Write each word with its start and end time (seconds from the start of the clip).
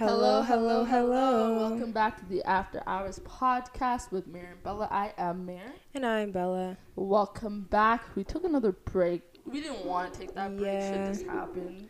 Hello, 0.00 0.40
hello, 0.40 0.82
hello. 0.86 1.58
Welcome 1.58 1.92
back 1.92 2.16
to 2.20 2.24
the 2.24 2.42
After 2.44 2.82
Hours 2.86 3.18
podcast 3.18 4.10
with 4.10 4.26
Mary 4.26 4.46
and 4.52 4.62
Bella. 4.62 4.88
I 4.90 5.12
am 5.18 5.44
Mary. 5.44 5.60
And 5.92 6.06
I'm 6.06 6.30
Bella. 6.30 6.78
Welcome 6.96 7.64
back. 7.64 8.04
We 8.16 8.24
took 8.24 8.44
another 8.44 8.72
break. 8.72 9.22
We 9.44 9.60
didn't 9.60 9.84
want 9.84 10.14
to 10.14 10.20
take 10.20 10.34
that 10.36 10.56
break. 10.56 10.72
Yeah. 10.72 10.90
Shit 11.12 11.12
just 11.18 11.26
happened. 11.26 11.88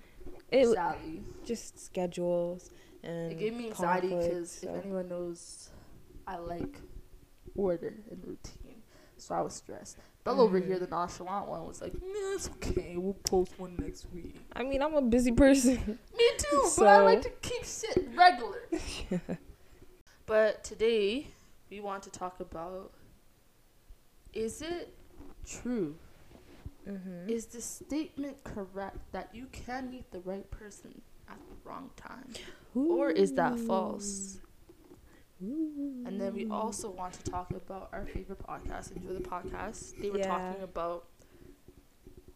It 0.50 0.66
Sadly. 0.74 1.22
just 1.44 1.78
schedules 1.78 2.70
and 3.04 3.30
It 3.30 3.38
gave 3.38 3.54
me 3.54 3.69
anxiety 3.69 4.08
because 4.08 4.51
so- 4.51 4.74
if 4.74 4.85
anyone 4.85 5.08
knows, 5.08 5.71
I 6.27 6.38
like 6.38 6.81
order 7.54 7.95
and 8.11 8.24
routine. 8.27 8.60
So 9.21 9.34
I 9.34 9.40
was 9.42 9.54
stressed. 9.54 9.98
Bella 10.24 10.42
over 10.42 10.58
here, 10.58 10.78
the 10.78 10.86
nonchalant 10.86 11.48
one, 11.48 11.66
was 11.66 11.80
like, 11.80 11.94
"Nah, 11.94 12.34
it's 12.34 12.50
okay. 12.56 12.94
We'll 12.96 13.14
post 13.14 13.58
one 13.58 13.76
next 13.78 14.06
week. 14.12 14.36
I 14.53 14.62
mean, 14.62 14.82
I'm 14.82 14.94
a 14.94 15.03
busy 15.03 15.32
person. 15.32 15.76
Me 16.18 16.24
too, 16.38 16.70
but 16.77 16.86
I 16.86 17.00
like 17.00 17.22
to 17.22 17.30
keep 17.42 17.64
shit 17.64 18.09
regular. 18.14 18.62
But 20.30 20.62
today, 20.62 21.26
we 21.70 21.80
want 21.80 22.04
to 22.04 22.10
talk 22.10 22.38
about 22.38 22.92
is 24.32 24.62
it 24.62 24.95
true? 25.45 25.96
mm-hmm. 26.88 27.28
Is 27.28 27.46
the 27.46 27.60
statement 27.60 28.45
correct 28.45 28.98
that 29.10 29.30
you 29.34 29.46
can 29.50 29.90
meet 29.90 30.09
the 30.12 30.20
right 30.20 30.48
person 30.52 31.02
at 31.28 31.38
the 31.48 31.68
wrong 31.68 31.90
time? 31.96 32.32
Or 32.76 33.10
is 33.10 33.32
that 33.32 33.59
false? 33.59 34.38
And 35.40 36.20
then 36.20 36.34
we 36.34 36.48
also 36.48 36.90
want 36.90 37.14
to 37.14 37.30
talk 37.30 37.50
about 37.52 37.88
our 37.92 38.04
favorite 38.04 38.38
podcast, 38.46 38.94
Enjoy 38.94 39.14
the 39.14 39.20
Podcast. 39.20 39.98
They 40.00 40.10
were 40.10 40.18
Yeah. 40.18 40.26
talking 40.28 40.62
about 40.62 41.06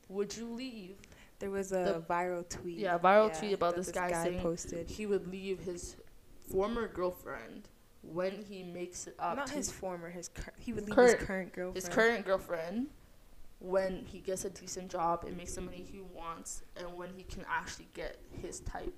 would 0.09 0.37
you 0.37 0.47
leave? 0.47 0.97
there 1.41 1.51
was 1.51 1.73
a 1.73 1.75
the- 1.75 2.05
viral 2.09 2.49
tweet. 2.49 2.79
Yeah, 2.79 2.97
viral 2.99 3.37
tweet 3.37 3.53
about 3.53 3.75
that 3.75 3.85
this 3.85 3.93
guy 3.93 4.11
saying 4.13 4.41
posted. 4.41 4.89
He 4.89 5.05
would 5.05 5.27
leave 5.27 5.59
his 5.61 5.97
former 6.51 6.89
girlfriend 6.89 7.69
when 8.03 8.43
he 8.45 8.63
makes 8.63 9.07
it 9.07 9.17
up 9.19 9.37
Not 9.37 9.51
his 9.51 9.71
former, 9.71 10.09
his 10.11 10.29
cur- 10.29 10.53
he 10.59 10.73
would 10.73 10.85
leave 10.87 10.95
Current- 10.95 11.19
his 11.19 11.27
current 11.27 11.53
girlfriend. 11.53 11.77
his 11.85 11.89
current 11.95 12.25
girlfriend 12.25 12.87
when 13.59 14.05
he 14.07 14.21
gets 14.21 14.45
a 14.45 14.51
decent 14.51 14.91
job 14.91 15.25
and 15.25 15.37
makes 15.37 15.55
the 15.57 15.61
money 15.61 15.83
he 15.83 16.01
wants 16.01 16.63
and 16.77 16.97
when 16.97 17.13
he 17.15 17.25
can 17.25 17.45
actually 17.49 17.89
get 17.93 18.17
his 18.41 18.61
type. 18.61 18.95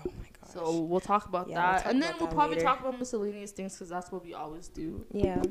Oh 0.00 0.10
my 0.18 0.26
gosh. 0.40 0.52
So 0.52 0.80
we'll 0.82 1.00
talk 1.00 1.28
about 1.28 1.48
Yeah, 1.48 1.54
we'll 1.56 1.62
that. 1.72 1.82
talk 1.84 1.92
and 1.92 2.02
then 2.02 2.14
we'll 2.18 2.28
probably 2.28 2.56
later. 2.56 2.68
talk 2.68 2.80
about 2.80 2.98
miscellaneous 2.98 3.52
things 3.52 3.74
because 3.74 3.88
that's 3.88 4.10
what 4.12 4.24
we 4.24 4.34
always 4.34 4.68
do. 4.68 5.06
yeah. 5.12 5.42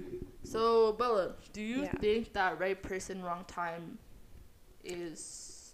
So, 0.44 0.94
Bella, 0.94 1.36
do 1.54 1.62
you 1.62 1.84
Yeah. 1.84 1.92
think 2.00 2.34
that 2.34 2.60
right 2.60 2.80
person, 2.82 3.24
wrong 3.24 3.46
time 3.46 3.98
is 4.84 5.74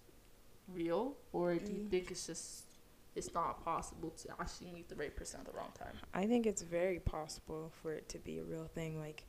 real? 0.73 1.17
Or 1.33 1.55
do 1.55 1.71
you 1.73 1.79
Mm. 1.79 1.89
think 1.89 2.11
it's 2.11 2.25
just 2.27 2.65
it's 3.13 3.33
not 3.33 3.61
possible 3.65 4.09
to 4.11 4.29
actually 4.39 4.71
meet 4.71 4.87
the 4.87 4.95
right 4.95 5.13
person 5.13 5.41
at 5.41 5.45
the 5.45 5.51
wrong 5.51 5.71
time? 5.73 5.97
I 6.13 6.25
think 6.27 6.45
it's 6.45 6.61
very 6.61 6.99
possible 7.01 7.69
for 7.81 7.91
it 7.93 8.07
to 8.09 8.19
be 8.19 8.39
a 8.39 8.43
real 8.43 8.67
thing, 8.67 8.97
like, 9.01 9.25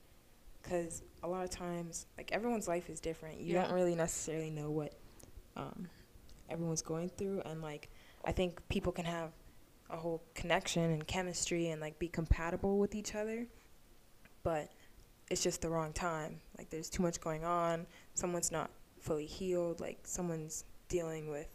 because 0.63 1.03
a 1.25 1.29
lot 1.29 1.43
of 1.43 1.51
times, 1.51 2.07
like, 2.17 2.31
everyone's 2.31 2.69
life 2.69 2.89
is 2.89 3.01
different. 3.01 3.41
You 3.41 3.55
Yeah. 3.55 3.63
don't 3.65 3.73
really 3.75 3.97
necessarily 3.97 4.51
know 4.51 4.71
what 4.71 4.95
um, 5.57 5.89
everyone's 6.49 6.83
going 6.83 7.09
through, 7.11 7.41
and 7.45 7.61
like, 7.61 7.91
I 8.25 8.33
think 8.33 8.67
people 8.69 8.93
can 8.93 9.05
have 9.05 9.31
a 9.91 9.97
whole 9.97 10.23
connection 10.35 10.91
and 10.91 11.07
chemistry 11.07 11.69
and 11.69 11.81
like 11.81 11.99
be 11.99 12.09
compatible 12.09 12.79
with 12.79 12.95
each 12.95 13.15
other, 13.15 13.47
but 14.43 14.71
it's 15.31 15.43
just 15.43 15.63
the 15.63 15.71
wrong 15.71 15.93
time. 15.93 16.41
Like, 16.59 16.69
there's 16.71 16.91
too 16.91 17.03
much 17.03 17.21
going 17.21 17.45
on. 17.45 17.87
Someone's 18.15 18.53
not 18.53 18.71
fully 19.01 19.25
healed. 19.25 19.81
Like, 19.81 19.99
someone's 20.05 20.65
dealing 20.89 21.31
with 21.31 21.49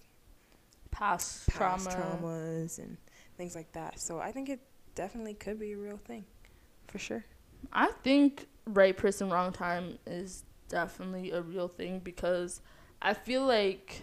Past, 0.89 1.47
past 1.47 1.91
trauma. 1.91 2.17
traumas 2.19 2.79
and 2.79 2.97
things 3.37 3.55
like 3.55 3.71
that. 3.73 3.99
So 3.99 4.19
I 4.19 4.31
think 4.31 4.49
it 4.49 4.59
definitely 4.95 5.35
could 5.35 5.59
be 5.59 5.73
a 5.73 5.77
real 5.77 5.97
thing, 5.97 6.25
for 6.87 6.97
sure. 6.97 7.23
I 7.71 7.91
think 8.03 8.47
right 8.65 8.97
person, 8.97 9.29
wrong 9.29 9.51
time 9.51 9.99
is 10.07 10.43
definitely 10.69 11.31
a 11.31 11.41
real 11.41 11.67
thing 11.67 11.99
because 11.99 12.61
I 13.01 13.13
feel 13.13 13.45
like 13.45 14.01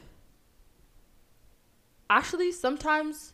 actually 2.10 2.52
sometimes 2.52 3.32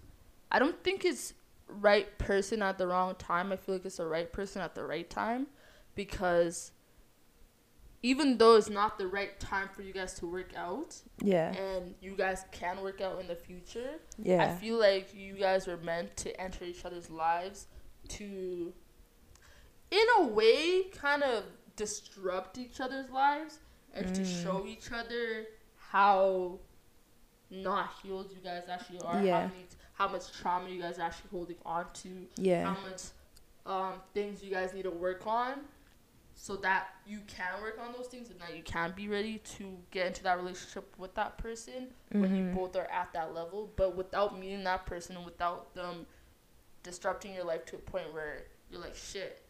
I 0.51 0.59
don't 0.59 0.83
think 0.83 1.05
it's 1.05 1.35
right 1.69 2.17
person 2.19 2.63
at 2.63 2.79
the 2.79 2.87
wrong 2.87 3.15
time. 3.17 3.53
I 3.53 3.57
feel 3.57 3.77
like 3.77 3.85
it's 3.85 3.99
the 3.99 4.07
right 4.07 4.33
person 4.33 4.61
at 4.63 4.75
the 4.75 4.85
right 4.85 5.09
time 5.09 5.47
because 5.95 6.73
even 8.03 8.39
though 8.39 8.57
it's 8.57 8.71
not 8.71 8.97
the 8.99 9.07
right 9.07 9.39
time 9.39 9.69
for 9.69 9.83
you 9.83 9.93
guys 9.93 10.15
to 10.15 10.27
work 10.27 10.53
out 10.57 10.97
Yeah. 11.23 11.53
and 11.53 11.95
you 12.01 12.17
guys 12.17 12.45
can 12.51 12.81
work 12.83 13.01
out 13.03 13.21
in 13.21 13.27
the 13.29 13.37
future, 13.37 13.91
yeah, 14.19 14.43
I 14.45 14.55
feel 14.57 14.79
like 14.79 15.15
you 15.15 15.35
guys 15.35 15.67
were 15.67 15.77
meant 15.77 16.17
to 16.19 16.41
enter 16.41 16.65
each 16.65 16.85
other's 16.87 17.11
lives 17.11 17.67
to, 18.09 18.73
in 19.91 20.07
a 20.19 20.25
way, 20.27 20.85
kind 20.93 21.23
of 21.23 21.45
disrupt 21.77 22.57
each 22.57 22.81
other's 22.81 23.11
lives 23.11 23.59
and 23.93 24.15
to 24.15 24.23
Mm. 24.23 24.43
show 24.43 24.67
each 24.67 24.91
other 24.93 25.47
how 25.77 26.59
not 27.51 27.91
healed 28.03 28.31
you 28.31 28.39
guys 28.43 28.63
actually 28.71 29.01
are. 29.01 29.23
Yeah. 29.23 29.41
How, 29.43 29.47
many, 29.49 29.65
how 29.95 30.09
much 30.09 30.33
trauma 30.41 30.69
you 30.69 30.81
guys 30.81 30.99
are 30.99 31.03
actually 31.03 31.31
holding 31.31 31.57
on 31.67 31.87
to. 32.03 32.09
yeah. 32.37 32.73
How 32.75 32.81
much 32.83 33.03
um, 33.67 33.95
things 34.15 34.43
you 34.43 34.51
guys 34.51 34.73
need 34.73 34.83
to 34.85 34.91
work 34.91 35.27
on. 35.27 35.55
So 36.37 36.57
that 36.57 36.89
you 37.07 37.19
can 37.27 37.61
work 37.61 37.79
on 37.79 37.93
those 37.93 38.07
things 38.07 38.31
and 38.31 38.41
that 38.41 38.57
you 38.57 38.63
can 38.63 38.93
be 38.97 39.09
ready 39.09 39.39
to 39.59 39.77
get 39.91 40.07
into 40.07 40.23
that 40.23 40.39
relationship 40.39 40.95
with 40.97 41.15
that 41.17 41.37
person 41.37 41.89
when 42.13 42.35
you 42.35 42.45
Mhm. 42.45 42.55
both 42.55 42.77
are 42.77 42.91
at 42.91 43.13
that 43.13 43.35
level, 43.35 43.71
but 43.77 43.95
without 43.95 44.39
meeting 44.39 44.65
that 44.65 44.87
person 44.87 45.17
and 45.17 45.27
without 45.27 45.75
them 45.75 46.07
disrupting 46.83 47.35
your 47.35 47.45
life 47.45 47.67
to 47.67 47.77
a 47.77 47.79
point 47.81 48.11
where 48.15 48.45
you're 48.71 48.81
like, 48.81 48.97
shit, 48.97 49.43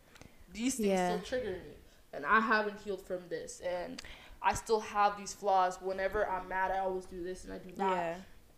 these 0.53 0.75
things 0.77 0.89
Yeah. 0.89 1.17
still 1.21 1.41
trigger 1.41 1.53
me, 1.59 1.75
and 2.13 2.27
I 2.27 2.41
haven't 2.41 2.81
healed 2.81 3.03
from 3.07 3.29
this, 3.29 3.61
and 3.61 4.03
I 4.43 4.55
still 4.55 4.81
have 4.81 5.17
these 5.19 5.35
flaws. 5.35 5.79
Whenever 5.83 6.29
I'm 6.29 6.49
mad, 6.49 6.71
I 6.71 6.79
always 6.79 7.05
do 7.07 7.23
this 7.23 7.45
and 7.45 7.53
I 7.53 7.59
do 7.59 7.71
that. 7.77 7.91
Yeah. 7.97 8.15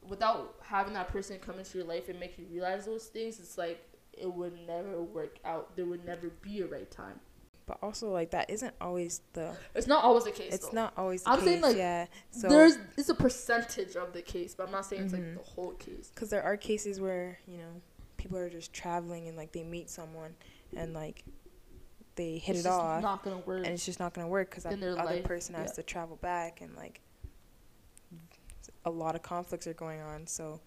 Without 0.08 0.56
having 0.62 0.94
that 0.94 1.08
person 1.08 1.38
come 1.38 1.58
into 1.58 1.78
your 1.78 1.86
life 1.86 2.08
and 2.08 2.18
make 2.18 2.38
you 2.38 2.46
realize 2.50 2.86
those 2.86 3.06
things, 3.06 3.38
it's 3.38 3.56
like 3.58 3.84
it 4.12 4.32
would 4.32 4.54
never 4.66 5.02
work 5.02 5.38
out. 5.44 5.74
There 5.76 5.84
would 5.86 6.04
never 6.04 6.28
be 6.42 6.60
a 6.60 6.66
right 6.66 6.90
time. 6.90 7.20
But 7.66 7.78
also, 7.82 8.10
like 8.10 8.30
that 8.32 8.50
isn't 8.50 8.74
always 8.80 9.20
the. 9.34 9.54
It's 9.74 9.86
not 9.86 10.02
always 10.04 10.24
the 10.24 10.32
case. 10.32 10.52
It's 10.52 10.68
though. 10.68 10.74
not 10.74 10.92
always 10.96 11.22
the 11.22 11.30
I'm 11.30 11.38
case. 11.38 11.44
saying, 11.46 11.60
like, 11.62 11.76
yeah. 11.76 12.06
So 12.32 12.48
There's 12.48 12.76
it's 12.98 13.08
a 13.08 13.14
percentage 13.14 13.94
of 13.94 14.12
the 14.12 14.22
case, 14.22 14.54
but 14.56 14.66
I'm 14.66 14.72
not 14.72 14.84
saying 14.84 15.04
it's 15.04 15.12
Mhm. 15.14 15.36
like 15.36 15.44
the 15.44 15.50
whole 15.52 15.72
case. 15.72 16.10
because 16.14 16.30
there 16.30 16.42
are 16.42 16.56
cases 16.56 17.00
where 17.00 17.38
you 17.46 17.58
know 17.58 17.80
people 18.16 18.36
are 18.38 18.50
just 18.50 18.72
traveling 18.72 19.28
and 19.28 19.36
like 19.36 19.52
they 19.52 19.62
meet 19.62 19.88
someone 19.90 20.34
and 20.76 20.92
like 20.94 21.24
they 22.14 22.38
hit 22.38 22.56
it's 22.56 22.60
it 22.60 22.68
just 22.68 22.80
off 22.80 23.02
Not 23.02 23.24
gonna 23.24 23.38
work. 23.38 23.64
and 23.64 23.74
it's 23.74 23.86
just 23.86 24.00
not 24.00 24.14
gonna 24.14 24.28
work 24.28 24.50
because 24.50 24.64
that 24.64 24.74
other 24.74 24.94
life, 24.94 25.24
person 25.24 25.54
has 25.54 25.70
yeah. 25.70 25.74
to 25.74 25.82
travel 25.82 26.16
back 26.16 26.60
and 26.60 26.74
like 26.76 27.00
a 28.84 28.90
lot 28.90 29.14
of 29.14 29.22
conflicts 29.22 29.66
are 29.66 29.74
going 29.74 30.00
on 30.00 30.26
so 30.26 30.60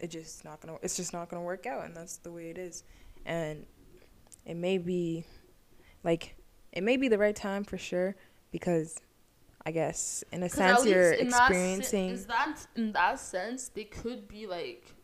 it 0.00 0.10
just 0.10 0.44
not 0.44 0.60
gonna 0.60 0.76
it's 0.82 0.96
just 0.96 1.12
not 1.12 1.28
gonna 1.28 1.42
work 1.42 1.66
out 1.66 1.84
and 1.84 1.96
that's 1.96 2.16
the 2.18 2.30
way 2.30 2.50
it 2.50 2.58
is 2.58 2.84
and 3.26 3.66
it 4.46 4.56
may 4.56 4.78
be 4.78 5.24
like 6.04 6.34
it 6.72 6.82
may 6.82 6.96
be 6.96 7.08
the 7.08 7.18
right 7.18 7.36
time 7.36 7.64
for 7.64 7.76
sure 7.76 8.16
because 8.50 9.00
i 9.66 9.70
guess 9.70 10.24
in 10.32 10.42
a 10.42 10.48
sense 10.48 10.86
you're 10.86 11.10
that 11.10 11.20
experiencing 11.20 12.10
is 12.10 12.26
that 12.26 12.66
in 12.76 12.92
that 12.92 13.18
sense 13.18 13.68
they 13.68 13.84
could 13.84 14.26
be 14.28 14.46
like 14.46 14.94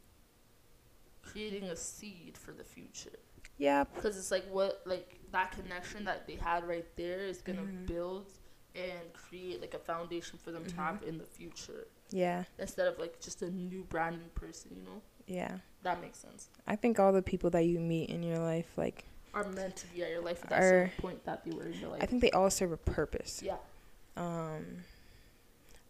creating 1.22 1.64
a 1.64 1.76
seed 1.76 2.38
for 2.38 2.52
the 2.52 2.64
future 2.64 3.18
yeah 3.58 3.84
because 3.94 4.16
it's 4.16 4.30
like 4.30 4.44
what 4.50 4.80
like 4.86 5.18
that 5.34 5.52
connection 5.52 6.04
that 6.04 6.26
they 6.26 6.36
had 6.36 6.66
right 6.66 6.86
there 6.96 7.20
is 7.20 7.42
gonna 7.42 7.62
Mhm. 7.62 7.86
build 7.86 8.30
and 8.74 9.12
create 9.12 9.60
like 9.60 9.74
a 9.74 9.78
foundation 9.78 10.38
for 10.38 10.50
them 10.52 10.64
to 10.64 10.70
Mhm. 10.74 10.76
have 10.78 11.02
in 11.02 11.18
the 11.18 11.24
future. 11.26 11.86
Yeah. 12.10 12.44
Instead 12.58 12.86
of 12.88 12.98
like 12.98 13.20
just 13.20 13.42
a 13.42 13.50
new 13.50 13.84
brand 13.84 14.20
new 14.20 14.28
person 14.30 14.74
you 14.76 14.82
know? 14.82 15.02
Yeah. 15.26 15.58
That 15.82 16.00
makes 16.00 16.18
sense. 16.18 16.48
I 16.66 16.76
think 16.76 16.98
all 16.98 17.12
the 17.12 17.22
people 17.22 17.50
that 17.50 17.62
you 17.66 17.78
meet 17.80 18.10
in 18.10 18.22
your 18.22 18.38
life 18.38 18.76
like 18.78 19.04
are 19.32 19.44
meant 19.44 19.76
to 19.76 19.86
be 19.88 20.02
at 20.04 20.10
your 20.10 20.22
life 20.22 20.42
at 20.44 20.50
that 20.50 20.62
Are- 20.62 20.92
point 20.98 21.24
that 21.24 21.44
they 21.44 21.50
were 21.50 21.66
in 21.66 21.72
your 21.80 21.90
life. 21.90 22.02
i 22.02 22.06
think 22.06 22.22
they 22.22 22.30
all 22.30 22.50
serve 22.50 22.70
a 22.72 22.76
purpose. 22.76 23.42
Yeah. 23.42 23.58
Um 24.16 24.84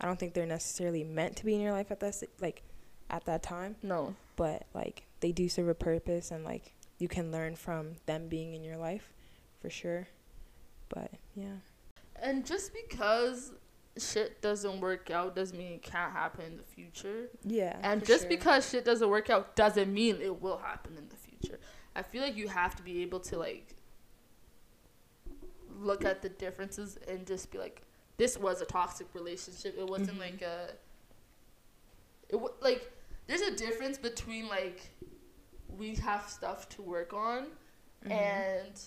i 0.00 0.06
don't 0.06 0.18
think 0.18 0.34
they're 0.34 0.46
necessarily 0.46 1.04
meant 1.04 1.36
to 1.36 1.44
be 1.44 1.54
in 1.54 1.60
your 1.60 1.72
life 1.72 1.90
at 1.90 2.00
that 2.00 2.22
like 2.40 2.62
at 3.10 3.24
that 3.26 3.42
time. 3.42 3.76
No. 3.82 4.16
But 4.36 4.66
like 4.74 5.04
they 5.20 5.32
do 5.32 5.48
serve 5.50 5.68
a 5.68 5.74
purpose 5.74 6.30
and 6.30 6.44
like 6.44 6.72
you 6.98 7.08
can 7.08 7.30
learn 7.30 7.54
from 7.56 7.96
them 8.06 8.28
being 8.28 8.54
in 8.54 8.62
your 8.64 8.76
life 8.78 9.12
for 9.64 9.70
sure 9.70 10.06
but 10.90 11.10
yeah 11.34 11.56
and 12.22 12.44
just 12.44 12.70
because 12.74 13.52
shit 13.96 14.42
doesn't 14.42 14.78
work 14.78 15.10
out 15.10 15.34
doesn't 15.34 15.56
mean 15.56 15.72
it 15.72 15.82
can't 15.82 16.12
happen 16.12 16.44
in 16.44 16.58
the 16.58 16.62
future 16.62 17.30
yeah 17.46 17.78
And 17.82 18.04
just 18.04 18.24
sure. 18.24 18.28
because 18.28 18.68
shit 18.68 18.84
doesn't 18.84 19.08
work 19.08 19.30
out 19.30 19.56
doesn't 19.56 19.90
mean 19.90 20.18
it 20.20 20.42
will 20.42 20.58
happen 20.58 20.98
in 20.98 21.08
the 21.08 21.16
future. 21.16 21.58
I 21.96 22.02
feel 22.02 22.20
like 22.22 22.36
you 22.36 22.48
have 22.48 22.74
to 22.76 22.82
be 22.82 23.00
able 23.00 23.20
to 23.20 23.38
like 23.38 23.74
look 25.80 26.04
at 26.04 26.20
the 26.20 26.28
differences 26.28 26.98
and 27.08 27.26
just 27.26 27.50
be 27.50 27.56
like, 27.58 27.80
this 28.18 28.36
was 28.36 28.60
a 28.60 28.66
toxic 28.66 29.06
relationship. 29.14 29.76
It 29.78 29.86
wasn't 29.86 30.18
Mhm. 30.18 30.20
like 30.20 30.42
a. 30.42 30.74
It 32.28 32.32
w- 32.32 32.54
like 32.60 32.92
there's 33.26 33.40
a 33.40 33.54
difference 33.56 33.96
between 33.96 34.46
like 34.48 34.90
we 35.78 35.94
have 35.96 36.28
stuff 36.28 36.68
to 36.70 36.82
work 36.82 37.14
on 37.14 37.46
Mhm. 38.04 38.10
and 38.10 38.80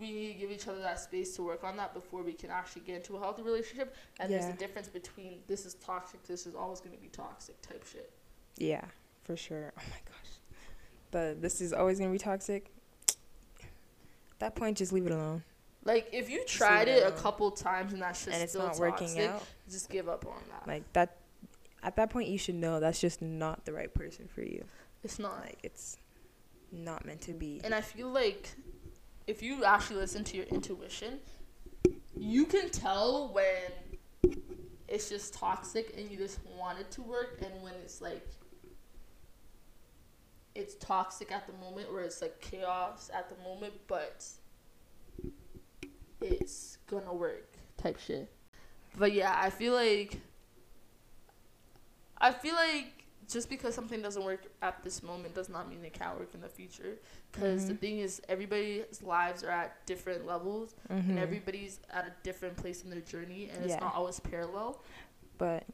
we 0.00 0.12
need 0.12 0.32
to 0.32 0.38
give 0.38 0.50
each 0.50 0.68
other 0.68 0.80
that 0.80 1.00
space 1.00 1.34
to 1.36 1.42
work 1.42 1.64
on 1.64 1.76
that 1.76 1.94
before 1.94 2.22
we 2.22 2.32
can 2.32 2.50
actually 2.50 2.82
get 2.82 2.96
into 2.96 3.16
a 3.16 3.20
healthy 3.20 3.42
relationship. 3.42 3.94
And 4.20 4.32
there's 4.32 4.46
a 4.46 4.52
difference 4.52 4.88
between 4.88 5.38
this 5.46 5.66
is 5.66 5.74
toxic, 5.74 6.22
this 6.24 6.46
is 6.46 6.54
always 6.54 6.80
going 6.80 6.94
to 6.94 7.00
be 7.00 7.08
toxic 7.08 7.60
type 7.62 7.84
shit. 7.90 8.12
Yeah, 8.58 8.84
for 9.24 9.36
sure. 9.36 9.72
Oh 9.78 9.82
my 9.90 9.98
gosh. 10.04 10.26
But 11.10 11.42
this 11.42 11.60
is 11.60 11.72
always 11.72 11.98
gonna 11.98 12.12
be 12.12 12.18
toxic. 12.18 12.70
At 13.08 14.38
that 14.40 14.54
point, 14.54 14.78
just 14.78 14.92
leave 14.92 15.06
it 15.06 15.12
alone. 15.12 15.44
Like 15.84 16.08
if 16.12 16.28
you 16.28 16.44
tried 16.44 16.88
it 16.88 17.04
it 17.04 17.06
a 17.06 17.12
couple 17.12 17.50
times 17.52 17.92
and 17.92 18.02
that's 18.02 18.24
just 18.24 18.34
and 18.34 18.42
it's 18.42 18.52
still 18.52 18.62
not 18.62 18.76
toxic, 18.76 19.16
working 19.16 19.20
out. 19.26 19.44
just 19.70 19.88
give 19.88 20.08
up 20.08 20.26
on 20.26 20.40
that. 20.50 20.66
Like 20.66 20.92
that. 20.94 21.16
At 21.82 21.96
that 21.96 22.10
point, 22.10 22.28
you 22.28 22.38
should 22.38 22.56
know 22.56 22.80
that's 22.80 23.00
just 23.00 23.22
not 23.22 23.64
the 23.64 23.72
right 23.72 23.92
person 23.92 24.26
for 24.26 24.42
you. 24.42 24.64
it's 25.04 25.18
not. 25.18 25.40
Like 25.40 25.58
it's 25.62 25.98
not 26.72 27.04
meant 27.04 27.20
to 27.22 27.32
be. 27.32 27.60
And 27.62 27.74
I 27.74 27.80
feel 27.80 28.08
like 28.08 28.56
if 29.26 29.42
you 29.42 29.64
actually 29.64 29.96
listen 29.96 30.24
to 30.24 30.36
your 30.36 30.46
intuition, 30.46 31.18
you 32.16 32.46
can 32.46 32.70
tell 32.70 33.32
when 33.32 34.34
it's 34.88 35.08
just 35.08 35.34
toxic 35.34 35.94
and 35.96 36.10
you 36.10 36.16
just 36.16 36.38
want 36.58 36.78
it 36.78 36.90
to 36.92 37.02
work, 37.02 37.40
and 37.42 37.62
when 37.62 37.74
it's 37.74 38.00
like 38.00 38.26
it's 40.54 40.74
toxic 40.76 41.30
at 41.32 41.46
the 41.46 41.52
moment, 41.54 41.88
or 41.90 42.00
it's 42.00 42.22
like 42.22 42.40
chaos 42.40 43.10
at 43.12 43.28
the 43.28 43.36
moment, 43.42 43.74
but 43.88 44.24
it's 46.20 46.78
gonna 46.86 47.12
work 47.12 47.56
type 47.76 47.98
shit. 47.98 48.32
But 48.96 49.12
yeah, 49.12 49.36
I 49.38 49.50
feel 49.50 49.74
like 49.74 50.20
I 52.18 52.32
feel 52.32 52.54
like 52.54 52.95
just 53.28 53.48
because 53.48 53.74
something 53.74 54.00
doesn't 54.02 54.24
work 54.24 54.42
at 54.62 54.82
this 54.84 55.02
moment 55.02 55.34
does 55.34 55.48
not 55.48 55.68
mean 55.68 55.84
it 55.84 55.92
can't 55.92 56.18
work 56.18 56.30
in 56.34 56.40
the 56.40 56.48
future. 56.48 56.96
Because 57.32 57.66
the 57.66 57.74
Mhm. 57.74 57.78
thing 57.80 57.98
is, 57.98 58.22
everybody's 58.28 59.02
lives 59.02 59.42
are 59.42 59.50
at 59.50 59.84
different 59.86 60.26
levels, 60.26 60.74
Mhm. 60.88 61.08
and 61.10 61.18
everybody's 61.18 61.80
at 61.90 62.06
a 62.06 62.12
different 62.22 62.56
place 62.56 62.82
in 62.84 62.90
their 62.90 63.00
journey, 63.00 63.50
and 63.52 63.64
it's 63.64 63.80
not 63.80 63.94
always 63.94 64.20
parallel. 64.20 64.80
but 65.38 65.64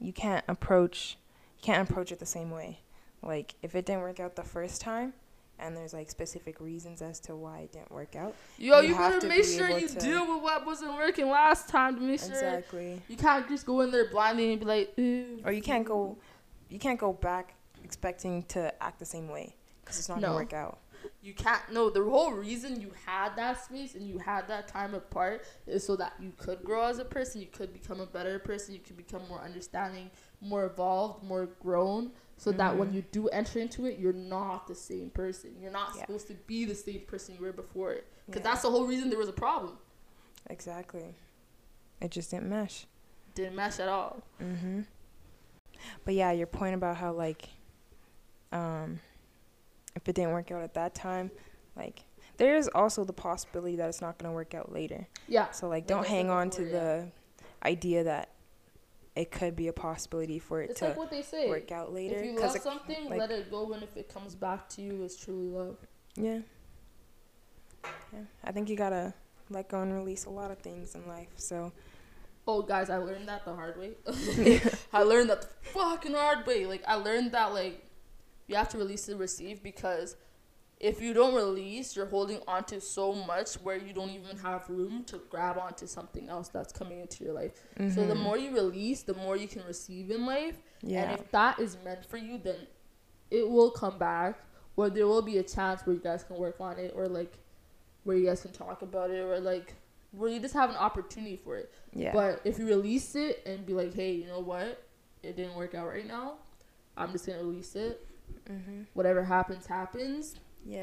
you 0.00 0.10
can't 0.12 0.42
approach 0.48 1.18
you 1.58 1.62
can't 1.62 1.88
approach 1.88 2.10
it 2.10 2.18
the 2.18 2.24
same 2.26 2.50
way. 2.50 2.80
Like 3.22 3.54
if 3.62 3.74
it 3.74 3.84
didn't 3.84 4.00
work 4.00 4.18
out 4.20 4.36
the 4.36 4.42
first 4.42 4.80
time 4.80 5.12
and 5.58 5.76
there's 5.76 5.92
like 5.92 6.10
specific 6.10 6.58
reasons 6.60 7.02
as 7.02 7.20
to 7.20 7.36
why 7.36 7.58
it 7.60 7.72
didn't 7.72 7.92
work 7.92 8.16
out. 8.16 8.34
Yo, 8.58 8.80
You 8.80 8.88
you, 8.98 9.20
to 9.20 9.28
make 9.28 9.44
sure 9.44 9.68
you 9.78 9.86
to- 9.86 9.98
deal 10.00 10.26
with 10.34 10.42
what 10.42 10.64
wasn't 10.66 10.94
working 10.94 11.28
last 11.28 11.68
time 11.68 11.94
to 11.96 12.00
make 12.00 12.20
sure 12.20 12.30
Exactly. 12.30 13.02
you 13.06 13.16
can't 13.18 13.46
just 13.48 13.66
go 13.66 13.82
in 13.82 13.90
there 13.90 14.08
blindly 14.10 14.50
and 14.52 14.60
be 14.60 14.66
like, 14.66 14.98
Ooh. 14.98 15.40
Or 15.44 15.52
you 15.52 15.60
can't 15.62 15.84
go 15.84 16.16
you 16.72 16.78
can't 16.78 16.98
go 16.98 17.12
back 17.12 17.54
expecting 17.84 18.42
to 18.44 18.72
act 18.82 18.98
the 18.98 19.04
same 19.04 19.28
way 19.28 19.54
cuz 19.84 19.98
it's 19.98 20.08
not 20.08 20.20
No. 20.20 20.28
going 20.34 20.48
to 20.48 20.54
work 20.56 20.62
out. 20.64 20.78
You 21.20 21.34
can't. 21.34 21.60
No, 21.72 21.90
the 21.90 22.02
whole 22.04 22.32
reason 22.32 22.80
you 22.80 22.92
had 23.06 23.34
that 23.36 23.64
space 23.64 23.96
and 23.96 24.06
you 24.08 24.18
had 24.18 24.46
that 24.48 24.68
time 24.68 24.94
apart 24.94 25.44
is 25.66 25.84
so 25.84 25.96
that 25.96 26.12
you 26.20 26.32
could 26.36 26.62
grow 26.62 26.84
as 26.84 26.98
a 27.00 27.04
person. 27.04 27.40
You 27.40 27.48
could 27.48 27.72
become 27.72 27.98
a 28.00 28.06
better 28.06 28.38
person. 28.38 28.72
You 28.74 28.80
could 28.80 28.96
become 28.96 29.26
more 29.28 29.40
understanding, 29.40 30.10
more 30.40 30.64
evolved, 30.64 31.24
more 31.24 31.46
grown. 31.46 32.12
So 32.36 32.50
that 32.52 32.76
when 32.76 32.90
Mhm. 32.90 32.94
you 32.94 33.02
do 33.02 33.28
enter 33.28 33.58
into 33.60 33.84
it, 33.86 33.98
you're 33.98 34.12
not 34.12 34.66
the 34.68 34.74
same 34.76 35.10
person. 35.10 35.56
You're 35.60 35.70
not 35.72 35.94
Yeah. 35.94 36.02
supposed 36.02 36.26
to 36.28 36.34
be 36.34 36.64
the 36.64 36.74
same 36.74 37.00
person 37.06 37.34
you 37.36 37.40
were 37.42 37.52
before 37.52 37.92
it. 37.92 38.06
Because 38.26 38.40
Yeah. 38.40 38.50
that's 38.50 38.62
the 38.62 38.70
whole 38.70 38.86
reason 38.86 39.10
there 39.10 39.18
was 39.18 39.28
a 39.28 39.32
problem. 39.32 39.78
Exactly. 40.48 41.14
It 42.00 42.10
just 42.10 42.30
didn't 42.30 42.48
mesh. 42.48 42.86
Didn't 43.34 43.54
mesh 43.56 43.78
at 43.80 43.88
all. 43.88 44.22
Mhm. 44.40 44.86
But 46.04 46.14
yeah, 46.14 46.32
your 46.32 46.46
point 46.46 46.74
about 46.74 46.96
how 46.96 47.12
like 47.12 47.48
um 48.52 49.00
if 49.96 50.08
it 50.08 50.14
didn't 50.14 50.32
work 50.32 50.50
out 50.50 50.62
at 50.62 50.74
that 50.74 50.94
time, 50.94 51.30
like 51.76 52.04
there 52.38 52.56
is 52.56 52.68
also 52.74 53.04
the 53.04 53.12
possibility 53.12 53.76
that 53.76 53.88
it's 53.88 54.00
not 54.00 54.18
going 54.18 54.30
to 54.30 54.34
work 54.34 54.54
out 54.54 54.72
later. 54.72 55.06
Yeah. 55.28 55.50
So 55.50 55.68
like 55.68 55.86
don't 55.86 56.06
hang 56.06 56.30
on 56.30 56.50
to 56.50 56.62
yeah. 56.64 56.70
the 56.72 57.08
idea 57.64 58.04
that 58.04 58.30
it 59.14 59.30
could 59.30 59.54
be 59.54 59.68
a 59.68 59.72
possibility 59.74 60.38
for 60.38 60.62
it 60.62 60.70
It's 60.70 60.78
to 60.80 60.86
like 60.86 60.96
what 60.96 61.10
they 61.10 61.20
say. 61.20 61.46
work 61.48 61.70
out 61.70 61.92
later 61.92 62.16
If 62.16 62.24
you 62.24 62.38
love 62.38 62.56
it- 62.56 62.62
something, 62.62 63.10
like- 63.10 63.18
let 63.18 63.30
it 63.30 63.50
go. 63.50 63.70
And 63.74 63.82
if 63.82 63.94
it 63.98 64.08
comes 64.08 64.34
back 64.34 64.70
to 64.70 64.82
you, 64.82 65.02
it's 65.04 65.16
truly 65.16 65.48
love. 65.48 65.76
yeah. 66.16 66.38
Yeah. 68.12 68.20
I 68.44 68.52
think 68.52 68.68
you 68.68 68.76
got 68.76 68.90
to 68.90 69.12
let 69.50 69.68
go 69.68 69.80
and 69.82 69.92
release 69.94 70.24
a 70.24 70.30
lot 70.30 70.50
of 70.50 70.58
things 70.58 70.94
in 70.94 71.06
life. 71.06 71.28
So 71.36 71.72
Oh, 72.46 72.62
guys, 72.62 72.90
I 72.90 72.96
learned 72.96 73.28
that 73.28 73.44
the 73.44 73.54
hard 73.54 73.78
way. 73.78 73.92
I 74.92 75.02
learned 75.02 75.30
that 75.30 75.42
the 75.42 75.48
fucking 75.70 76.14
hard 76.14 76.44
way. 76.46 76.66
Like, 76.66 76.82
I 76.86 76.96
learned 76.96 77.32
that, 77.32 77.52
like, 77.52 77.84
you 78.48 78.56
have 78.56 78.68
to 78.70 78.78
release 78.78 79.08
and 79.08 79.20
receive 79.20 79.62
because 79.62 80.16
if 80.80 81.00
you 81.00 81.14
don't 81.14 81.34
release, 81.34 81.94
you're 81.94 82.06
holding 82.06 82.40
onto 82.48 82.80
so 82.80 83.12
much 83.12 83.54
where 83.54 83.76
you 83.76 83.92
don't 83.92 84.10
even 84.10 84.36
have 84.38 84.68
room 84.68 85.04
to 85.04 85.20
grab 85.30 85.56
onto 85.56 85.86
something 85.86 86.28
else 86.28 86.48
that's 86.48 86.72
coming 86.72 86.98
into 86.98 87.22
your 87.22 87.32
life. 87.32 87.52
So, 87.76 88.04
the 88.04 88.14
mhm. 88.14 88.22
more 88.22 88.36
you 88.36 88.52
release, 88.52 89.02
the 89.02 89.14
more 89.14 89.36
you 89.36 89.46
can 89.46 89.62
receive 89.64 90.10
in 90.10 90.26
life. 90.26 90.56
yeah. 90.80 91.02
And 91.12 91.20
if 91.20 91.30
that 91.30 91.60
is 91.60 91.76
meant 91.84 92.04
for 92.04 92.16
you, 92.16 92.38
then 92.38 92.66
it 93.30 93.48
will 93.48 93.70
come 93.70 93.96
back, 93.98 94.40
or 94.76 94.90
there 94.90 95.06
will 95.06 95.22
be 95.22 95.38
a 95.38 95.44
chance 95.44 95.86
where 95.86 95.94
you 95.94 96.02
guys 96.02 96.24
can 96.24 96.36
work 96.36 96.60
on 96.60 96.76
it, 96.78 96.92
or, 96.96 97.06
like, 97.06 97.38
where 98.02 98.16
you 98.16 98.26
guys 98.26 98.42
can 98.42 98.50
talk 98.50 98.82
about 98.82 99.10
it, 99.10 99.20
or, 99.20 99.38
like, 99.38 99.74
where 100.10 100.28
you 100.28 100.40
just 100.40 100.54
have 100.54 100.68
an 100.70 100.76
opportunity 100.76 101.36
for 101.36 101.56
it. 101.56 101.72
Yeah. 101.94 102.12
But 102.12 102.40
if 102.44 102.58
you 102.58 102.66
release 102.66 103.14
it 103.14 103.42
and 103.46 103.64
be 103.66 103.72
like, 103.74 103.94
hey, 103.94 104.12
you 104.12 104.26
know 104.26 104.40
what? 104.40 104.82
It 105.22 105.36
didn't 105.36 105.54
work 105.54 105.74
out 105.74 105.88
right 105.88 106.06
now. 106.06 106.34
I'm 106.96 107.12
just 107.12 107.26
gonna 107.26 107.38
release 107.38 107.74
it. 107.76 108.06
mhm. 108.48 108.86
Whatever 108.94 109.22
happens, 109.24 109.66
happens. 109.66 110.36
Yeah. 110.66 110.82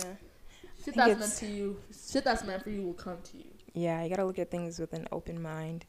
Shit 0.83 0.95
that's 0.95 1.19
meant 1.19 1.33
to 1.37 1.45
you, 1.47 1.77
shit 2.11 2.23
that's 2.23 2.43
meant 2.43 2.63
for 2.63 2.69
you 2.69 2.83
will 2.83 2.93
come 2.93 3.17
to 3.31 3.37
you. 3.37 3.45
Yeah, 3.73 4.01
you 4.03 4.09
got 4.09 4.15
to 4.17 4.25
look 4.25 4.39
at 4.39 4.49
things 4.49 4.79
with 4.79 4.93
an 4.93 5.07
open 5.11 5.41
mind 5.41 5.85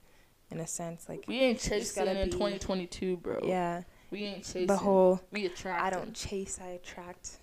in 0.51 0.59
a 0.61 0.67
sense 0.67 1.09
like 1.09 1.25
We 1.29 1.39
ain't 1.39 1.61
chasing 1.61 2.05
gotta 2.05 2.21
in 2.23 2.27
be- 2.27 2.33
2022, 2.33 3.17
bro. 3.19 3.41
yeah, 3.45 3.83
We 4.11 4.25
ain't 4.25 4.43
chasing. 4.45 4.67
the 4.67 4.77
whole 4.77 5.21
we 5.31 5.47
attract. 5.47 5.83
I 5.83 5.91
don't 5.91 6.13
chase, 6.15 6.59
I 6.63 6.69
attract. 6.71 7.39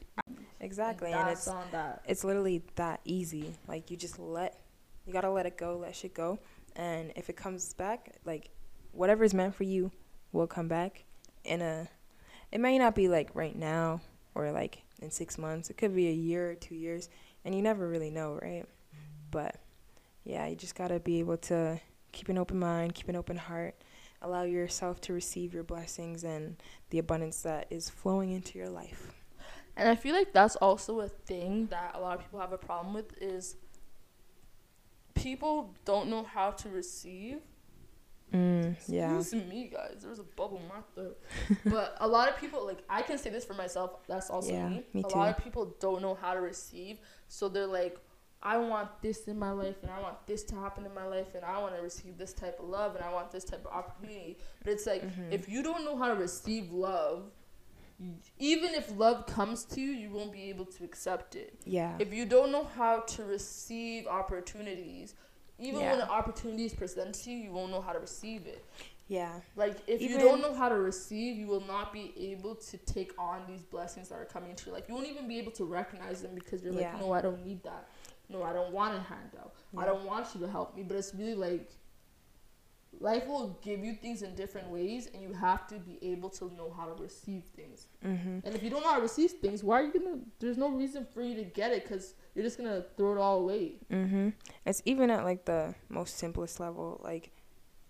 Exactly, 0.59 1.11
and 1.11 1.27
That's 1.27 1.41
it's 1.41 1.47
on 1.47 1.63
that. 1.71 2.01
it's 2.05 2.23
literally 2.23 2.63
that 2.75 2.99
easy. 3.05 3.53
Like 3.67 3.89
you 3.91 3.97
just 3.97 4.19
let 4.19 4.59
you 5.05 5.13
got 5.13 5.21
to 5.21 5.31
let 5.31 5.45
it 5.45 5.57
go, 5.57 5.77
let 5.77 5.95
shit 5.95 6.13
go. 6.13 6.39
And 6.77 7.11
if 7.15 7.29
it 7.29 7.35
comes 7.35 7.73
back, 7.73 8.15
like 8.23 8.51
whatever 8.93 9.25
is 9.25 9.33
meant 9.33 9.55
for 9.55 9.63
you 9.63 9.91
will 10.31 10.47
come 10.47 10.69
back 10.69 11.03
in 11.43 11.61
a 11.61 11.89
it 12.51 12.59
may 12.59 12.77
not 12.77 12.95
be 12.95 13.09
like 13.09 13.29
right 13.33 13.55
now 13.55 13.99
or 14.35 14.51
like 14.51 14.83
in 15.01 15.11
6 15.11 15.37
months. 15.37 15.69
It 15.69 15.77
could 15.77 15.93
be 15.93 16.07
a 16.07 16.13
year 16.13 16.51
or 16.51 16.55
2 16.55 16.75
years 16.75 17.09
and 17.43 17.53
you 17.53 17.61
never 17.61 17.87
really 17.87 18.11
know, 18.11 18.39
right? 18.41 18.65
But 19.31 19.55
yeah, 20.23 20.47
you 20.47 20.55
just 20.55 20.75
got 20.75 20.89
to 20.89 20.99
be 20.99 21.19
able 21.19 21.37
to 21.37 21.81
keep 22.11 22.29
an 22.29 22.37
open 22.37 22.59
mind, 22.59 22.93
keep 22.93 23.09
an 23.09 23.15
open 23.15 23.37
heart, 23.37 23.75
allow 24.21 24.43
yourself 24.43 25.01
to 25.01 25.13
receive 25.13 25.53
your 25.53 25.63
blessings 25.63 26.23
and 26.23 26.61
the 26.89 26.99
abundance 26.99 27.41
that 27.41 27.67
is 27.69 27.89
flowing 27.89 28.31
into 28.31 28.57
your 28.57 28.69
life. 28.69 29.13
And 29.75 29.87
I 29.87 29.95
feel 29.95 30.15
like 30.15 30.33
that's 30.33 30.55
also 30.55 31.01
a 31.01 31.07
thing 31.07 31.67
that 31.67 31.91
a 31.95 31.99
lot 31.99 32.17
of 32.17 32.23
people 32.23 32.39
have 32.39 32.51
a 32.51 32.57
problem 32.57 32.93
with 32.93 33.13
is 33.21 33.55
people 35.17 35.73
don't 35.85 36.09
know 36.09 36.23
how 36.23 36.51
to 36.51 36.69
receive 36.69 37.39
Mm, 38.33 38.75
yeah. 38.89 39.17
Excuse 39.17 39.45
me, 39.45 39.69
guys. 39.73 40.03
There's 40.03 40.19
a 40.19 40.23
bubble 40.23 40.57
in 40.57 40.67
my 40.67 40.81
throat. 40.93 41.17
but 41.65 41.95
a 42.01 42.07
lot 42.07 42.27
of 42.27 42.37
people, 42.37 42.65
like, 42.65 42.79
I 42.89 43.01
can 43.01 43.17
say 43.17 43.29
this 43.29 43.45
for 43.45 43.53
myself. 43.53 44.05
That's 44.07 44.29
also 44.29 44.51
Yeah, 44.51 44.67
me. 44.67 44.83
me 44.93 45.03
a 45.03 45.07
lot 45.07 45.29
of 45.29 45.41
people 45.41 45.75
don't 45.79 46.01
know 46.01 46.13
how 46.15 46.33
to 46.33 46.41
receive, 46.41 46.99
so 47.29 47.47
they're 47.47 47.65
like, 47.65 47.97
I 48.43 48.57
want 48.57 49.01
this 49.01 49.27
in 49.27 49.39
my 49.39 49.51
life, 49.51 49.77
and 49.81 49.89
I 49.89 50.01
want 50.01 50.27
this 50.27 50.43
to 50.43 50.55
happen 50.55 50.85
in 50.85 50.93
my 50.93 51.05
life, 51.07 51.33
and 51.35 51.43
I 51.45 51.57
want 51.59 51.75
to 51.77 51.81
receive 51.81 52.17
this 52.17 52.33
type 52.33 52.59
of 52.59 52.67
love, 52.67 52.95
and 52.95 53.03
I 53.03 53.11
want 53.13 53.31
this 53.31 53.45
type 53.45 53.65
of 53.65 53.71
opportunity. 53.71 54.37
But 54.63 54.73
it's 54.73 54.85
like, 54.85 55.03
Mhm. 55.03 55.31
if 55.31 55.47
you 55.47 55.63
don't 55.63 55.85
know 55.85 55.97
how 55.97 56.09
to 56.09 56.15
receive 56.15 56.71
love, 56.71 57.31
even 58.39 58.73
if 58.75 58.95
love 58.97 59.25
comes 59.25 59.65
to 59.65 59.81
you, 59.81 59.91
you 59.91 60.11
won't 60.11 60.31
be 60.31 60.49
able 60.49 60.65
to 60.65 60.83
accept 60.83 61.35
it 61.35 61.55
Yeah. 61.65 61.95
if 61.99 62.13
you 62.13 62.25
don't 62.25 62.51
know 62.51 62.63
how 62.63 62.99
to 63.01 63.23
receive 63.23 64.05
opportunities, 64.07 65.15
even 65.59 65.81
when 65.81 65.97
Yeah. 65.97 66.03
an 66.03 66.09
opportunity 66.09 66.65
is 66.65 66.73
presented 66.73 67.15
to 67.15 67.31
you, 67.31 67.37
you 67.45 67.51
won't 67.51 67.71
know 67.71 67.81
how 67.81 67.93
to 67.93 67.99
receive 67.99 68.45
it. 68.45 68.63
yeah. 69.09 69.39
Like 69.55 69.77
if 69.87 70.01
you 70.01 70.17
don't 70.19 70.41
know 70.41 70.53
how 70.53 70.69
to 70.69 70.75
receive, 70.75 71.37
you 71.37 71.47
will 71.47 71.65
not 71.65 71.91
be 71.93 72.13
able 72.31 72.55
to 72.55 72.77
take 72.77 73.13
on 73.17 73.47
these 73.47 73.63
blessings 73.63 74.09
that 74.09 74.15
are 74.15 74.25
coming 74.25 74.53
to 74.55 74.65
you. 74.67 74.71
Like 74.73 74.87
You 74.89 74.93
won't 74.95 75.07
even 75.07 75.27
be 75.27 75.39
able 75.39 75.53
to 75.53 75.65
recognize 75.65 76.21
them 76.21 76.35
because 76.35 76.61
you're 76.61 76.73
Yeah. 76.73 76.91
like, 76.91 77.01
no, 77.01 77.11
I 77.13 77.21
don't 77.21 77.43
need 77.45 77.63
that. 77.63 77.87
No, 78.29 78.43
I 78.43 78.51
don't 78.51 78.73
want 78.73 78.95
a 78.95 78.99
handout. 78.99 79.53
I 79.77 79.85
don't 79.85 80.03
want 80.05 80.27
you 80.35 80.41
to 80.41 80.47
help 80.51 80.75
me. 80.75 80.83
But 80.83 80.97
it's 80.97 81.15
really 81.15 81.35
like 81.35 81.71
life 82.99 83.27
will 83.27 83.57
give 83.61 83.83
you 83.83 83.93
things 83.93 84.21
in 84.21 84.35
different 84.35 84.69
ways, 84.69 85.07
and 85.13 85.21
you 85.21 85.33
have 85.33 85.67
to 85.67 85.75
be 85.79 85.97
able 86.01 86.29
to 86.31 86.45
know 86.55 86.73
how 86.75 86.85
to 86.85 86.93
receive 87.01 87.43
things. 87.55 87.87
Mhm. 88.03 88.43
And 88.45 88.55
if 88.55 88.63
you 88.63 88.69
don't 88.69 88.81
know 88.81 88.89
how 88.89 88.95
to 88.97 89.01
receive 89.01 89.31
things, 89.33 89.63
why 89.63 89.81
are 89.81 89.85
you 89.85 89.93
gonna? 89.93 90.19
There's 90.39 90.57
no 90.57 90.69
reason 90.69 91.05
for 91.13 91.21
you 91.21 91.35
to 91.35 91.43
get 91.43 91.71
it 91.71 91.83
because 91.83 92.15
you're 92.33 92.43
just 92.45 92.57
gonna 92.57 92.85
throw 92.95 93.13
it 93.15 93.19
all 93.19 93.39
away. 93.39 93.79
mm-hmm. 93.91 94.29
It's 94.65 94.81
even 94.85 95.09
at 95.09 95.23
like 95.23 95.45
the 95.45 95.75
most 95.89 96.17
simplest 96.17 96.59
level. 96.59 96.99
Like 97.03 97.31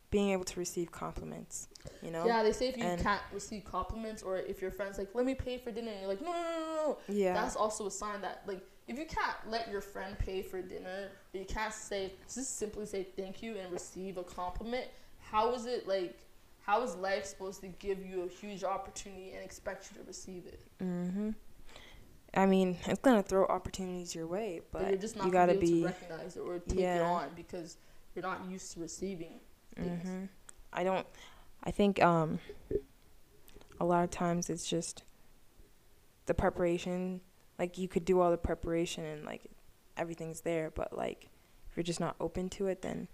being 0.09 0.29
able 0.29 0.45
to 0.45 0.57
receive 0.57 0.89
compliments. 0.91 1.67
You 2.01 2.11
know. 2.11 2.25
Yeah, 2.25 2.41
they 2.43 2.53
say 2.53 2.67
if 2.69 2.77
you 2.77 2.83
And- 2.85 3.01
can't 3.01 3.21
receive 3.33 3.65
compliments 3.65 4.23
or 4.23 4.37
if 4.37 4.61
your 4.61 4.71
friend's 4.71 4.97
like, 4.97 5.13
let 5.13 5.25
me 5.25 5.35
pay 5.35 5.57
for 5.57 5.69
dinner, 5.71 5.91
and 5.91 5.99
you're 5.99 6.09
like, 6.09 6.21
no, 6.21 6.31
no, 6.31 6.41
no, 6.41 6.59
no, 6.59 6.75
no. 6.75 6.97
Yeah. 7.09 7.33
That's 7.33 7.55
also 7.57 7.87
a 7.87 7.91
sign 7.91 8.21
that, 8.21 8.43
like, 8.47 8.61
if 8.87 8.97
you 8.97 9.05
can't 9.05 9.35
let 9.49 9.69
your 9.69 9.81
friend 9.81 10.17
pay 10.17 10.41
for 10.41 10.61
dinner, 10.61 11.09
you 11.33 11.45
can't 11.45 11.73
say, 11.73 12.13
just 12.33 12.57
simply 12.57 12.85
say 12.85 13.03
thank 13.15 13.43
you 13.43 13.57
and 13.57 13.71
receive 13.71 14.17
a 14.17 14.23
compliment, 14.23 14.85
how 15.19 15.53
is 15.53 15.65
it, 15.65 15.87
like, 15.87 16.17
how 16.61 16.81
is 16.83 16.95
life 16.95 17.25
supposed 17.25 17.61
to 17.61 17.67
give 17.67 18.05
you 18.05 18.23
a 18.23 18.27
huge 18.27 18.63
opportunity 18.63 19.31
and 19.33 19.43
expect 19.43 19.89
you 19.91 20.01
to 20.01 20.07
receive 20.07 20.45
it? 20.45 20.59
Mhm. 20.79 21.35
I 22.33 22.45
mean, 22.45 22.77
it's 22.85 22.99
gonna 23.01 23.23
throw 23.23 23.45
opportunities 23.45 24.13
your 24.13 24.27
way, 24.27 24.61
But, 24.71 24.81
but 24.81 24.89
you're 24.89 24.97
just 24.99 25.15
not 25.15 25.25
you 25.25 25.31
gotta 25.31 25.55
be 25.55 25.79
to 25.81 25.85
recognize 25.85 26.35
it 26.37 26.41
or 26.41 26.59
take 26.59 26.79
it 26.79 26.81
Yeah. 26.81 27.01
on 27.03 27.29
because 27.35 27.77
you're 28.13 28.23
not 28.23 28.45
used 28.45 28.73
to 28.73 28.79
receiving 28.81 29.39
things. 29.75 30.03
hmm 30.03 30.25
I 30.73 30.83
don't. 30.83 31.07
I 31.63 31.71
think 31.71 32.01
um. 32.03 32.39
A 33.79 33.85
lot 33.85 34.03
of 34.03 34.09
times 34.09 34.49
it's 34.49 34.67
just 34.67 35.03
the 36.25 36.33
preparation. 36.33 37.21
Like 37.59 37.77
you 37.77 37.87
could 37.87 38.05
do 38.05 38.19
all 38.21 38.31
the 38.31 38.37
preparation 38.37 39.03
and 39.05 39.25
like 39.25 39.41
everything's 39.95 40.41
there, 40.41 40.71
but 40.73 40.95
like 40.95 41.29
if 41.69 41.75
you're 41.77 41.83
just 41.83 41.99
not 41.99 42.15
open 42.19 42.49
to 42.51 42.67
it, 42.67 42.81
then 42.81 43.07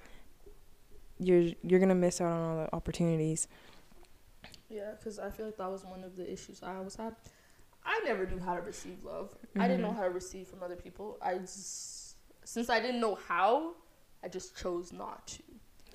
you're 1.20 1.54
you're 1.62 1.80
gonna 1.80 1.96
miss 1.96 2.20
out 2.22 2.32
on 2.32 2.42
all 2.42 2.64
the 2.66 2.76
opportunities. 2.76 3.48
Yeah, 4.70 4.92
because 4.98 5.20
I 5.20 5.30
feel 5.30 5.46
like 5.46 5.58
that 5.58 5.70
was 5.72 5.86
one 5.86 6.04
of 6.04 6.16
the 6.18 6.32
issues 6.32 6.62
I 6.64 6.76
always 6.76 6.96
had. 6.96 7.16
I 7.86 8.00
never 8.06 8.26
knew 8.26 8.40
how 8.40 8.56
to 8.56 8.62
receive 8.62 9.04
love. 9.04 9.36
I 9.60 9.68
didn't 9.68 9.82
know 9.82 9.92
Mhm. 9.92 9.96
how 9.98 10.04
to 10.04 10.10
receive 10.10 10.48
from 10.48 10.64
other 10.64 10.76
people. 10.78 11.18
I 11.22 11.38
just, 11.38 12.16
since 12.46 12.70
I 12.70 12.80
didn't 12.80 13.02
know 13.02 13.16
how, 13.16 13.76
I 14.24 14.30
just 14.30 14.56
chose 14.58 14.94
not 14.94 15.28
to. 15.28 15.44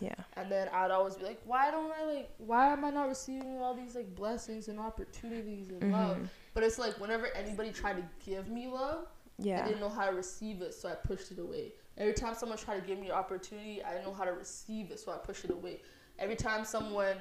Yeah. 0.01 0.15
And 0.37 0.53
then 0.53 0.69
I'd 0.69 0.91
always 0.93 1.17
be 1.17 1.25
like, 1.25 1.41
why 1.45 1.71
don't 1.71 1.91
I 1.91 2.05
like, 2.05 2.31
why 2.39 2.69
am 2.73 2.85
I 2.85 2.91
not 2.91 3.09
receiving 3.09 3.59
all 3.61 3.75
these 3.75 3.95
like 3.97 4.15
blessings 4.15 4.69
and 4.69 4.79
opportunities 4.79 5.71
and 5.71 5.91
love? 5.91 6.29
But 6.59 6.67
it's 6.67 6.77
like 6.77 6.99
whenever 6.99 7.29
anybody 7.37 7.71
tried 7.71 7.99
to 7.99 8.03
give 8.29 8.49
me 8.49 8.67
love, 8.67 9.07
Yeah. 9.39 9.63
I 9.63 9.69
didn't 9.69 9.79
know 9.79 9.89
how 9.89 10.07
to 10.07 10.17
receive 10.17 10.61
it, 10.61 10.75
so 10.75 10.89
I 10.89 10.97
pushed 10.97 11.31
it 11.31 11.39
away. 11.39 11.75
Every 11.97 12.15
time 12.15 12.35
someone 12.35 12.59
tried 12.59 12.81
to 12.81 12.85
give 12.85 12.99
me 12.99 13.07
an 13.07 13.13
opportunity, 13.13 13.81
I 13.81 13.93
didn't 13.93 14.07
know 14.07 14.13
how 14.13 14.25
to 14.25 14.33
receive 14.33 14.91
it, 14.91 14.99
so 14.99 15.13
I 15.13 15.19
pushed 15.19 15.45
it 15.45 15.53
away. 15.53 15.83
Every 16.19 16.35
time 16.35 16.65
someone 16.65 17.17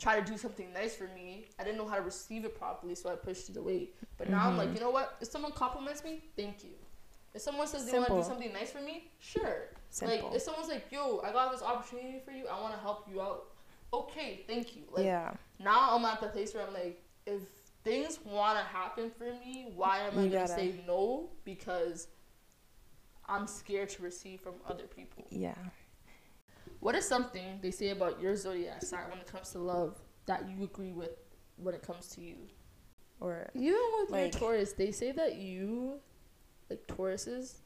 tried 0.00 0.26
to 0.26 0.32
do 0.32 0.36
something 0.36 0.72
nice 0.72 0.96
for 0.96 1.06
me, 1.14 1.46
I 1.56 1.62
didn't 1.62 1.78
know 1.78 1.86
how 1.86 1.94
to 1.94 2.02
receive 2.02 2.44
it 2.44 2.58
properly, 2.58 2.96
so 2.96 3.12
I 3.12 3.14
pushed 3.14 3.48
it 3.48 3.56
away. 3.56 3.90
But 4.18 4.28
now 4.28 4.48
I'm 4.48 4.56
like, 4.56 4.70
Mhm. 4.70 4.74
you 4.74 4.80
know 4.80 4.90
what? 4.90 5.18
If 5.20 5.28
someone 5.28 5.52
compliments 5.52 6.02
me, 6.02 6.24
thank 6.34 6.64
you. 6.64 6.74
If 7.32 7.42
someone 7.42 7.68
says 7.68 7.86
they 7.86 7.96
want 7.96 8.08
to 8.08 8.16
do 8.16 8.24
something 8.24 8.52
nice 8.52 8.72
for 8.72 8.80
me, 8.80 9.12
sure. 9.20 9.68
Simple. 9.90 10.16
Like 10.30 10.34
if 10.34 10.42
someone's 10.42 10.68
like, 10.68 10.90
"Yo, 10.90 11.20
I 11.20 11.30
got 11.30 11.52
this 11.52 11.62
opportunity 11.62 12.18
for 12.18 12.32
you. 12.32 12.48
I 12.48 12.60
want 12.60 12.74
to 12.74 12.80
help 12.80 13.08
you 13.08 13.20
out." 13.20 13.52
Okay, 13.92 14.42
thank 14.48 14.74
you. 14.74 14.82
Like 14.90 15.04
yeah. 15.04 15.32
now 15.60 15.94
I'm 15.94 16.04
at 16.06 16.20
the 16.20 16.26
place 16.26 16.54
where 16.54 16.66
I'm 16.66 16.74
like, 16.74 17.00
if 17.26 17.42
things 17.84 18.18
want 18.24 18.58
to 18.58 18.64
happen 18.64 19.10
for 19.16 19.24
me, 19.44 19.68
why 19.74 19.98
am 20.00 20.18
I 20.18 20.28
gonna 20.28 20.48
say 20.48 20.74
no? 20.86 21.30
Because 21.44 22.08
I'm 23.28 23.46
scared 23.46 23.88
to 23.90 24.02
receive 24.02 24.40
from 24.40 24.54
other 24.68 24.84
people. 24.84 25.24
Yeah. 25.30 25.54
What 26.80 26.94
is 26.94 27.06
something 27.06 27.58
they 27.62 27.70
say 27.70 27.90
about 27.90 28.20
your 28.20 28.34
zodiac 28.36 28.82
sign 28.82 29.08
when 29.10 29.18
it 29.18 29.26
comes 29.26 29.50
to 29.50 29.58
love 29.58 29.98
that 30.26 30.48
you 30.48 30.64
agree 30.64 30.92
with 30.92 31.10
when 31.56 31.74
it 31.74 31.82
comes 31.82 32.08
to 32.10 32.20
you? 32.22 32.36
Or 33.20 33.50
Even 33.54 33.78
with 34.00 34.10
Like- 34.10 34.32
your 34.32 34.40
Taurus, 34.40 34.72
they 34.72 34.90
say 34.92 35.12
that 35.12 35.36
you, 35.36 36.00
like 36.70 36.86
Tauruses, 36.86 37.56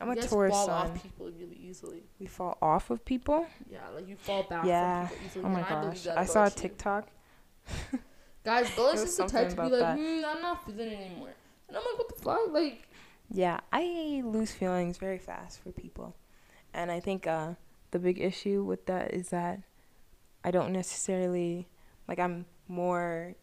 I'm 0.00 0.08
a 0.10 0.14
Taurus 0.16 0.52
fall 0.52 0.66
sun. 0.66 0.90
off 0.92 1.02
people 1.02 1.26
really 1.32 1.56
easily. 1.56 2.04
We 2.20 2.26
fall 2.26 2.56
off 2.62 2.90
of 2.90 3.04
people. 3.04 3.46
Yeah, 3.68 3.86
like 3.90 4.06
you 4.08 4.16
fall 4.16 4.44
back 4.44 4.64
Yeah. 4.64 5.06
from 5.08 5.16
people 5.16 5.26
easily. 5.26 5.44
Oh 5.44 5.48
my 5.48 5.66
I 5.66 5.68
gosh. 5.68 6.02
that 6.04 6.16
I 6.18 6.24
saw 6.24 6.46
a. 6.46 6.50
TikTok. 6.50 7.08
Guys, 8.44 8.70
was 8.78 9.02
just 9.02 9.18
the 9.18 9.26
type 9.26 9.48
to 9.50 9.56
be 9.56 9.62
like, 9.62 9.70
that. 9.80 9.98
mm, 9.98 10.22
I'm 10.24 10.40
not 10.42 10.64
feeling 10.64 10.88
it 10.88 11.00
anymore. 11.10 11.34
And 11.68 11.76
I'm 11.76 11.82
like, 11.84 11.98
what 11.98 12.08
the 12.16 12.22
fuck? 12.22 12.40
Like, 12.50 12.88
Yeah, 13.30 13.60
I 13.72 14.22
lose 14.24 14.50
feelings 14.52 14.98
very 14.98 15.18
fast 15.18 15.62
for 15.62 15.70
people. 15.72 16.16
And 16.72 16.90
I 16.90 17.00
think 17.00 17.26
uh, 17.26 17.54
the 17.90 17.98
big 17.98 18.20
issue 18.20 18.62
with 18.64 18.86
that 18.86 19.12
is 19.12 19.28
that 19.30 19.60
I 20.44 20.50
don't 20.50 20.72
necessarily, 20.72 21.68
like, 22.08 22.18
I'm 22.18 22.46
more 22.68 23.34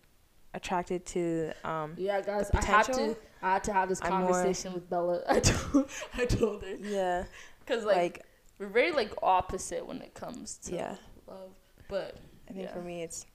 attracted 0.53 1.05
to, 1.05 1.51
um, 1.63 1.93
yeah, 1.97 2.21
guys, 2.21 2.49
I 2.53 2.63
had 2.65 2.83
to. 2.93 3.15
I 3.43 3.53
had 3.53 3.63
to 3.65 3.73
have 3.73 3.87
this 3.89 4.01
I'm 4.01 4.11
more- 4.21 4.31
conversation 4.31 4.73
with 4.73 4.89
Bella. 4.89 5.21
I 5.29 5.39
told, 5.39 5.89
I 6.15 6.25
told 6.25 6.63
her 6.63 6.75
yeah, 6.81 7.25
because 7.59 7.85
like, 7.85 7.95
like, 7.97 8.25
we're 8.57 8.65
very 8.67 8.91
like 8.91 9.11
opposite 9.21 9.85
when 9.85 10.01
it 10.01 10.15
comes 10.15 10.57
to 10.65 10.73
Yeah. 10.75 10.95
love. 11.27 11.51
But 11.87 12.17
I 12.49 12.53
think 12.53 12.65
yeah. 12.65 12.73
for 12.73 12.81
me, 12.81 13.03
it's 13.03 13.27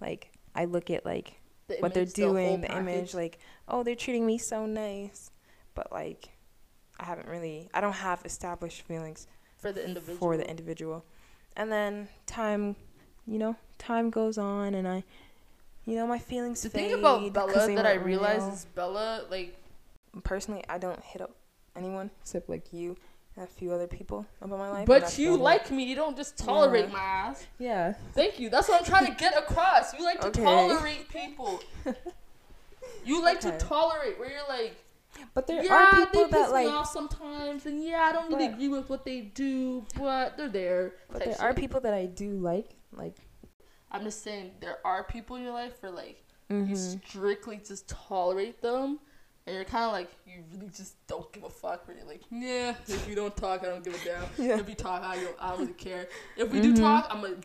like, 0.00 0.30
I 0.54 0.64
look 0.64 0.90
at, 0.90 1.04
like, 1.04 1.40
the 1.68 1.76
what 1.78 1.94
they're 1.94 2.02
image, 2.04 2.14
the 2.14 2.22
doing, 2.22 2.60
the, 2.60 2.76
image, 2.76 3.14
like, 3.14 3.38
oh, 3.68 3.82
they're 3.82 3.94
treating 3.94 4.26
me 4.26 4.38
so 4.38 4.66
nice. 4.66 5.30
But, 5.74 5.92
like, 5.92 6.30
I 6.98 7.04
haven't 7.04 7.28
really, 7.28 7.68
I 7.72 7.80
don't 7.80 7.92
have 7.92 8.22
established 8.24 8.82
feelings 8.82 9.26
for 9.56 9.72
the 9.72 9.84
individual. 9.84 10.18
for 10.18 10.36
the 10.36 10.48
individual. 10.48 11.04
And 11.56 11.70
then 11.70 12.08
time, 12.26 12.76
you 13.26 13.38
know, 13.38 13.56
time 13.78 14.10
goes 14.10 14.38
on, 14.38 14.74
and 14.74 14.86
I, 14.86 15.04
you 15.86 15.96
know, 15.96 16.06
my 16.06 16.18
feelings. 16.18 16.62
The 16.62 16.68
thing 16.68 16.92
about 16.94 17.32
Bella 17.32 17.74
that 17.74 17.86
I 17.86 17.94
realize 17.94 18.42
real. 18.42 18.52
is 18.52 18.64
Bella 18.74 19.24
like 19.30 19.56
personally, 20.24 20.64
I 20.68 20.78
don't 20.78 21.02
hit 21.02 21.20
up 21.20 21.30
anyone 21.76 22.10
except 22.22 22.48
like 22.48 22.72
you 22.72 22.96
a 23.40 23.46
few 23.46 23.72
other 23.72 23.86
people 23.86 24.26
about 24.40 24.58
my 24.58 24.70
life. 24.70 24.86
But 24.86 25.18
you 25.18 25.36
like 25.36 25.70
me. 25.70 25.84
You 25.84 25.94
don't 25.96 26.16
just 26.16 26.36
tolerate 26.38 26.86
Yeah. 26.86 26.92
my 26.92 27.00
ass. 27.02 27.46
yeah, 27.58 27.94
Thank 28.14 28.38
you. 28.40 28.48
That's 28.50 28.68
what 28.68 28.80
I'm 28.80 28.84
trying 28.86 29.06
to 29.06 29.12
get 29.12 29.36
across. 29.36 29.94
You 29.94 30.04
like 30.04 30.20
to 30.22 30.28
Okay. 30.28 30.42
tolerate 30.42 31.08
people. 31.12 31.60
You 33.04 33.22
like 33.22 33.38
Okay. 33.44 33.56
to 33.56 33.64
tolerate 33.64 34.18
where 34.18 34.30
you're 34.30 34.48
like, 34.48 34.76
but 35.34 35.46
there 35.46 35.64
yeah, 35.64 35.72
are 35.74 35.90
they 35.96 36.04
people 36.06 36.24
piss 36.24 36.30
that 36.32 36.46
me 36.48 36.66
like, 36.66 36.68
off 36.68 36.90
sometimes, 36.90 37.66
and 37.66 37.82
yeah, 37.82 38.02
I 38.02 38.12
don't 38.12 38.28
really 38.30 38.48
But- 38.48 38.54
agree 38.54 38.68
with 38.68 38.88
what 38.90 39.04
they 39.04 39.20
do, 39.22 39.84
but 39.96 40.36
they're 40.36 40.48
there. 40.48 40.94
but 41.10 41.24
there 41.24 41.40
are 41.40 41.54
people 41.54 41.80
that 41.80 41.94
I 41.94 42.06
do 42.06 42.32
like, 42.38 42.70
like. 42.92 43.16
I'm 43.90 44.04
just 44.04 44.22
saying 44.22 44.52
there 44.60 44.78
are 44.84 45.02
people 45.04 45.36
in 45.36 45.42
your 45.44 45.52
life 45.54 45.74
where 45.82 45.92
like 45.92 46.24
Mm-hmm. 46.50 46.70
you 46.70 46.76
strictly 46.76 47.58
just 47.58 47.88
tolerate 47.88 48.62
them, 48.62 49.00
and 49.48 49.56
you're 49.56 49.64
kind 49.64 49.84
of 49.84 49.92
like 49.92 50.10
you 50.26 50.44
really 50.54 50.68
just 50.68 50.94
don't 51.06 51.32
give 51.32 51.42
a 51.44 51.50
fuck. 51.50 51.86
Where 51.88 51.96
you're 51.96 52.06
like, 52.06 52.22
yeah, 52.30 52.74
if 52.86 53.08
you 53.08 53.14
don't 53.14 53.36
talk, 53.36 53.62
I 53.62 53.66
don't 53.66 53.82
give 53.84 53.94
a 53.94 54.04
damn. 54.04 54.22
Yeah. 54.46 54.58
If 54.60 54.68
you 54.68 54.74
talk, 54.74 55.02
I 55.02 55.16
don't, 55.16 55.36
I 55.40 55.50
don't 55.50 55.60
really 55.60 55.72
care. 55.72 56.06
If 56.36 56.50
we 56.52 56.60
do 56.60 56.72
Mhm. 56.72 56.80
talk, 56.80 57.06
I'm 57.10 57.20
gonna 57.22 57.36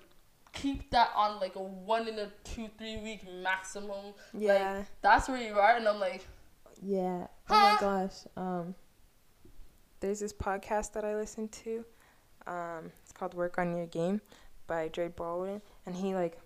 keep 0.52 0.92
that 0.92 1.10
on 1.16 1.40
like 1.40 1.56
a 1.56 1.62
one 1.64 2.08
in 2.08 2.20
a 2.20 2.28
two 2.44 2.68
three 2.78 2.98
week 2.98 3.22
maximum. 3.42 4.14
Yeah, 4.34 4.84
That's 5.02 5.28
where 5.30 5.42
you 5.42 5.58
are, 5.58 5.76
and 5.78 5.88
I'm 5.88 6.00
like, 6.00 6.26
yeah. 6.82 7.28
Oh 7.50 7.60
my 7.60 7.78
gosh. 7.80 8.14
Um, 8.38 8.76
there's 10.02 10.20
this 10.20 10.34
podcast 10.34 10.92
that 10.94 11.06
I 11.06 11.16
listen 11.16 11.48
to. 11.48 11.86
Um, 12.46 12.92
it's 13.02 13.14
called 13.14 13.34
"Work 13.34 13.58
on 13.58 13.76
Your 13.78 13.86
Game" 13.88 14.20
by 14.68 14.90
Dre 14.90 15.08
Baldwin, 15.08 15.62
and 15.86 15.96
he 15.96 16.14
like 16.14 16.38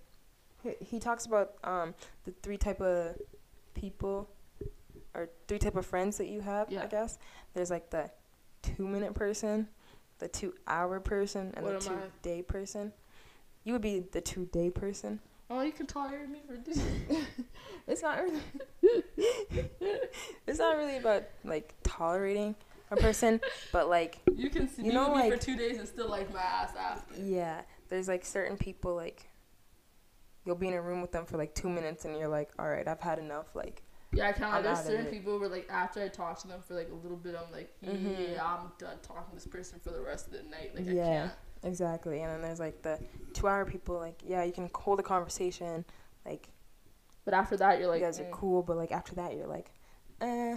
he, 0.64 0.74
he 0.80 1.00
talks 1.00 1.26
about 1.26 1.54
um 1.64 1.96
the 2.26 2.32
three 2.44 2.58
type 2.58 2.80
of 2.82 3.16
people 3.74 4.30
or 5.18 5.30
three 5.48 5.58
type 5.60 5.76
of 5.76 5.86
friends 5.86 6.18
that 6.18 6.28
you 6.28 6.40
have. 6.42 6.72
Yeah. 6.72 6.84
I 6.84 6.86
guess 6.88 7.18
there's 7.54 7.70
like 7.72 7.90
the 7.90 8.10
two 8.62 8.88
minute 8.88 9.14
person, 9.14 9.68
the 10.20 10.28
two 10.30 10.54
hour 10.68 11.00
person, 11.02 11.52
and 11.58 11.66
What 11.66 11.80
the 11.82 11.90
two 11.90 11.96
I? 11.96 12.00
day 12.22 12.42
person. 12.42 12.94
You 13.66 13.74
would 13.74 13.82
be 13.82 14.00
the 14.00 14.22
two 14.22 14.46
day 14.46 14.70
person. 14.70 15.20
oh, 15.50 15.62
you 15.62 15.72
can 15.74 15.86
tolerate 15.88 16.30
me 16.30 16.40
for 16.48 16.56
this. 16.58 16.80
It's 17.88 18.02
not 18.02 18.22
really. 18.22 18.42
it's 20.46 20.60
not 20.60 20.76
really 20.78 20.98
about 20.98 21.24
like 21.46 21.74
tolerating 21.84 22.56
a 22.92 22.96
person, 22.98 23.40
but 23.72 23.90
like 23.90 24.20
You 24.36 24.50
can 24.50 24.68
see 24.70 24.84
You 24.84 24.94
know, 24.94 25.16
me 25.16 25.30
for 25.30 25.38
two 25.38 25.56
days 25.56 25.78
and 25.78 25.88
still 25.88 26.10
like 26.10 26.34
my 26.34 26.42
ass 26.42 26.74
after. 26.78 27.22
yeah, 27.22 27.62
there's 27.90 28.08
like 28.08 28.26
certain 28.26 28.58
people 28.58 28.94
like 28.96 29.30
you'll 30.46 30.56
be 30.56 30.68
in 30.68 30.74
a 30.74 30.82
room 30.82 31.02
with 31.02 31.12
them 31.12 31.26
for 31.26 31.38
like 31.38 31.54
two 31.56 31.70
minutes 31.70 32.06
and 32.06 32.18
you're 32.18 32.28
like, 32.30 32.50
all 32.60 32.68
right, 32.70 32.88
I've 32.88 33.02
had 33.02 33.20
enough. 33.20 33.56
Like 33.56 33.84
Yeah, 34.14 34.28
I 34.30 34.32
kind 34.32 34.58
of. 34.58 34.64
There's 34.64 34.86
certain 34.86 35.08
people 35.08 35.40
where 35.40 35.50
like 35.50 35.68
after 35.70 36.02
I 36.02 36.08
talk 36.08 36.40
to 36.42 36.48
them 36.48 36.62
for 36.62 36.74
like 36.76 36.90
a 36.90 36.96
little 36.96 37.18
bit, 37.18 37.36
I'm 37.36 37.52
like, 37.52 37.74
yeah, 37.82 37.92
Mhm. 37.92 38.40
I'm 38.40 38.72
done 38.78 38.98
talking 39.02 39.30
to 39.30 39.36
this 39.36 39.46
person 39.46 39.80
for 39.80 39.92
the 39.92 40.02
rest 40.02 40.28
of 40.28 40.34
the 40.34 40.44
night. 40.44 40.74
Like 40.76 40.88
I 40.88 40.92
Yeah. 40.92 41.04
can't. 41.28 41.32
exactly, 41.64 42.22
and 42.22 42.32
then 42.32 42.42
there's 42.42 42.60
like 42.60 42.82
the 42.84 43.00
two 43.34 43.48
hour 43.48 43.66
people. 43.66 43.96
Like 43.98 44.22
yeah, 44.26 44.44
you 44.44 44.54
can 44.54 44.70
hold 44.74 45.00
a 45.00 45.04
conversation. 45.04 45.86
Like 46.26 46.50
But 47.26 47.34
after 47.34 47.58
that, 47.58 47.80
you're 47.80 47.90
like, 47.90 48.00
you 48.00 48.06
guys 48.06 48.20
are 48.22 48.26
mm. 48.26 48.32
cool, 48.32 48.64
but 48.64 48.78
like 48.78 48.92
after 48.94 49.14
that, 49.16 49.36
you're 49.36 49.48
like, 49.48 49.72
eh, 50.22 50.52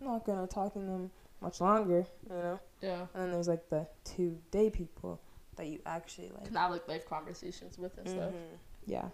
I'm 0.00 0.04
not 0.06 0.24
gonna 0.24 0.46
talk 0.48 0.72
to 0.72 0.80
them 0.80 1.10
much 1.40 1.60
longer. 1.60 2.04
You 2.28 2.34
know. 2.36 2.60
yeah, 2.80 3.06
And 3.14 3.22
then 3.22 3.30
there's 3.32 3.48
like 3.48 3.68
the 3.68 3.86
two 4.04 4.38
day 4.50 4.68
people 4.70 5.20
that 5.56 5.66
you 5.68 5.80
actually 5.86 6.30
like. 6.30 6.46
can 6.46 6.56
have 6.56 6.70
like 6.72 6.88
life 6.88 7.06
conversations 7.08 7.78
with 7.78 7.96
and 7.98 8.08
stuff. 8.08 8.32
Mhm. 8.32 8.58
Yeah. 8.86 9.08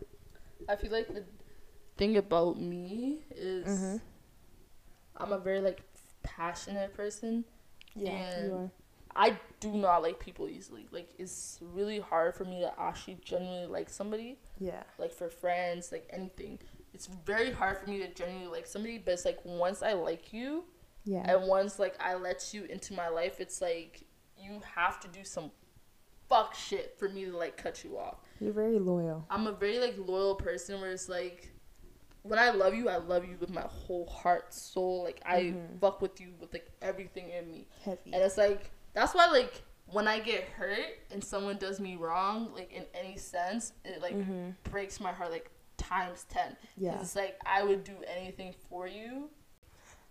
I 0.69 0.77
feel 0.77 0.91
like 0.91 1.09
the 1.09 1.25
thing 1.97 2.17
about 2.17 2.61
me 2.61 3.21
is 3.35 3.67
Mhm. 3.67 4.01
I'm 5.17 5.33
a 5.33 5.39
very 5.39 5.61
like 5.61 5.83
passionate 6.23 6.95
person. 6.95 7.45
Yeah, 7.95 8.11
And 8.11 8.47
you 8.49 8.55
are. 8.55 8.71
I 9.19 9.39
do 9.61 9.73
not 9.73 10.03
like 10.03 10.19
people 10.21 10.49
easily. 10.49 10.87
Like 10.91 11.09
it's 11.19 11.59
really 11.63 11.99
hard 12.01 12.35
for 12.35 12.45
me 12.45 12.61
to 12.61 12.79
actually 12.79 13.19
genuinely 13.25 13.67
like 13.67 13.89
somebody. 13.89 14.39
Yeah. 14.59 14.83
Like 14.99 15.13
for 15.13 15.29
friends, 15.31 15.91
like 15.91 16.07
anything. 16.11 16.59
It's 16.93 17.07
very 17.07 17.51
hard 17.51 17.79
for 17.79 17.89
me 17.89 17.99
to 17.99 18.09
genuinely 18.13 18.49
like 18.51 18.67
somebody, 18.67 18.99
but 18.99 19.13
it's 19.15 19.25
like 19.25 19.39
once 19.45 19.83
I 19.83 19.93
like 19.95 20.33
you 20.35 20.65
Yeah. 21.05 21.25
and 21.27 21.49
once 21.49 21.79
like 21.79 21.97
I 22.01 22.15
let 22.17 22.53
you 22.53 22.65
into 22.65 22.93
my 22.93 23.09
life, 23.09 23.41
it's 23.41 23.61
like 23.63 24.05
you 24.37 24.61
have 24.75 25.01
to 25.01 25.09
do 25.09 25.25
some 25.25 25.51
fuck 26.29 26.55
shit 26.55 26.99
for 26.99 27.09
me 27.09 27.25
to 27.25 27.37
like 27.37 27.57
cut 27.57 27.85
you 27.85 27.97
off. 27.99 28.19
You're 28.41 28.53
very 28.53 28.79
loyal. 28.79 29.25
I'm 29.31 29.47
a 29.47 29.53
very 29.53 29.79
like 29.79 29.95
loyal 29.97 30.35
person 30.35 30.81
where 30.83 30.91
it's 30.91 31.09
like 31.09 31.53
when 32.29 32.39
I 32.39 32.51
love 32.51 32.75
you, 32.75 32.89
I 32.89 32.97
love 32.97 33.25
you 33.25 33.37
with 33.41 33.51
my 33.51 33.63
whole 33.63 34.07
heart, 34.07 34.53
soul. 34.53 35.03
Like 35.05 35.21
I 35.25 35.43
Mhm. 35.43 35.81
fuck 35.81 36.01
with 36.01 36.21
you 36.21 36.35
with 36.41 36.53
like 36.53 36.71
everything 36.83 37.31
in 37.31 37.51
me. 37.51 37.69
Heavy. 37.85 38.13
And 38.13 38.23
it's 38.23 38.37
like 38.37 38.71
that's 38.93 39.15
why 39.15 39.27
like 39.27 39.63
when 39.87 40.09
I 40.09 40.19
get 40.21 40.45
hurt 40.45 40.99
and 41.11 41.23
someone 41.23 41.59
does 41.59 41.79
me 41.81 41.97
wrong, 41.97 42.53
like 42.55 42.73
in 42.73 42.85
any 42.95 43.17
sense, 43.17 43.73
it 43.85 44.03
like 44.03 44.15
mm-hmm. 44.15 44.51
breaks 44.65 45.01
my 45.01 45.13
heart 45.13 45.31
like 45.31 45.51
times 45.77 46.25
ten. 46.29 46.57
Yeah. 46.77 47.01
It's 47.01 47.15
like 47.17 47.39
I 47.47 47.63
would 47.63 47.85
do 47.85 47.97
anything 48.07 48.55
for 48.69 48.87
you. 48.87 49.31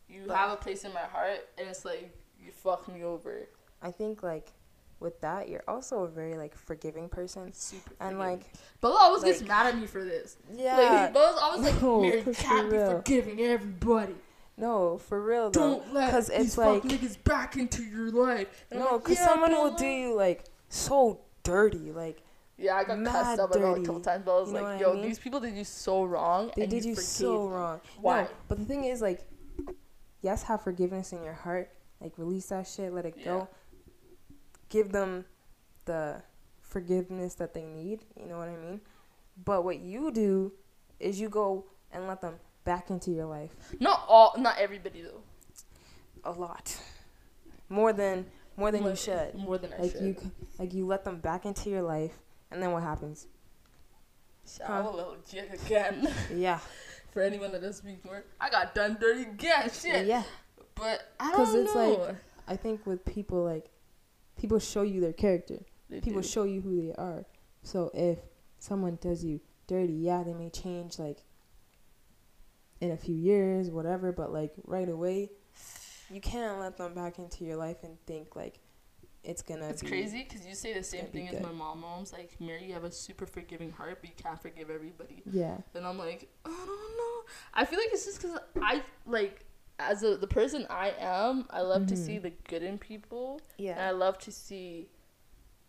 You 0.08 0.24
But- 0.28 0.38
have 0.38 0.52
a 0.52 0.56
place 0.58 0.86
in 0.86 0.94
my 0.94 1.02
heart, 1.02 1.50
and 1.58 1.68
it's 1.68 1.84
like 1.86 2.16
you 2.40 2.52
fuck 2.52 2.88
me 2.88 3.04
over. 3.04 3.50
I 3.82 3.92
think 3.92 4.24
like 4.24 4.52
with 5.00 5.20
that, 5.22 5.50
you're 5.50 5.64
also 5.68 6.04
a 6.04 6.08
very 6.08 6.36
like 6.36 6.56
forgiving 6.56 7.10
person. 7.10 7.52
Super. 7.54 7.92
And 8.00 8.18
forgiving. 8.18 8.18
like 8.20 8.42
Bella 8.82 8.98
always 9.02 9.24
gets 9.24 9.42
like- 9.42 9.48
mad 9.50 9.68
at 9.68 9.78
me 9.80 9.86
for 9.88 10.04
this. 10.04 10.38
yeah, 10.54 10.78
Like 10.78 11.14
Bella's 11.14 11.40
always 11.42 11.62
like, 11.72 11.82
No, 11.82 12.02
Mary, 12.02 12.22
for 12.22 12.34
can't 12.34 12.70
be 12.70 12.78
real. 12.78 12.92
forgiving 12.98 13.40
everybody. 13.42 14.16
no, 14.58 14.98
for 14.98 15.22
real 15.22 15.52
though. 15.52 15.60
Don't 15.82 15.94
let 15.94 16.12
'cause 16.12 16.28
these 16.28 16.40
it's 16.48 16.56
fuck 16.56 16.84
like- 16.84 16.84
niggas 16.84 17.22
back 17.24 17.58
into 17.58 17.84
your 17.84 18.10
life. 18.12 18.66
And 18.72 18.80
I'm 18.80 18.86
No, 18.86 18.92
like, 18.94 19.04
because 19.04 19.18
"Yeah, 19.20 19.28
someone 19.28 19.52
will 19.52 19.72
do 19.76 19.86
you 19.86 20.14
like 20.16 20.46
so 20.70 21.20
dirty. 21.44 21.92
Like 21.92 22.22
Yeah, 22.58 22.76
I 22.78 22.86
got 22.86 22.98
mad 23.00 23.12
cussed 23.12 23.40
out 23.42 23.52
by 23.52 23.60
Bella 23.60 23.80
a 23.82 23.84
couple 23.86 24.00
times. 24.02 24.24
Bella's 24.24 24.48
You 24.48 24.54
know 24.56 24.62
like, 24.64 24.80
what 24.80 24.88
I 24.88 24.90
yo, 24.90 24.94
mean? 24.94 25.02
these 25.04 25.20
people 25.20 25.40
did 25.42 25.56
you 25.56 25.66
so 25.66 26.06
wrong. 26.06 26.52
they 26.56 26.62
and 26.64 26.72
did 26.72 26.86
you 26.86 26.96
forgave 26.96 27.06
so 27.06 27.44
them." 27.44 27.54
wrong. 27.54 27.82
Why? 28.00 28.22
No, 28.24 28.30
but 28.48 28.58
the 28.60 28.66
thing 28.66 28.86
is 28.86 29.02
like, 29.02 29.28
yes, 30.22 30.44
have 30.44 30.62
forgiveness 30.62 31.12
in 31.12 31.22
your 31.24 31.34
heart. 31.34 31.70
Like 32.02 32.14
release 32.18 32.48
that 32.48 32.68
shit, 32.68 32.94
let 32.94 33.06
it 33.06 33.16
Yeah. 33.18 33.24
go. 33.26 33.48
Give 34.70 34.92
them 34.92 35.26
the 35.86 36.22
forgiveness 36.62 37.36
that 37.36 37.54
they 37.54 37.66
need. 37.66 38.02
You 38.20 38.26
know 38.28 38.38
what 38.38 38.50
I 38.50 38.56
mean? 38.58 38.82
But 39.44 39.64
what 39.64 39.80
you 39.80 40.12
do 40.12 40.52
is 41.00 41.20
you 41.20 41.30
go 41.30 41.66
and 41.92 42.08
let 42.08 42.22
them 42.22 42.36
back 42.64 42.90
into 42.90 43.12
your 43.12 43.26
life 43.26 43.52
Not 43.80 44.04
all, 44.08 44.34
not 44.38 44.58
everybody 44.58 45.02
though. 45.04 45.22
a 46.24 46.32
lot, 46.32 46.76
more 47.70 47.94
than 47.94 48.26
more 48.58 48.72
than 48.72 48.82
More- 48.82 48.92
you 48.92 48.96
should. 48.96 49.36
More 49.36 49.58
than 49.58 49.74
I 49.74 49.78
Like 49.82 49.92
should. 49.92 50.02
you, 50.02 50.16
like 50.58 50.74
you 50.74 50.86
let 50.88 51.04
them 51.04 51.20
back 51.20 51.46
into 51.46 51.70
your 51.70 51.82
life, 51.84 52.14
and 52.50 52.64
then 52.64 52.72
what 52.72 52.82
happens? 52.84 53.28
Shout 54.48 54.68
Huh? 54.68 54.90
a 54.90 54.96
little 54.96 55.18
jig 55.30 55.54
again. 55.54 56.08
Yeah, 56.34 56.60
For 57.12 57.22
anyone 57.22 57.52
that 57.52 57.62
doesn't 57.62 57.84
speak 57.86 58.04
more, 58.06 58.24
I 58.40 58.50
got 58.50 58.74
done 58.74 58.98
dirty 59.00 59.24
again. 59.24 59.70
Shit. 59.72 60.06
yeah. 60.08 60.24
But 60.76 61.02
I 61.20 61.32
don't 61.32 61.40
know. 61.40 61.46
Because 61.46 61.56
it's 61.56 61.76
like- 61.76 62.16
I 62.48 62.56
think 62.56 62.86
with 62.86 63.04
people 63.06 63.44
like, 63.44 63.70
people 64.38 64.60
show 64.60 64.82
you 64.82 65.02
their 65.02 65.14
character. 65.14 65.60
They 65.90 66.02
people 66.02 66.22
do. 66.22 66.28
show 66.28 66.44
you 66.44 66.62
who 66.62 66.82
they 66.82 66.94
are. 66.94 67.26
So 67.64 67.92
if 67.94 68.20
someone 68.60 68.98
does 69.02 69.24
you 69.24 69.40
dirty, 69.68 69.94
yeah, 69.94 70.24
they 70.24 70.34
may 70.34 70.50
change 70.50 71.00
like 71.00 71.20
in 72.82 72.92
a 72.92 72.98
few 72.98 73.16
years, 73.16 73.70
whatever, 73.70 74.12
but 74.12 74.32
like 74.32 74.54
right 74.66 74.90
away, 74.90 75.32
you 76.10 76.22
can't 76.22 76.60
let 76.60 76.78
them 76.78 76.94
back 76.94 77.20
into 77.20 77.44
your 77.44 77.56
life 77.56 77.84
and 77.84 77.98
think 78.06 78.36
like 78.36 78.60
it's 79.24 79.42
gonna 79.42 79.68
It's 79.70 79.82
be 79.82 79.88
crazy 79.88 80.24
because 80.28 80.46
you 80.46 80.54
say 80.54 80.74
the 80.74 80.84
same 80.84 81.06
thing 81.08 81.28
as 81.30 81.42
my 81.42 81.52
mom. 81.52 81.82
Mom's 81.82 82.14
like, 82.14 82.36
Mary, 82.40 82.66
you 82.66 82.74
have 82.74 82.84
a 82.84 82.92
super 82.92 83.26
forgiving 83.26 83.72
heart, 83.72 83.98
but 84.02 84.10
you 84.10 84.16
can't 84.22 84.40
forgive 84.40 84.70
everybody. 84.70 85.24
Yeah. 85.32 85.58
And 85.74 85.86
I'm 85.86 85.98
like, 85.98 86.30
I 86.46 86.50
don't 86.50 86.68
know. 86.68 87.24
I 87.54 87.66
feel 87.66 87.80
like 87.80 87.90
it's 87.92 88.06
just 88.06 88.22
because 88.22 88.38
I 88.62 88.84
like, 89.08 89.46
as 89.80 90.04
a, 90.04 90.16
the 90.18 90.28
person 90.28 90.66
I 90.70 90.94
am, 91.00 91.48
I 91.50 91.62
love 91.62 91.88
to 91.88 91.96
Mhm. 91.96 92.06
see 92.06 92.18
the 92.18 92.32
good 92.48 92.64
in 92.64 92.78
people, 92.78 93.42
Yeah. 93.58 93.72
and 93.74 93.82
I 93.82 93.92
love 93.92 94.18
to 94.20 94.32
see. 94.32 94.90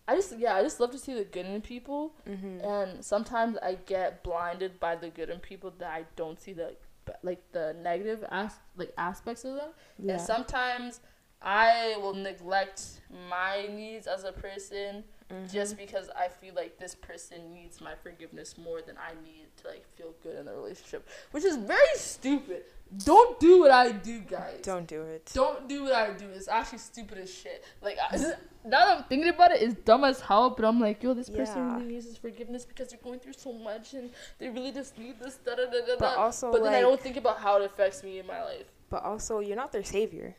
I 0.08 0.14
just 0.14 0.38
yeah, 0.38 0.54
I 0.54 0.62
just 0.62 0.78
love 0.78 0.92
to 0.92 0.98
see 0.98 1.14
the 1.14 1.24
good 1.24 1.46
in 1.46 1.60
people, 1.62 2.14
Mhm. 2.26 2.64
and 2.64 3.04
sometimes 3.04 3.58
I 3.58 3.74
get 3.74 4.22
blinded 4.22 4.78
by 4.78 4.94
the 4.94 5.10
good 5.10 5.30
in 5.30 5.40
people 5.40 5.72
that 5.78 5.90
I 5.90 6.06
don't 6.14 6.40
see 6.40 6.52
the 6.52 6.76
like 7.22 7.42
the 7.52 7.72
negative 7.74 8.24
as 8.30 8.52
like 8.76 8.92
aspects 8.98 9.44
of 9.44 9.54
them. 9.56 9.70
Yeah. 9.98 10.12
And 10.14 10.20
sometimes 10.22 11.00
I 11.42 11.96
will 11.98 12.14
neglect 12.14 13.00
my 13.30 13.66
needs 13.66 14.06
as 14.06 14.24
a 14.24 14.32
person 14.32 15.04
Mhm. 15.30 15.50
just 15.52 15.76
because 15.76 16.08
I 16.10 16.28
feel 16.28 16.54
like 16.54 16.78
this 16.78 16.94
person 16.94 17.52
needs 17.52 17.80
my 17.80 17.94
forgiveness 17.96 18.56
more 18.56 18.80
than 18.80 18.96
I 18.96 19.12
need 19.24 19.46
to 19.62 19.68
like 19.68 19.84
feel 19.96 20.14
good 20.22 20.36
in 20.36 20.44
the 20.46 20.52
relationship, 20.54 21.06
which 21.32 21.44
is 21.44 21.56
very 21.56 21.96
stupid. 21.96 22.64
Don't 23.04 23.40
do 23.40 23.58
what 23.58 23.72
I 23.72 23.90
do, 23.90 24.20
guys. 24.20 24.60
don't 24.62 24.86
do 24.86 25.02
it. 25.02 25.28
Don't 25.34 25.68
do 25.68 25.82
what 25.84 25.92
I 25.94 26.12
do. 26.12 26.28
It's 26.28 26.46
actually 26.46 26.78
stupid 26.78 27.18
as 27.18 27.34
shit. 27.34 27.64
Like 27.82 27.98
I, 28.00 28.16
now 28.64 28.84
that 28.86 28.98
I'm 28.98 29.04
thinking 29.04 29.28
about 29.28 29.50
it, 29.50 29.60
it's 29.62 29.74
dumb 29.82 30.04
as 30.04 30.20
hell. 30.20 30.50
But 30.50 30.64
I'm 30.64 30.80
like, 30.80 31.02
yo, 31.02 31.12
this 31.12 31.28
person 31.28 31.56
Yeah. 31.58 31.74
really 31.74 31.86
needs 31.94 32.04
his 32.06 32.16
forgiveness 32.16 32.64
because 32.64 32.90
they're 32.90 33.00
going 33.02 33.18
through 33.18 33.32
so 33.32 33.52
much 33.52 33.94
and 33.94 34.10
they 34.38 34.48
really 34.48 34.70
just 34.70 34.96
need 34.96 35.18
this. 35.18 35.38
Da, 35.44 35.56
da, 35.56 35.64
da, 35.64 35.84
da, 35.84 35.96
But 35.98 36.16
also 36.16 36.52
but 36.52 36.62
then 36.62 36.74
I 36.74 36.80
don't 36.80 37.00
think 37.00 37.16
about 37.16 37.38
how 37.40 37.56
it 37.60 37.64
affects 37.64 38.04
me 38.04 38.20
in 38.20 38.26
my 38.28 38.44
life. 38.44 38.66
but 38.88 39.02
also 39.02 39.40
you're 39.40 39.56
not 39.56 39.72
their 39.72 39.82
savior. 39.82 40.36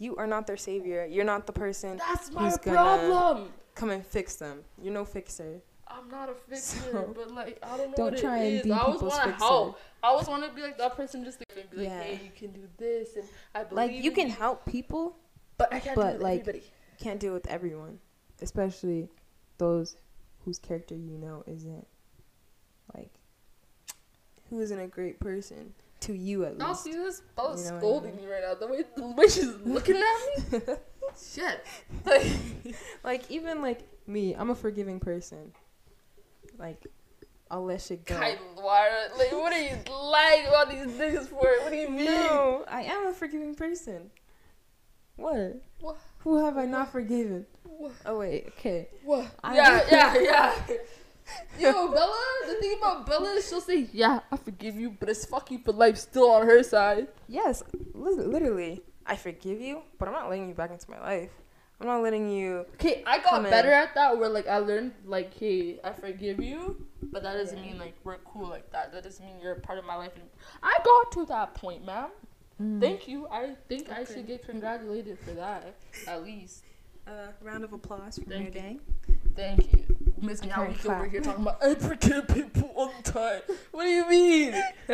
You 0.00 0.16
are 0.16 0.26
not 0.26 0.48
their 0.48 0.56
savior. 0.56 1.06
You're 1.06 1.24
not 1.24 1.46
the 1.46 1.52
person 1.52 1.96
That's 1.98 2.32
my 2.32 2.50
problem. 2.56 3.52
Come 3.74 3.90
and 3.90 4.04
fix 4.06 4.36
them. 4.36 4.60
You're 4.80 4.92
no 4.94 5.04
fixer. 5.04 5.60
I'm 5.88 6.08
not 6.10 6.30
a 6.30 6.34
fixer, 6.34 6.78
So, 6.90 7.12
but 7.14 7.30
like 7.32 7.58
I 7.62 7.76
don't 7.76 7.90
know 7.90 7.96
don't 7.96 8.12
what 8.12 8.20
try 8.20 8.38
it 8.38 8.46
and 8.48 8.56
is. 8.58 8.62
be 8.64 8.72
I 8.72 8.78
always 8.78 9.02
want 9.02 9.24
to 9.24 9.32
help. 9.32 9.78
I 10.02 10.08
always 10.08 10.26
want 10.26 10.44
to 10.44 10.50
be 10.52 10.62
like 10.62 10.78
that 10.78 10.96
person, 10.96 11.22
just 11.24 11.38
to 11.40 11.44
be 11.54 11.60
like, 11.76 11.86
Yeah. 11.88 12.02
hey, 12.02 12.20
you 12.24 12.30
can 12.34 12.52
do 12.52 12.66
this, 12.78 13.16
and 13.16 13.24
I 13.54 13.64
believe 13.64 13.76
Like 13.94 14.02
you 14.04 14.10
can 14.10 14.28
help 14.30 14.64
people, 14.64 15.16
but 15.58 15.72
I 15.72 15.80
can't 15.80 15.96
but, 15.96 16.20
like, 16.20 16.40
everybody. 16.40 16.64
can't 16.98 17.20
do 17.20 17.30
it 17.30 17.34
with 17.34 17.46
everyone, 17.48 17.98
especially 18.40 19.08
those 19.58 19.96
whose 20.44 20.58
character 20.58 20.94
you 20.94 21.18
know 21.18 21.44
isn't 21.46 21.86
like 22.94 23.10
who 24.50 24.58
isn't 24.60 24.78
a 24.80 24.86
great 24.88 25.20
person 25.20 25.72
to 26.02 26.12
you 26.14 26.44
at 26.44 26.54
I'll 26.60 26.68
least. 26.68 26.84
see 26.84 26.92
this. 26.92 27.22
Bella's 27.36 27.64
You 27.64 27.70
know 27.70 27.74
what 27.74 27.76
I 27.76 27.80
scolding 27.80 28.16
mean? 28.16 28.26
me 28.26 28.32
right 28.32 28.42
now. 28.42 28.54
The 28.54 28.66
way 28.66 28.84
the 28.96 29.06
way 29.06 29.26
she's 29.28 29.54
looking 29.64 29.96
at 29.96 30.52
me. 30.52 30.60
Shit. 31.34 31.64
Like, 32.06 32.26
Like 33.04 33.30
even 33.30 33.60
like 33.62 33.80
me, 34.06 34.34
I'm 34.34 34.50
a 34.50 34.54
forgiving 34.54 35.00
person. 35.00 35.52
Like 36.58 36.86
I'll 37.50 37.64
let 37.64 37.82
shit 37.82 38.04
go. 38.06 38.14
Kylie, 38.14 38.38
why? 38.54 39.08
Like, 39.18 39.32
what 39.32 39.52
are 39.52 39.60
you 39.60 39.76
lying 39.90 40.46
about 40.46 40.70
these 40.70 40.86
niggas 40.86 41.28
for? 41.28 41.40
What 41.62 41.70
do 41.70 41.76
you 41.76 41.90
mean? 41.90 42.06
No, 42.06 42.64
I 42.68 42.82
am 42.82 43.06
a 43.08 43.12
forgiving 43.12 43.54
person. 43.54 44.10
What? 45.16 45.60
What? 45.80 45.98
Who 46.20 46.42
have 46.44 46.56
I 46.56 46.64
not 46.64 46.90
forgiven? 46.92 47.44
What? 47.64 47.92
Oh 48.06 48.18
wait, 48.20 48.46
okay. 48.58 48.88
What? 49.04 49.26
I- 49.44 49.54
yeah, 49.56 49.86
yeah, 49.90 50.14
yeah. 50.20 50.76
Yo, 51.58 51.72
Bella, 51.92 52.22
the 52.46 52.54
thing 52.60 52.76
about 52.78 53.06
Bella 53.06 53.30
is 53.34 53.48
she'll 53.48 53.60
say, 53.60 53.86
yeah, 53.92 54.20
I 54.30 54.36
forgive 54.36 54.74
you, 54.76 54.96
but 54.98 55.08
it's 55.08 55.24
fucking 55.24 55.60
for 55.60 55.72
life 55.72 55.96
still 55.96 56.30
on 56.30 56.46
her 56.46 56.62
side. 56.62 57.08
Yes, 57.28 57.62
li- 57.94 58.14
literally. 58.14 58.82
I 59.06 59.16
forgive 59.16 59.60
you, 59.60 59.82
but 59.98 60.08
I'm 60.08 60.14
not 60.14 60.28
letting 60.30 60.48
you 60.48 60.54
back 60.54 60.70
into 60.70 60.90
my 60.90 61.00
life. 61.00 61.30
I'm 61.80 61.86
not 61.88 62.02
letting 62.02 62.30
you. 62.30 62.64
Okay, 62.74 63.02
I 63.06 63.18
got 63.18 63.30
Come 63.30 63.44
in. 63.46 63.50
better 63.50 63.72
at 63.72 63.94
that 63.96 64.16
where 64.16 64.28
like 64.28 64.46
I 64.46 64.58
learned 64.58 64.92
like, 65.04 65.36
hey, 65.36 65.80
I 65.82 65.92
forgive 65.92 66.38
you, 66.40 66.86
but 67.02 67.22
that 67.24 67.34
doesn't 67.34 67.58
Yeah. 67.58 67.64
mean 67.70 67.78
like 67.78 67.94
we're 68.04 68.18
cool 68.18 68.48
like 68.48 68.70
that. 68.70 68.92
That 68.92 69.02
doesn't 69.02 69.24
mean 69.24 69.36
you're 69.42 69.52
a 69.54 69.60
part 69.60 69.78
of 69.78 69.84
my 69.84 69.96
life. 69.96 70.12
And 70.14 70.24
I 70.62 70.78
got 70.84 71.10
to 71.12 71.24
that 71.26 71.54
point, 71.54 71.84
ma'am. 71.84 72.10
Thank 72.80 73.08
you. 73.08 73.26
I 73.28 73.56
think 73.68 73.90
I 73.90 74.04
should 74.04 74.28
get 74.28 74.46
congratulated 74.46 75.18
for 75.18 75.32
that, 75.32 75.74
at 76.06 76.22
least. 76.22 76.62
Uh, 77.08 77.32
round 77.42 77.64
of 77.64 77.72
applause 77.72 78.16
for 78.18 78.30
Thank 78.30 78.54
your 78.54 78.64
you. 78.64 78.70
day. 78.70 78.78
Thank 79.34 79.72
you. 79.72 80.11
Miss 80.22 80.40
Okay, 80.40 80.48
Meow 80.48 80.62
over 80.64 80.72
clap. 80.78 81.10
here 81.10 81.20
talking 81.20 81.42
about 81.42 81.62
I 81.62 81.74
forgive 81.74 82.28
people 82.28 82.72
all 82.76 82.92
the 83.02 83.10
time. 83.12 83.42
What 83.72 83.84
do 83.84 83.90
you 83.90 84.08
mean? 84.08 84.54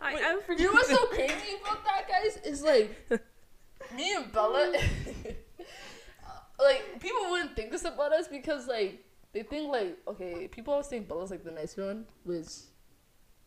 I 0.00 0.14
Wait, 0.14 0.22
am 0.24 0.36
You 0.36 0.42
forgiving. 0.42 0.66
know 0.66 0.72
what's 0.72 0.88
so 0.90 1.06
crazy 1.06 1.56
about 1.62 1.84
that, 1.84 2.08
guys? 2.08 2.38
Is 2.44 2.62
like 2.62 2.90
me 3.96 4.12
and 4.14 4.30
Bella. 4.32 4.72
like 6.58 7.00
people 7.00 7.30
wouldn't 7.30 7.54
think 7.56 7.70
this 7.70 7.84
about 7.84 8.12
us 8.12 8.28
because 8.28 8.66
like 8.66 9.04
they 9.32 9.42
think 9.42 9.70
like 9.70 9.96
okay, 10.08 10.48
people 10.48 10.72
always 10.74 10.88
think 10.88 11.08
Bella's 11.08 11.30
like 11.30 11.44
the 11.44 11.50
nice 11.52 11.76
one, 11.76 12.04
which 12.24 12.46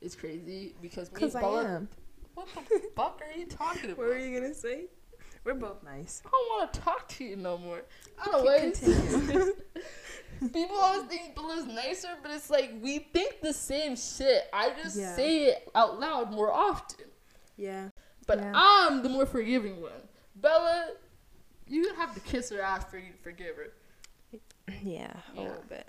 is 0.02 0.16
crazy 0.16 0.76
because 0.82 1.12
me 1.12 1.14
and 1.14 1.14
Because 1.16 1.36
I 1.36 1.42
Bella. 1.42 1.66
am. 1.66 1.90
What 2.34 2.48
the 2.54 2.82
fuck 2.96 3.22
are 3.22 3.38
you 3.38 3.46
talking 3.46 3.86
about? 3.92 3.98
What 3.98 4.08
were 4.08 4.18
you 4.18 4.40
gonna 4.40 4.54
say? 4.54 4.86
We're 5.44 5.54
both 5.54 5.84
nice. 5.84 6.24
I 6.26 6.30
don't 6.32 6.60
want 6.60 6.74
to 6.74 6.80
talk 6.82 7.08
to 7.10 7.24
you 7.24 7.36
no 7.36 7.58
more. 7.60 7.84
Keep 8.24 8.34
Anyways, 8.34 8.80
continue. 8.80 9.54
People 10.54 10.76
always 10.78 11.04
think 11.10 11.36
Bella's 11.36 11.66
nicer, 11.66 12.10
but 12.22 12.32
it's 12.32 12.50
like 12.50 12.72
we 12.82 13.00
think 13.00 13.42
the 13.42 13.54
same 13.54 13.96
shit. 13.96 14.44
I 14.54 14.72
just 14.82 14.98
Yeah. 14.98 15.16
say 15.16 15.44
it 15.46 15.70
out 15.76 16.00
loud 16.00 16.32
more 16.32 16.52
often. 16.52 17.06
yeah. 17.58 17.90
But 18.28 18.40
Yeah. 18.40 18.52
I'm 18.56 19.04
the 19.04 19.10
more 19.10 19.26
forgiving 19.26 19.82
one. 19.82 20.08
Bella, 20.36 20.92
You 21.68 21.96
have 21.96 22.14
to 22.14 22.20
kiss 22.20 22.50
her 22.52 22.62
ass 22.62 22.86
for 22.86 22.98
you 23.00 23.12
to 23.12 23.18
forgive 23.18 23.56
her. 23.56 23.74
Yeah, 24.84 25.12
a 25.34 25.36
Yeah. 25.36 25.42
little 25.42 25.64
bit. 25.70 25.88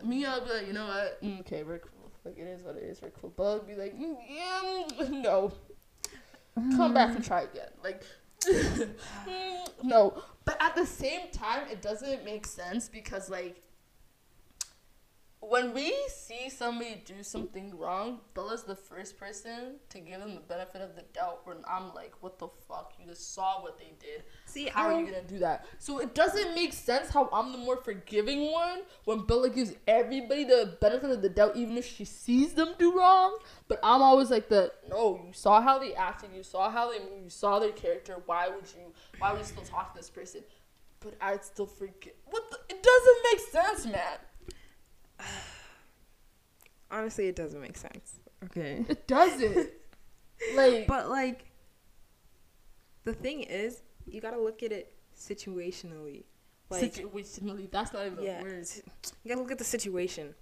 A 0.00 0.04
Me, 0.04 0.24
I'll 0.24 0.40
be 0.44 0.50
like, 0.52 0.66
you 0.66 0.72
know 0.72 0.86
what? 0.88 1.22
Mm, 1.22 1.40
okay, 1.40 1.62
we're 1.62 1.78
cool. 1.78 2.10
Like 2.24 2.36
it 2.38 2.46
is 2.48 2.62
what 2.62 2.76
it 2.76 2.82
is. 2.82 3.00
We're 3.02 3.10
cool. 3.10 3.32
But 3.36 3.44
I'll 3.44 3.58
be 3.60 3.74
like, 3.76 3.96
mm, 3.96 4.16
yeah, 4.28 4.82
mm, 4.88 5.10
no. 5.22 5.52
Come 6.76 6.94
back 6.94 7.14
and 7.14 7.24
try 7.24 7.42
again. 7.42 7.68
Like, 7.84 8.02
no. 9.82 10.22
But 10.44 10.56
at 10.60 10.76
the 10.76 10.86
same 10.86 11.30
time, 11.32 11.68
it 11.70 11.82
doesn't 11.82 12.24
make 12.24 12.46
sense 12.46 12.88
because 12.88 13.30
like. 13.30 13.62
When 15.40 15.74
we 15.74 15.94
see 16.08 16.48
somebody 16.48 17.02
do 17.04 17.22
something 17.22 17.76
wrong, 17.76 18.20
Bella's 18.34 18.64
the 18.64 18.74
first 18.74 19.18
person 19.18 19.76
to 19.90 20.00
give 20.00 20.18
them 20.18 20.34
the 20.34 20.40
benefit 20.40 20.80
of 20.80 20.96
the 20.96 21.02
doubt. 21.12 21.46
When 21.46 21.58
I'm 21.68 21.94
like, 21.94 22.14
"What 22.20 22.38
the 22.38 22.48
fuck? 22.48 22.94
You 22.98 23.06
just 23.06 23.32
saw 23.34 23.62
what 23.62 23.78
they 23.78 23.92
did. 24.00 24.24
See, 24.46 24.66
How 24.66 24.86
are 24.86 24.98
you 24.98 25.06
gonna 25.06 25.22
do 25.22 25.38
that? 25.40 25.66
So 25.78 25.98
it 25.98 26.14
doesn't 26.14 26.54
make 26.54 26.72
sense 26.72 27.10
how 27.10 27.28
I'm 27.32 27.52
the 27.52 27.58
more 27.58 27.76
forgiving 27.76 28.50
one 28.50 28.82
when 29.04 29.24
Bella 29.26 29.50
gives 29.50 29.74
everybody 29.86 30.44
the 30.44 30.76
benefit 30.80 31.10
of 31.10 31.22
the 31.22 31.28
doubt, 31.28 31.54
even 31.54 31.76
if 31.76 31.86
she 31.86 32.04
sees 32.04 32.54
them 32.54 32.74
do 32.78 32.98
wrong. 32.98 33.38
But 33.68 33.78
I'm 33.82 34.02
always 34.02 34.30
like 34.30 34.48
the 34.48 34.72
no. 34.88 35.20
You 35.26 35.32
saw 35.32 35.60
how 35.60 35.78
they 35.78 35.94
acted. 35.94 36.30
You 36.34 36.42
saw 36.42 36.70
how 36.70 36.90
they 36.90 36.98
moved. 36.98 37.24
You 37.24 37.30
saw 37.30 37.58
their 37.58 37.72
character. 37.72 38.16
Why 38.24 38.48
would 38.48 38.64
you? 38.74 38.92
Why 39.18 39.32
would 39.32 39.40
you 39.40 39.44
still 39.44 39.62
talk 39.64 39.92
to 39.92 39.98
this 40.00 40.10
person? 40.10 40.42
But 41.00 41.14
I'd 41.20 41.44
still 41.44 41.66
forgive. 41.66 42.14
What? 42.24 42.50
The, 42.50 42.74
it 42.74 42.82
doesn't 42.82 43.18
make 43.30 43.40
sense, 43.52 43.86
man. 43.86 44.18
Honestly, 46.90 47.28
it 47.28 47.36
doesn't 47.36 47.60
make 47.60 47.76
sense. 47.76 48.20
Okay. 48.44 48.84
It 48.88 49.06
doesn't. 49.06 49.70
like, 50.54 50.86
But 50.86 51.08
like, 51.08 51.46
the 53.04 53.14
thing 53.14 53.42
is, 53.42 53.82
you 54.06 54.20
gotta 54.20 54.40
look 54.40 54.62
at 54.62 54.72
it 54.72 54.92
situationally. 55.18 56.24
Like, 56.68 56.94
situationally, 56.94 57.70
that's 57.70 57.92
not 57.92 58.06
even 58.06 58.24
yeah, 58.24 58.40
a 58.40 58.42
word. 58.42 58.66
you 59.24 59.28
gotta 59.28 59.40
look 59.40 59.52
at 59.52 59.58
the 59.58 59.64
situation. 59.64 60.34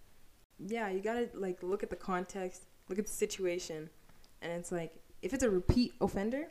Yeah, 0.59 0.89
you 0.89 1.01
gotta 1.01 1.29
like 1.35 1.63
look 1.63 1.83
at 1.83 1.91
the 1.91 1.97
context, 1.97 2.65
look 2.89 2.99
at 2.99 3.07
the 3.07 3.13
situation, 3.13 3.91
and 4.41 4.53
it's 4.53 4.73
like 4.73 4.95
if 5.23 5.33
it's 5.33 5.43
a 5.43 5.51
repeat 5.51 5.95
offender, 6.01 6.49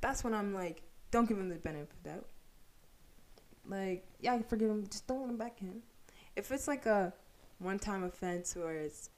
that's 0.00 0.24
when 0.24 0.34
I'm 0.34 0.54
like, 0.54 0.82
don't 1.10 1.28
give 1.28 1.38
him 1.38 1.48
the 1.48 1.56
benefit 1.56 1.88
of 1.90 2.02
the 2.02 2.10
doubt. 2.10 2.26
Like, 3.68 4.04
yeah, 4.20 4.34
I 4.34 4.42
forgive 4.42 4.70
him, 4.70 4.86
just 4.90 5.06
don't 5.06 5.20
let 5.20 5.30
him 5.30 5.36
back 5.36 5.56
in. 5.60 5.82
If 6.36 6.50
it's 6.50 6.68
like 6.68 6.86
a 6.86 7.12
one-time 7.60 8.02
offense 8.04 8.56
where 8.56 8.74
it's, 8.76 9.10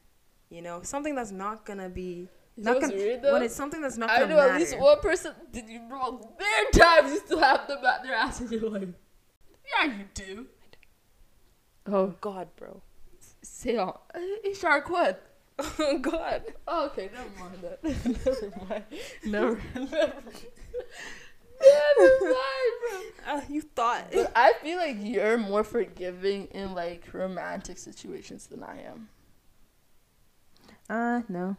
you 0.51 0.61
know, 0.63 0.83
something 0.83 1.15
that's 1.15 1.31
not 1.31 1.65
gonna 1.65 1.89
be 1.89 2.29
You 2.57 2.65
not 2.65 2.65
know 2.65 2.75
what's 2.75 2.87
gonna 2.91 3.03
weird 3.03 3.23
though? 3.23 3.33
when 3.33 3.43
it's 3.43 3.55
something 3.55 3.81
that's 3.81 3.97
not 3.97 4.11
I 4.11 4.21
gonna 4.21 4.27
be. 4.27 4.33
I 4.35 4.37
know 4.37 4.43
matter. 4.43 4.55
at 4.55 4.61
least 4.61 4.79
one 4.79 5.01
person. 5.01 5.33
Did 5.53 5.69
you 5.69 5.81
know 5.89 6.35
there 6.39 6.49
are 6.67 6.71
times 7.01 7.13
you 7.15 7.21
still 7.21 7.41
have 7.41 7.67
them 7.67 7.85
at 7.85 8.03
their 8.03 8.15
ass 8.15 8.41
and 8.41 8.51
you're 8.51 8.69
like, 8.69 8.89
yeah, 9.81 9.87
you 9.97 10.05
do. 10.15 10.47
Oh 11.87 12.15
God, 12.21 12.49
bro. 12.57 12.83
Say 13.43 13.77
uh, 13.77 13.87
on. 13.87 13.99
Ishar 14.47 14.85
Quad. 14.85 15.17
Oh 15.59 15.99
God. 15.99 16.43
Oh, 16.67 16.87
okay, 16.87 17.11
never 17.15 17.31
mind 17.39 17.63
that. 17.63 17.83
never 18.25 18.67
mind. 18.69 18.85
Never, 19.25 19.61
never. 19.75 20.23
Never 21.63 22.25
mind, 22.25 23.15
bro. 23.25 23.35
Uh, 23.35 23.41
you 23.49 23.61
thought. 23.63 24.13
But 24.13 24.33
I 24.35 24.53
feel 24.63 24.79
like 24.79 24.97
you're 25.01 25.39
more 25.39 25.65
forgiving 25.65 26.47
in 26.47 26.75
like 26.75 27.05
romantic 27.13 27.79
situations 27.79 28.47
than 28.47 28.63
I 28.63 28.83
am. 28.83 29.09
Uh, 30.91 31.23
no. 31.29 31.57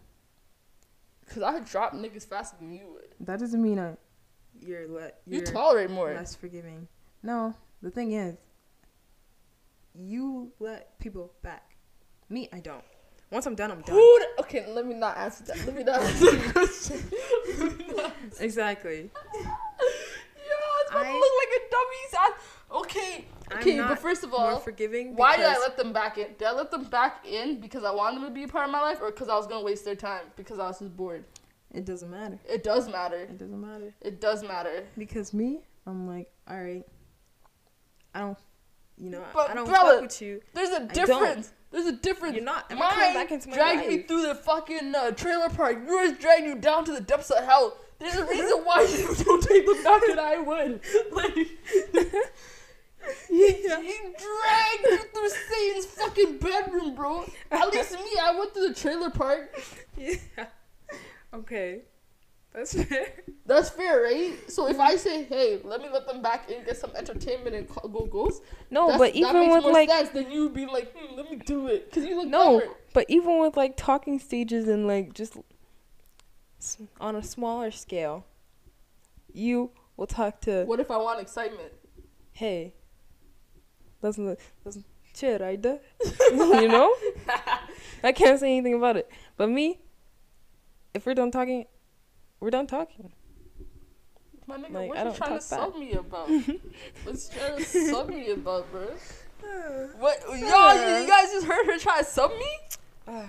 Cause 1.29 1.41
I 1.41 1.59
drop 1.61 1.93
niggas 1.93 2.27
faster 2.27 2.57
than 2.59 2.73
you 2.73 2.85
would. 2.93 3.15
That 3.21 3.39
doesn't 3.39 3.61
mean 3.61 3.79
I. 3.79 3.95
You're 4.59 4.87
let. 4.87 5.21
You 5.25 5.41
tolerate 5.41 5.89
more. 5.89 6.13
less 6.13 6.35
forgiving. 6.35 6.87
No, 7.23 7.55
the 7.81 7.89
thing 7.89 8.11
is, 8.11 8.35
you 9.95 10.51
let 10.59 10.99
people 10.99 11.33
back. 11.41 11.77
Me, 12.29 12.49
I 12.51 12.59
don't. 12.59 12.83
Once 13.31 13.47
I'm 13.47 13.55
done, 13.55 13.71
I'm 13.71 13.81
done. 13.81 13.97
Okay, 14.41 14.65
let 14.69 14.85
me 14.85 14.93
not 14.93 15.17
answer 15.17 15.43
that. 15.45 15.57
Let 15.65 15.75
me 15.75 15.83
not 15.83 16.01
answer 16.01 16.31
the 16.31 16.51
question. 16.53 17.01
Let 17.57 17.77
me 17.79 17.85
not 17.95 18.13
answer 18.23 18.43
Exactly. 18.43 19.09
Yo, 19.33 19.39
it's 19.41 19.41
about 19.41 20.82
to 20.82 20.82
I- 20.95 21.13
look 21.13 21.31
like 21.41 21.61
a 21.61 21.69
dummy's 21.71 22.13
ass. 22.19 22.49
Okay, 22.71 23.25
okay, 23.53 23.77
but 23.77 23.99
first 23.99 24.23
of 24.23 24.33
all, 24.33 24.57
forgiving. 24.59 25.15
why 25.15 25.37
did 25.37 25.45
I 25.45 25.59
let 25.59 25.77
them 25.77 25.93
back 25.93 26.17
in? 26.17 26.27
Did 26.39 26.47
I 26.47 26.53
let 26.53 26.71
them 26.71 26.85
back 26.85 27.25
in 27.27 27.59
because 27.59 27.83
I 27.83 27.91
wanted 27.91 28.15
them 28.21 28.29
to 28.29 28.33
be 28.33 28.43
a 28.43 28.47
part 28.47 28.65
of 28.65 28.71
my 28.71 28.81
life, 28.81 28.99
or 29.01 29.11
because 29.11 29.29
I 29.29 29.35
was 29.35 29.45
gonna 29.45 29.63
waste 29.63 29.85
their 29.85 29.95
time 29.95 30.23
because 30.35 30.57
I 30.57 30.67
was 30.67 30.79
just 30.79 30.97
bored? 30.97 31.23
It 31.71 31.85
doesn't 31.85 32.09
matter. 32.09 32.39
It 32.47 32.63
does 32.63 32.87
matter. 32.87 33.21
It 33.21 33.37
doesn't 33.37 33.59
matter 33.59 33.93
It 34.01 34.21
does 34.21 34.43
matter. 34.43 34.85
because 34.97 35.33
me, 35.33 35.61
I'm 35.85 36.07
like, 36.07 36.31
all 36.47 36.61
right. 36.61 36.83
I 38.15 38.19
don't. 38.19 38.37
You 38.97 39.09
know, 39.09 39.23
But 39.33 39.49
I 39.49 39.53
don't 39.55 39.67
brother, 39.67 39.93
fuck 39.93 40.01
with 40.03 40.21
you. 40.21 40.41
There's 40.53 40.69
a 40.69 40.85
difference. 40.85 41.51
There's 41.71 41.87
a 41.87 41.93
difference. 41.93 42.35
You're 42.35 42.43
not. 42.43 42.65
I'm 42.69 42.77
not 42.77 42.91
coming 42.91 43.07
Mine 43.07 43.13
back 43.15 43.31
into 43.31 43.49
my 43.49 43.55
dragged 43.55 43.87
me 43.87 44.03
through 44.03 44.21
the 44.21 44.35
fucking 44.35 44.93
uh, 44.93 45.11
trailer 45.11 45.49
park. 45.49 45.79
Yours 45.87 46.11
dragged 46.19 46.45
you 46.45 46.55
down 46.55 46.85
to 46.85 46.91
the 46.91 47.01
depths 47.01 47.31
of 47.31 47.43
hell. 47.43 47.75
There's 48.03 48.15
a 48.15 48.25
reason 48.25 48.57
why 48.65 48.81
you 48.81 49.15
don't 49.23 49.41
take 49.41 49.65
them 49.65 49.81
back 49.83 50.01
and 50.09 50.19
I 50.19 50.37
would. 50.39 50.81
Like, 51.13 51.33
he, 51.35 51.47
he 53.29 53.53
dragged 53.63 54.83
you 54.83 54.97
through 55.13 55.29
Satan's 55.29 55.85
fucking 55.85 56.37
bedroom, 56.39 56.95
bro. 56.95 57.25
At 57.49 57.73
least 57.73 57.93
me, 57.93 58.11
I 58.21 58.37
went 58.37 58.53
to 58.55 58.67
the 58.67 58.73
trailer 58.73 59.09
park. 59.09 59.57
Yeah. 59.97 60.15
Okay. 61.33 61.81
That's 62.53 62.75
fair. 62.83 63.07
That's 63.47 63.71
fair, 63.71 64.03
right? 64.03 64.33
So 64.47 64.67
if 64.67 64.79
I 64.79 64.95
say, 64.97 65.23
hey, 65.23 65.59
let 65.63 65.81
me 65.81 65.87
let 65.91 66.05
them 66.05 66.21
back 66.21 66.47
in, 66.51 66.63
get 66.63 66.77
some 66.77 66.91
entertainment 66.95 67.55
and 67.55 67.67
co- 67.67 67.87
go 67.87 68.05
goes. 68.05 68.41
No, 68.69 68.95
but 68.99 69.15
even 69.15 69.49
with 69.49 69.63
like 69.65 69.89
sense 69.89 70.09
than 70.09 70.29
you 70.29 70.43
would 70.43 70.53
be 70.53 70.67
like, 70.67 70.93
hmm, 70.95 71.15
let 71.15 71.31
me 71.31 71.37
do 71.37 71.65
it, 71.69 71.91
cause 71.91 72.05
you 72.05 72.15
look 72.17 72.27
No, 72.27 72.61
but 72.93 73.07
even 73.09 73.39
with 73.39 73.57
like 73.57 73.75
talking 73.77 74.19
stages 74.19 74.67
and 74.67 74.85
like 74.85 75.13
just 75.15 75.35
on 76.99 77.15
a 77.15 77.23
smaller 77.23 77.71
scale, 77.71 78.25
you 79.33 79.71
will 79.97 80.07
talk 80.07 80.41
to, 80.41 80.63
What 80.65 80.79
if 80.79 80.89
I 80.91 80.97
want 80.97 81.19
excitement? 81.21 81.71
hey, 82.31 82.73
listen, 84.01 84.35
listen, 84.65 84.83
chill, 85.13 85.37
right 85.39 85.61
there. 85.61 85.79
you 86.31 86.67
know? 86.67 86.93
I 88.03 88.11
can't 88.11 88.39
say 88.39 88.51
anything 88.57 88.73
about 88.73 88.97
it. 88.97 89.09
But 89.37 89.49
me, 89.49 89.79
if 90.93 91.05
we're 91.05 91.13
done 91.13 91.31
talking, 91.31 91.65
we're 92.39 92.49
done 92.49 92.67
talking. 92.67 93.11
My 94.45 94.57
nigga, 94.57 94.71
Like, 94.73 94.89
what 94.89 94.97
I 94.97 95.09
you 95.09 95.15
trying 95.15 95.35
to 95.35 95.41
sell 95.41 95.71
me 95.71 95.93
about? 95.93 96.27
What's 97.03 97.29
trying 97.29 97.57
to 97.57 97.63
sell 97.63 98.05
me 98.07 98.29
about, 98.31 98.69
bro? 98.71 98.87
Uh, 99.41 99.87
What 99.99 100.19
y'all? 100.37 100.75
You, 100.75 101.01
you 101.03 101.07
guys 101.07 101.31
just 101.31 101.45
heard 101.47 101.65
her 101.65 101.77
try 101.79 101.99
to 101.99 102.05
sub 102.05 102.31
me? 102.31 102.45
Ah, 103.07 103.25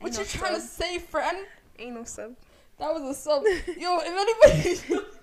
What 0.00 0.12
you 0.12 0.18
no 0.18 0.24
trying 0.24 0.54
to 0.56 0.60
say, 0.60 0.98
friend? 0.98 1.38
Ain't 1.78 1.94
no 1.94 2.04
sub. 2.04 2.32
That 2.78 2.92
was 2.92 3.02
a 3.02 3.14
sub. 3.14 3.42
Yo, 3.78 3.98
if 4.02 4.88
anybody, 4.88 5.06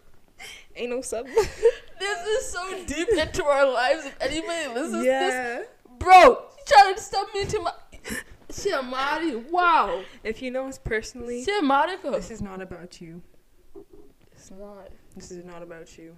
Ain't 0.76 0.90
no 0.90 1.02
sub. 1.02 1.28
this 2.00 2.28
is 2.28 2.52
so 2.52 2.86
deep 2.86 3.10
into 3.10 3.46
our 3.46 3.70
lives. 3.72 4.06
If 4.06 4.18
anybody 4.20 4.74
listens 4.74 5.04
to 5.04 5.10
this, 5.10 5.68
bro, 6.00 6.24
you 6.24 6.64
trying 6.66 6.96
to 6.96 7.02
sub 7.02 7.28
me 7.34 7.42
into 7.42 7.60
my. 7.62 7.72
Shit, 8.52 8.84
Mari. 8.84 9.36
Wow. 9.36 10.04
If 10.24 10.42
you 10.42 10.52
know 10.52 10.68
us 10.68 10.78
personally, 10.78 11.44
Shit, 11.44 11.64
this 12.12 12.32
is 12.32 12.42
not 12.42 12.62
about 12.62 13.02
you. 13.02 13.22
It's 14.32 14.52
not. 14.52 14.90
This 15.16 15.32
is 15.32 15.46
not 15.46 15.64
about 15.64 15.98
you. 15.98 16.16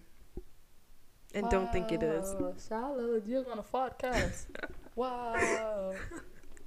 And 1.33 1.49
don't 1.49 1.71
think 1.71 1.91
it 1.91 2.01
is. 2.01 2.33
Wow, 2.39 2.53
Salad, 2.55 3.23
you're 3.27 3.49
on 3.51 3.59
a 3.59 3.63
podcast. 3.63 4.45
wow. 4.95 5.93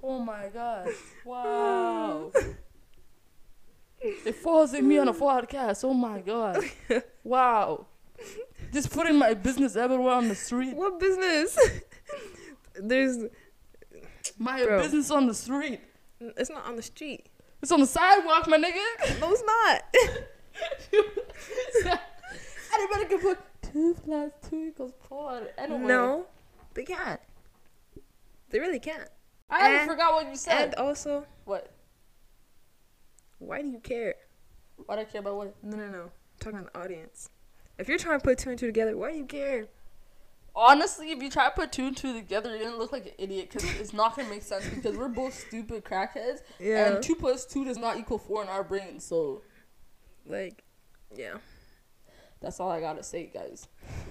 Oh 0.03 0.19
my 0.21 0.49
god. 0.53 0.89
Wow. 1.25 2.31
It 4.01 4.35
falls 4.37 4.75
in 4.75 4.87
me 4.87 4.99
on 4.99 5.09
a 5.09 5.13
podcast. 5.13 5.85
Oh 5.85 5.95
my 5.95 6.21
god. 6.21 6.63
Wow. 7.25 7.87
Just 8.73 8.91
putting 8.91 9.17
my 9.19 9.35
business 9.35 9.77
everywhere 9.77 10.15
on 10.15 10.29
the 10.29 10.35
street. 10.35 10.75
What 10.75 10.99
business? 10.99 11.59
There's. 12.75 13.19
My 14.39 14.65
Bro. 14.65 14.83
business 14.83 15.11
on 15.11 15.27
the 15.27 15.35
street. 15.35 15.81
It's 16.21 16.49
not 16.51 16.65
on 16.67 16.77
the 16.77 16.83
street. 16.83 17.27
It's 17.61 17.71
on 17.73 17.81
the 17.81 17.87
sidewalk, 17.87 18.47
my 18.49 18.57
nigga. 18.57 19.21
No, 19.21 19.31
it's 19.33 19.43
not. 19.45 19.83
Anybody 22.75 23.05
can 23.09 23.19
put 23.21 23.39
two 23.63 23.95
plus 24.05 24.31
two 24.49 24.67
equals 24.69 24.93
four. 25.09 25.43
Anyway. 25.59 25.79
No, 25.81 26.27
they 26.75 26.85
can't. 26.85 27.21
They 28.51 28.59
really 28.59 28.79
can't. 28.81 29.09
I 29.51 29.71
And- 29.71 29.91
forgot 29.91 30.13
what 30.15 30.29
you 30.29 30.37
said. 30.37 30.67
And 30.67 30.75
also, 30.77 31.27
what? 31.45 31.71
Why 33.39 33.63
do 33.63 33.69
you 33.69 33.79
care? 33.81 34.15
Why 34.87 34.97
do 34.97 35.01
I 35.03 35.05
care 35.05 35.21
about 35.21 35.37
what? 35.37 35.55
No, 35.63 35.77
no, 35.77 35.89
no. 35.89 36.03
I'm 36.03 36.11
talking 36.41 36.59
to 36.61 36.65
the 36.73 36.79
audience. 36.79 37.31
If 37.79 37.89
you're 37.89 37.99
trying 37.99 38.19
to 38.21 38.25
put 38.25 38.39
two 38.39 38.51
and 38.51 38.59
two 38.59 38.67
together, 38.67 38.97
why 38.97 39.13
do 39.13 39.19
you 39.19 39.25
care? 39.27 39.67
Honestly, 40.55 41.13
if 41.13 41.23
you 41.23 41.31
try 41.31 41.45
to 41.45 41.55
put 41.55 41.71
two 41.71 41.87
and 41.87 41.97
two 41.97 42.13
together, 42.13 42.57
you're 42.57 42.65
gonna 42.65 42.77
look 42.77 42.91
like 42.93 43.07
an 43.07 43.13
idiot 43.19 43.51
because 43.53 43.69
it's 43.79 43.93
not 43.93 44.17
gonna 44.17 44.29
make 44.29 44.43
sense 44.43 44.69
because 44.69 44.97
we're 44.97 45.09
both 45.09 45.33
stupid 45.35 45.85
crackheads, 45.85 46.39
Yeah. 46.59 46.95
and 46.95 47.03
two 47.03 47.15
plus 47.15 47.45
two 47.47 47.65
does 47.65 47.79
not 47.79 47.97
equal 47.97 48.19
four 48.19 48.43
in 48.43 48.49
our 48.49 48.65
brains. 48.65 49.05
So 49.05 49.43
like, 50.27 50.65
yeah. 51.15 51.35
that's 52.41 52.59
all 52.59 52.71
I 52.71 52.81
gotta 52.81 53.05
say, 53.05 53.31
guys. 53.33 53.69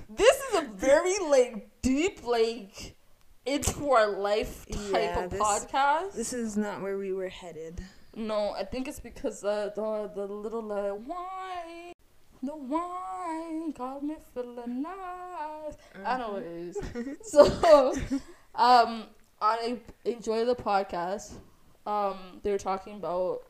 this 0.09 0.37
is 0.49 0.59
a 0.59 0.61
very 0.73 1.17
like 1.29 1.67
deep 1.81 2.25
like 2.25 2.95
into 3.45 3.91
our 3.91 4.07
life 4.17 4.65
type 4.67 4.79
Yeah, 4.93 5.23
of 5.25 5.31
this- 5.31 5.41
podcast. 5.41 6.13
This 6.13 6.31
is 6.31 6.55
not 6.55 6.81
where 6.81 6.97
we 6.97 7.11
were 7.11 7.29
headed. 7.29 7.81
No, 8.17 8.55
I 8.57 8.63
think 8.63 8.87
it's 8.87 8.99
because 8.99 9.43
uh, 9.43 9.69
the 9.75 10.09
the 10.15 10.25
little 10.25 10.71
uh, 10.71 10.95
wine, 10.95 11.93
the 12.41 12.55
wine 12.55 13.69
got 13.69 14.03
me 14.03 14.15
feeling 14.33 14.81
nice. 14.81 15.77
I 16.03 16.17
know 16.17 16.31
what 16.31 16.41
it 16.41 16.51
is. 16.51 16.77
so, 17.21 17.93
um, 18.55 19.03
I 19.39 19.77
enjoy 20.03 20.45
the 20.45 20.55
podcast. 20.55 21.33
Um, 21.85 22.39
they 22.41 22.49
were 22.49 22.57
talking 22.57 22.95
about 22.95 23.41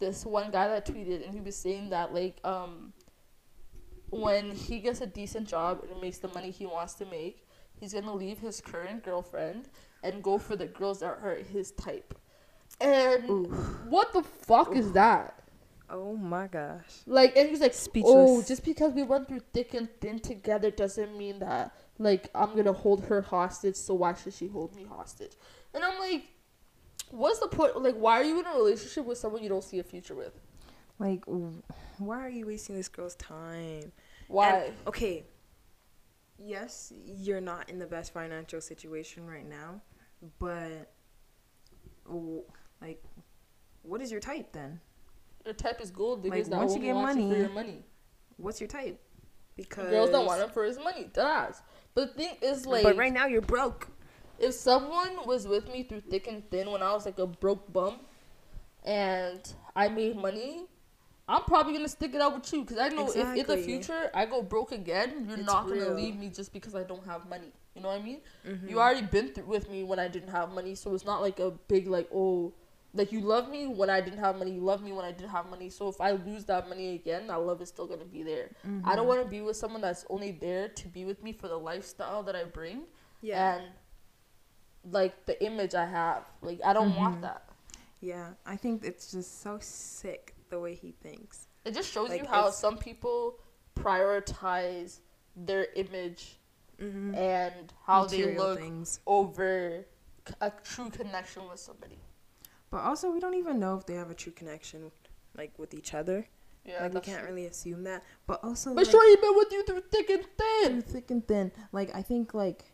this 0.00 0.26
one 0.26 0.50
guy 0.50 0.68
that 0.68 0.84
tweeted, 0.84 1.24
and 1.24 1.32
he 1.32 1.40
was 1.40 1.56
saying 1.56 1.88
that 1.88 2.12
like 2.12 2.36
um, 2.44 2.92
when 4.10 4.50
he 4.50 4.80
gets 4.80 5.00
a 5.00 5.06
decent 5.06 5.48
job 5.48 5.82
and 5.90 5.98
makes 5.98 6.18
the 6.18 6.28
money 6.28 6.50
he 6.50 6.66
wants 6.66 6.92
to 6.96 7.06
make, 7.06 7.48
he's 7.80 7.94
gonna 7.94 8.14
leave 8.14 8.38
his 8.38 8.60
current 8.60 9.02
girlfriend 9.02 9.70
and 10.02 10.22
go 10.22 10.36
for 10.36 10.56
the 10.56 10.66
girls 10.66 11.00
that 11.00 11.18
are 11.22 11.36
his 11.36 11.70
type. 11.70 12.14
And 12.80 13.28
Oof. 13.28 13.50
what 13.88 14.12
the 14.12 14.22
fuck 14.22 14.74
is 14.76 14.92
that? 14.92 15.38
Oh 15.90 16.16
my 16.16 16.46
gosh. 16.46 17.00
Like, 17.06 17.36
and 17.36 17.48
he's 17.48 17.60
like, 17.60 17.74
speechless. 17.74 18.14
oh, 18.14 18.42
just 18.42 18.64
because 18.64 18.92
we 18.92 19.02
went 19.02 19.28
through 19.28 19.40
thick 19.52 19.74
and 19.74 19.88
thin 20.00 20.20
together 20.20 20.70
doesn't 20.70 21.16
mean 21.16 21.38
that, 21.38 21.74
like, 21.98 22.28
I'm 22.34 22.54
gonna 22.54 22.72
hold 22.72 23.04
her 23.06 23.22
hostage, 23.22 23.76
so 23.76 23.94
why 23.94 24.14
should 24.14 24.34
she 24.34 24.48
hold 24.48 24.76
me 24.76 24.84
hostage? 24.84 25.32
And 25.74 25.82
I'm 25.82 25.98
like, 25.98 26.24
what's 27.10 27.38
the 27.38 27.48
point? 27.48 27.80
Like, 27.82 27.94
why 27.94 28.20
are 28.20 28.24
you 28.24 28.38
in 28.38 28.46
a 28.46 28.54
relationship 28.54 29.06
with 29.06 29.18
someone 29.18 29.42
you 29.42 29.48
don't 29.48 29.64
see 29.64 29.78
a 29.78 29.82
future 29.82 30.14
with? 30.14 30.38
Like, 30.98 31.24
why 31.98 32.20
are 32.20 32.28
you 32.30 32.46
wasting 32.46 32.76
this 32.76 32.88
girl's 32.88 33.14
time? 33.16 33.92
Why? 34.26 34.50
And- 34.50 34.74
okay. 34.86 35.24
Yes, 36.40 36.92
you're 37.04 37.40
not 37.40 37.68
in 37.68 37.80
the 37.80 37.86
best 37.86 38.12
financial 38.12 38.60
situation 38.60 39.26
right 39.26 39.48
now, 39.48 39.80
but 40.38 40.92
like, 42.80 43.02
what 43.82 44.00
is 44.00 44.10
your 44.10 44.20
type 44.20 44.52
then? 44.52 44.80
your 45.44 45.54
type 45.54 45.80
is 45.80 45.90
gold 45.90 46.22
because 46.22 46.48
Like, 46.48 46.60
once 46.60 46.74
you 46.74 46.80
get 46.80 46.94
wants 46.94 47.16
you 47.16 47.22
money, 47.22 47.34
for 47.34 47.40
your 47.40 47.50
money. 47.50 47.84
What's 48.36 48.60
your 48.60 48.68
type? 48.68 49.00
Because 49.56 49.90
Girls 49.90 50.10
don't 50.10 50.26
want 50.26 50.42
him 50.42 50.50
for 50.50 50.64
his 50.64 50.78
money. 50.78 51.10
That's. 51.12 51.62
But 51.94 52.08
the 52.08 52.22
thing 52.22 52.36
is, 52.42 52.66
like, 52.66 52.82
but 52.82 52.96
right 52.96 53.12
now 53.12 53.26
you're 53.26 53.40
broke. 53.40 53.88
if 54.38 54.54
someone 54.54 55.26
was 55.26 55.48
with 55.48 55.66
me 55.72 55.82
through 55.82 56.02
thick 56.02 56.28
and 56.28 56.48
thin 56.50 56.70
when 56.70 56.82
I 56.82 56.92
was 56.92 57.06
like 57.06 57.18
a 57.18 57.26
broke 57.26 57.72
bum, 57.72 58.00
and 58.84 59.40
I 59.74 59.88
made 59.88 60.16
money, 60.16 60.66
I'm 61.28 61.42
probably 61.42 61.74
gonna 61.74 61.88
stick 61.88 62.14
it 62.14 62.20
out 62.20 62.34
with 62.34 62.50
you 62.52 62.62
because 62.62 62.78
I 62.78 62.88
know 62.88 63.10
if 63.10 63.16
in 63.36 63.46
the 63.46 63.56
future 63.58 64.10
I 64.14 64.24
go 64.26 64.42
broke 64.42 64.72
again, 64.72 65.26
you're 65.28 65.38
It's 65.38 65.46
not 65.46 65.64
gonna 65.68 65.80
real. 65.80 65.94
leave 65.94 66.16
me 66.16 66.30
just 66.30 66.52
because 66.52 66.74
I 66.74 66.84
don't 66.84 67.04
have 67.06 67.28
money. 67.28 67.52
You 67.74 67.82
know 67.82 67.88
what 67.88 68.00
I 68.00 68.02
mean? 68.02 68.20
Mhm. 68.46 68.68
You 68.68 68.80
already 68.80 69.06
been 69.06 69.28
through 69.34 69.44
with 69.44 69.68
me 69.70 69.84
when 69.84 69.98
I 69.98 70.08
didn't 70.08 70.30
have 70.30 70.50
money, 70.50 70.74
so 70.74 70.94
it's 70.94 71.04
not 71.04 71.20
like 71.20 71.38
a 71.38 71.50
big 71.68 71.86
like 71.86 72.08
oh, 72.14 72.52
like 72.94 73.12
you 73.12 73.20
love 73.20 73.50
me 73.50 73.66
when 73.66 73.90
I 73.90 74.00
didn't 74.00 74.20
have 74.20 74.38
money. 74.38 74.52
You 74.52 74.62
love 74.62 74.82
me 74.82 74.92
when 74.92 75.04
I 75.04 75.12
didn't 75.12 75.28
have 75.30 75.46
money. 75.50 75.68
So 75.68 75.88
if 75.88 76.00
I 76.00 76.12
lose 76.12 76.46
that 76.46 76.68
money 76.68 76.94
again, 76.94 77.26
that 77.26 77.36
love 77.36 77.60
is 77.60 77.68
still 77.68 77.86
gonna 77.86 78.06
be 78.06 78.22
there. 78.22 78.48
I 78.84 78.96
don't 78.96 79.04
Mhm. 79.04 79.08
want 79.08 79.22
to 79.22 79.28
be 79.28 79.42
with 79.42 79.56
someone 79.56 79.82
that's 79.82 80.06
only 80.08 80.30
there 80.32 80.68
to 80.70 80.88
be 80.88 81.04
with 81.04 81.22
me 81.22 81.32
for 81.32 81.48
the 81.48 81.58
lifestyle 81.58 82.22
that 82.22 82.34
I 82.34 82.44
bring 82.44 82.84
Yeah. 83.20 83.56
and 83.56 83.64
like 84.90 85.26
the 85.26 85.42
image 85.44 85.74
I 85.74 85.84
have. 85.84 86.24
Like 86.40 86.60
I 86.64 86.72
don't 86.72 86.92
Mhm. 86.92 86.96
want 86.96 87.20
that. 87.22 87.42
Yeah, 88.00 88.34
I 88.46 88.56
think 88.56 88.84
it's 88.84 89.10
just 89.12 89.40
so 89.42 89.58
sick 89.60 90.34
the 90.50 90.58
way 90.60 90.74
he 90.74 90.92
thinks. 90.92 91.48
It 91.64 91.74
just 91.74 91.90
shows 91.92 92.08
Like, 92.10 92.22
you 92.22 92.26
how 92.28 92.50
some 92.50 92.78
people 92.78 93.38
prioritize 93.74 95.00
their 95.36 95.66
image 95.76 96.34
Mm-hmm. 96.80 97.12
and 97.16 97.72
how 97.84 98.04
they 98.04 98.36
look 98.36 98.60
things. 98.60 99.00
over 99.04 99.84
a 100.40 100.52
true 100.62 100.90
connection 100.90 101.42
with 101.50 101.58
somebody. 101.58 101.98
But 102.70 102.82
also, 102.82 103.10
we 103.10 103.18
don't 103.18 103.34
even 103.34 103.58
know 103.58 103.76
if 103.76 103.84
they 103.84 103.94
have 103.94 104.10
a 104.10 104.14
true 104.14 104.30
connection, 104.30 104.92
like 105.36 105.58
with 105.58 105.74
each 105.74 105.92
other. 105.92 106.28
Yeah, 106.64 106.82
like 106.84 106.94
we 106.94 107.00
can't 107.00 107.18
true. 107.18 107.30
really 107.30 107.46
assume 107.46 107.82
that. 107.82 108.04
But 108.28 108.44
also, 108.44 108.76
But 108.76 108.84
like, 108.84 108.92
sure, 108.92 109.08
he 109.10 109.16
been 109.16 109.34
with 109.34 109.50
you 109.50 109.64
through 109.64 109.80
thick 109.90 110.08
and 110.08 110.24
thin. 110.38 110.82
through 110.82 110.92
thick 110.92 111.10
and 111.10 111.26
thin. 111.26 111.50
Like 111.72 111.92
I 111.96 112.02
think, 112.02 112.32
like 112.32 112.70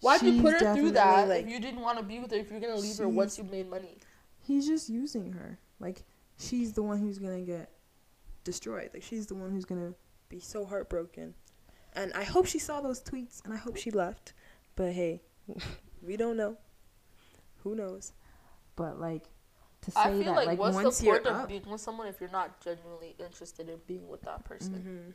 Why'd 0.00 0.20
you 0.20 0.42
put 0.42 0.60
her 0.60 0.74
through 0.74 0.90
that 0.90 1.28
Like 1.28 1.44
if 1.46 1.50
you 1.50 1.58
didn't 1.58 1.80
want 1.80 1.96
to 1.98 2.04
be 2.04 2.18
with 2.18 2.30
her? 2.32 2.36
If 2.36 2.50
you're 2.50 2.60
gonna 2.60 2.76
leave 2.76 2.98
her 2.98 3.08
once 3.08 3.38
you 3.38 3.44
made 3.44 3.70
money, 3.70 3.96
he's 4.40 4.66
just 4.66 4.90
using 4.90 5.32
her. 5.32 5.58
Like 5.80 6.04
she's 6.38 6.72
the 6.72 6.82
one 6.82 6.98
who's 6.98 7.18
gonna 7.18 7.40
get 7.42 7.70
destroyed. 8.44 8.90
Like 8.94 9.02
she's 9.02 9.26
the 9.26 9.34
one 9.34 9.50
who's 9.50 9.64
gonna 9.64 9.94
be 10.28 10.40
so 10.40 10.64
heartbroken. 10.64 11.34
And 11.94 12.12
I 12.12 12.24
hope 12.24 12.46
she 12.46 12.58
saw 12.58 12.80
those 12.80 13.02
tweets, 13.02 13.42
and 13.44 13.52
I 13.52 13.56
hope 13.56 13.76
she 13.76 13.90
left. 13.90 14.32
But 14.76 14.92
hey, 14.92 15.22
we 16.02 16.16
don't 16.16 16.36
know. 16.36 16.56
Who 17.64 17.74
knows? 17.74 18.12
But 18.76 19.00
like 19.00 19.24
to 19.82 19.90
say 19.90 20.00
I 20.00 20.10
feel 20.12 20.24
that, 20.24 20.36
like, 20.36 20.46
like, 20.48 20.58
what's 20.58 20.74
once 20.74 20.98
the 20.98 21.06
you're 21.06 21.14
point 21.16 21.26
of 21.26 21.36
up, 21.42 21.48
being 21.48 21.68
with 21.68 21.80
someone 21.80 22.06
if 22.08 22.20
you're 22.20 22.30
not 22.30 22.60
genuinely 22.60 23.14
interested 23.18 23.68
in 23.68 23.78
being 23.86 24.08
with 24.08 24.22
that 24.22 24.44
person? 24.44 25.14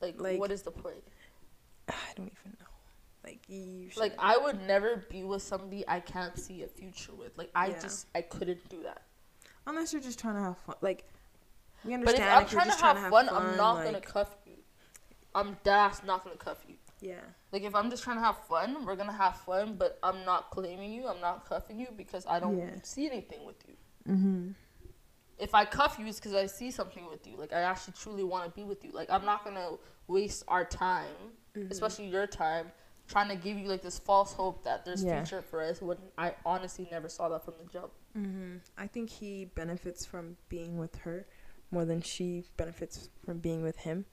Like, 0.00 0.20
Like- 0.20 0.38
what 0.38 0.50
is 0.50 0.62
the 0.62 0.70
point? 0.70 1.02
I 1.88 1.94
don't 2.16 2.26
even 2.40 2.56
know. 2.60 2.66
Like 3.24 3.48
you 3.48 3.90
should. 3.90 3.98
Like, 4.00 4.14
I 4.18 4.36
would 4.38 4.60
never 4.66 5.04
be 5.10 5.22
with 5.24 5.42
somebody 5.42 5.84
I 5.88 6.00
can't 6.00 6.38
see 6.38 6.62
a 6.62 6.68
future 6.68 7.12
with. 7.14 7.36
Like, 7.36 7.50
I 7.54 7.68
Yeah. 7.68 7.80
just 7.80 8.06
I 8.14 8.22
couldn't 8.22 8.68
do 8.68 8.82
that. 8.84 9.02
Unless 9.66 9.92
you're 9.92 10.02
just 10.02 10.18
trying 10.18 10.34
to 10.36 10.40
have 10.42 10.58
fun. 10.58 10.76
Like 10.80 11.04
we 11.84 11.94
understand. 11.94 12.18
But 12.18 12.32
if 12.32 12.36
I'm 12.36 12.46
trying 12.48 12.64
to 12.64 12.70
just 12.70 12.80
have, 12.80 12.96
trying 12.96 12.96
to 12.96 13.00
have 13.02 13.10
fun, 13.10 13.26
fun, 13.28 13.50
I'm 13.50 13.56
not 13.56 13.74
like, 13.76 13.84
gonna 13.86 14.00
cuff 14.00 14.34
you. 14.46 14.52
I'm 15.34 15.56
that's 15.64 16.02
not 16.04 16.24
gonna 16.24 16.36
cuff 16.36 16.58
you. 16.68 16.74
Yeah. 17.00 17.20
Like 17.52 17.62
if 17.62 17.74
I'm 17.74 17.90
just 17.90 18.02
trying 18.02 18.16
to 18.16 18.22
have 18.22 18.38
fun, 18.46 18.84
we're 18.86 18.96
gonna 18.96 19.12
have 19.12 19.36
fun, 19.40 19.76
but 19.78 19.98
I'm 20.02 20.24
not 20.24 20.50
claiming 20.50 20.92
you. 20.92 21.06
I'm 21.08 21.20
not 21.20 21.46
cuffing 21.48 21.78
you 21.78 21.88
because 21.96 22.24
I 22.26 22.40
don't 22.40 22.58
Yeah. 22.58 22.70
see 22.82 23.06
anything 23.06 23.44
with 23.44 23.56
you. 23.68 23.74
Mhm. 24.12 24.54
If 25.38 25.54
I 25.54 25.66
cuff 25.66 25.98
you, 25.98 26.06
it's 26.06 26.18
because 26.18 26.32
I 26.32 26.46
see 26.46 26.70
something 26.70 27.06
with 27.10 27.26
you. 27.26 27.36
Like 27.36 27.52
I 27.52 27.60
actually 27.60 27.94
truly 28.00 28.24
want 28.24 28.44
to 28.46 28.50
be 28.50 28.64
with 28.64 28.82
you. 28.84 28.92
Like 28.92 29.10
I'm 29.10 29.24
not 29.26 29.44
gonna 29.44 29.72
waste 30.06 30.44
our 30.48 30.64
time, 30.64 31.34
Mhm. 31.54 31.70
especially 31.70 32.06
your 32.06 32.26
time, 32.26 32.72
trying 33.08 33.28
to 33.28 33.36
give 33.36 33.56
you 33.56 33.68
like 33.68 33.82
this 33.82 33.98
false 33.98 34.32
hope 34.32 34.64
that 34.64 34.84
there's 34.84 35.04
Yeah. 35.04 35.22
future 35.22 35.42
for 35.42 35.62
us 35.62 35.80
when 35.80 35.98
I 36.18 36.34
honestly 36.44 36.88
never 36.90 37.08
saw 37.08 37.28
that 37.30 37.44
from 37.44 37.54
the 37.58 37.64
jump. 37.64 37.92
Mhm. 38.16 38.60
I 38.76 38.86
think 38.86 39.10
he 39.10 39.44
benefits 39.44 40.04
from 40.04 40.36
being 40.48 40.78
with 40.78 40.96
her 40.98 41.26
more 41.70 41.84
than 41.84 42.00
she 42.00 42.44
benefits 42.56 43.10
from 43.24 43.38
being 43.38 43.62
with 43.62 43.76
him. 43.78 44.06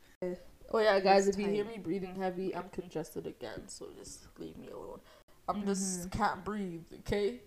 Oh 0.72 0.80
yeah, 0.80 1.00
guys, 1.00 1.28
It's 1.28 1.38
if 1.38 1.44
you 1.44 1.50
hear 1.50 1.66
me 1.66 1.78
breathing 1.78 2.16
heavy, 2.16 2.56
I'm 2.56 2.70
congested 2.70 3.28
again, 3.28 3.68
so 3.68 3.90
just 3.98 4.28
leave 4.40 4.58
me 4.58 4.70
alone. 4.70 5.02
I'm 5.48 5.66
just 5.66 6.10
Mhm. 6.10 6.12
can't 6.12 6.44
breathe, 6.46 6.84
okay? 7.00 7.42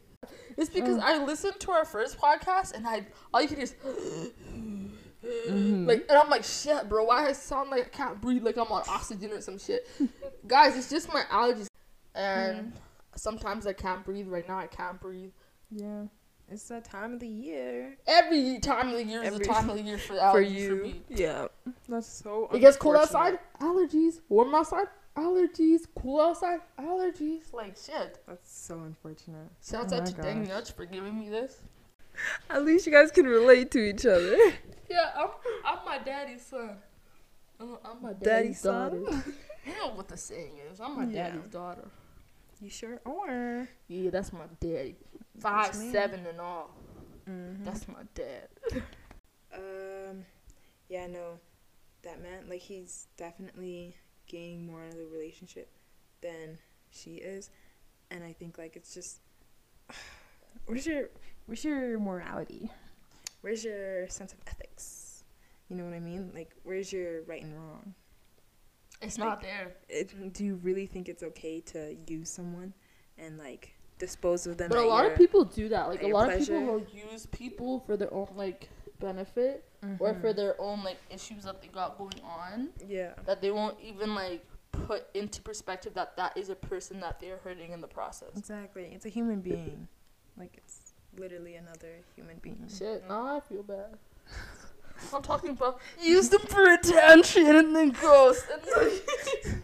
It's 0.56 0.70
because 0.70 0.96
Ugh. 0.98 1.02
I 1.04 1.24
listened 1.24 1.60
to 1.60 1.70
our 1.72 1.84
first 1.84 2.18
podcast 2.18 2.72
and 2.74 2.86
I 2.86 3.06
all 3.32 3.40
you 3.40 3.48
can 3.48 3.56
hear 3.56 3.64
is 3.64 3.74
Mhm. 5.26 5.86
like 5.86 6.06
and 6.08 6.18
I'm 6.18 6.30
like 6.30 6.44
shit, 6.44 6.88
bro. 6.88 7.04
Why 7.04 7.28
I 7.28 7.32
sound 7.32 7.70
like 7.70 7.86
I 7.86 7.88
can't 7.88 8.20
breathe 8.20 8.42
like 8.44 8.56
I'm 8.56 8.70
on 8.70 8.82
oxygen 8.88 9.30
or 9.32 9.40
some 9.40 9.58
shit? 9.58 9.86
guys, 10.46 10.76
it's 10.76 10.90
just 10.90 11.12
my 11.12 11.22
allergies, 11.30 11.68
and 12.14 12.72
sometimes 13.14 13.66
I 13.66 13.72
can't 13.72 14.04
breathe. 14.04 14.28
Right 14.28 14.46
now, 14.48 14.58
I 14.58 14.66
can't 14.66 15.00
breathe. 15.00 15.30
Yeah. 15.70 16.04
It's 16.48 16.68
that 16.68 16.84
time 16.84 17.14
of 17.14 17.18
the 17.18 17.26
year 17.26 17.96
Every 18.06 18.60
time 18.60 18.90
of 18.90 18.94
the 18.94 19.02
year 19.02 19.20
is 19.24 19.36
the 19.36 19.44
time 19.44 19.68
of 19.68 19.76
the 19.76 19.82
year 19.82 19.98
for 19.98 20.14
allergies 20.14 20.30
for 20.30 20.32
for, 20.32 20.40
you. 20.40 20.82
me. 20.82 21.02
Yeah. 21.08 21.48
That's 21.88 22.06
so. 22.06 22.48
It 22.52 22.60
gets 22.60 22.76
cold 22.76 22.96
outside, 22.96 23.40
allergies. 23.60 24.20
Warm 24.28 24.54
outside, 24.54 24.86
allergies. 25.16 25.80
Cool 26.00 26.20
outside, 26.20 26.60
allergies. 26.78 27.52
Like 27.52 27.76
shit. 27.76 28.22
That's 28.28 28.48
so 28.48 28.78
unfortunate. 28.78 29.48
Shouts 29.60 29.92
Oh 29.92 29.96
out 29.96 30.06
to 30.06 30.12
Dang 30.12 30.48
for 30.76 30.84
giving 30.86 31.18
me 31.18 31.28
this. 31.30 31.58
At 32.50 32.64
least 32.64 32.86
you 32.86 32.92
guys 32.92 33.10
can 33.10 33.26
relate 33.26 33.70
to 33.72 33.78
each 33.78 34.06
other. 34.06 34.36
Yeah, 34.90 35.10
I'm 35.16 35.28
I'm 35.64 35.78
my 35.84 35.98
daddy's 35.98 36.44
son. 36.46 36.76
I'm, 37.60 37.76
I'm 37.84 38.02
my 38.02 38.12
Daddy's 38.12 38.60
daddy's, 38.60 38.60
son? 38.60 39.04
daughter. 39.04 39.24
you 39.66 39.72
know 39.78 39.90
what 39.94 40.08
the 40.08 40.16
saying 40.16 40.52
is. 40.70 40.80
I'm 40.80 40.96
my 40.96 41.04
Yeah. 41.04 41.28
daddy's 41.30 41.50
daughter. 41.50 41.88
You 42.60 42.70
sure 42.70 43.00
are. 43.04 43.68
Yeah, 43.88 44.10
that's 44.10 44.32
my 44.32 44.46
daddy. 44.60 44.96
Five 45.40 45.74
seven 45.74 46.24
and 46.26 46.40
all. 46.40 46.70
Mm-hmm. 47.28 47.64
That's 47.64 47.86
my 47.88 48.02
dad. 48.14 48.48
Um, 49.54 50.24
yeah, 50.90 51.06
no, 51.06 51.38
that 52.02 52.22
man, 52.22 52.44
like, 52.48 52.60
he's 52.60 53.06
definitely 53.16 53.96
gaining 54.26 54.66
more 54.66 54.82
out 54.82 54.88
of 54.92 54.98
the 54.98 55.06
relationship 55.06 55.70
than 56.20 56.58
she 56.90 57.14
is, 57.14 57.48
and 58.10 58.22
I 58.22 58.32
think 58.34 58.58
like 58.58 58.76
it's 58.76 58.92
just, 58.92 59.20
where's 60.66 60.86
your, 60.86 61.08
where's 61.46 61.64
your 61.64 61.98
morality? 61.98 62.70
Where's 63.40 63.64
your 63.64 64.08
sense 64.08 64.32
of 64.32 64.38
ethics? 64.46 65.24
You 65.68 65.76
know 65.76 65.84
what 65.84 65.94
I 65.94 66.00
mean? 66.00 66.30
Like, 66.34 66.50
where's 66.62 66.92
your 66.92 67.22
right 67.22 67.42
and 67.42 67.54
wrong? 67.54 67.94
It's 69.02 69.18
Like, 69.18 69.28
not 69.28 69.42
there. 69.42 69.74
It, 69.88 70.32
do 70.32 70.44
you 70.44 70.56
really 70.56 70.86
think 70.86 71.08
it's 71.08 71.22
okay 71.22 71.60
to 71.60 71.96
use 72.06 72.30
someone 72.30 72.72
and 73.18 73.36
like 73.38 73.74
dispose 73.98 74.46
of 74.46 74.56
them? 74.56 74.68
But 74.70 74.78
a 74.78 74.82
lot 74.86 75.02
your- 75.02 75.12
of 75.12 75.18
people 75.18 75.44
do 75.44 75.68
that. 75.68 75.88
Like 75.88 76.02
a 76.02 76.06
your 76.06 76.14
lot 76.14 76.32
of 76.32 76.38
people 76.38 76.62
will 76.62 76.86
use 76.92 77.26
people 77.26 77.80
for 77.80 77.96
their 77.96 78.12
own 78.12 78.28
like 78.36 78.68
benefit 79.00 79.64
or 80.00 80.14
for 80.14 80.32
Mhm. 80.32 80.36
their 80.36 80.60
own 80.60 80.82
like 80.82 80.96
issues 81.10 81.44
that 81.44 81.60
they 81.60 81.68
got 81.68 81.98
going 81.98 82.20
on 82.24 82.70
yeah. 82.86 83.12
that 83.26 83.42
they 83.42 83.50
won't 83.50 83.78
even 83.80 84.14
like 84.14 84.44
put 84.72 85.06
into 85.14 85.42
perspective 85.42 85.92
that 85.94 86.16
that 86.16 86.36
is 86.36 86.48
a 86.48 86.54
person 86.56 86.98
that 87.00 87.20
they're 87.20 87.36
hurting 87.38 87.72
in 87.72 87.80
the 87.82 87.86
process. 87.88 88.30
Exactly. 88.36 88.90
It's 88.94 89.04
a 89.04 89.10
human 89.10 89.40
being. 89.42 89.86
Like 90.38 90.54
it's 90.56 90.85
literally 91.18 91.54
another 91.54 91.96
human 92.14 92.36
being. 92.38 92.68
Shit, 92.68 93.04
now 93.08 93.36
I 93.36 93.40
feel 93.40 93.62
bad. 93.62 93.98
I'm 95.14 95.22
talking 95.22 95.50
about 95.50 95.80
use 96.02 96.28
them 96.28 96.40
for 96.42 96.72
attention 96.72 97.46
and 97.46 97.76
then 97.76 97.90
ghost. 97.90 98.46
And 98.52 98.62
then, 98.74 99.62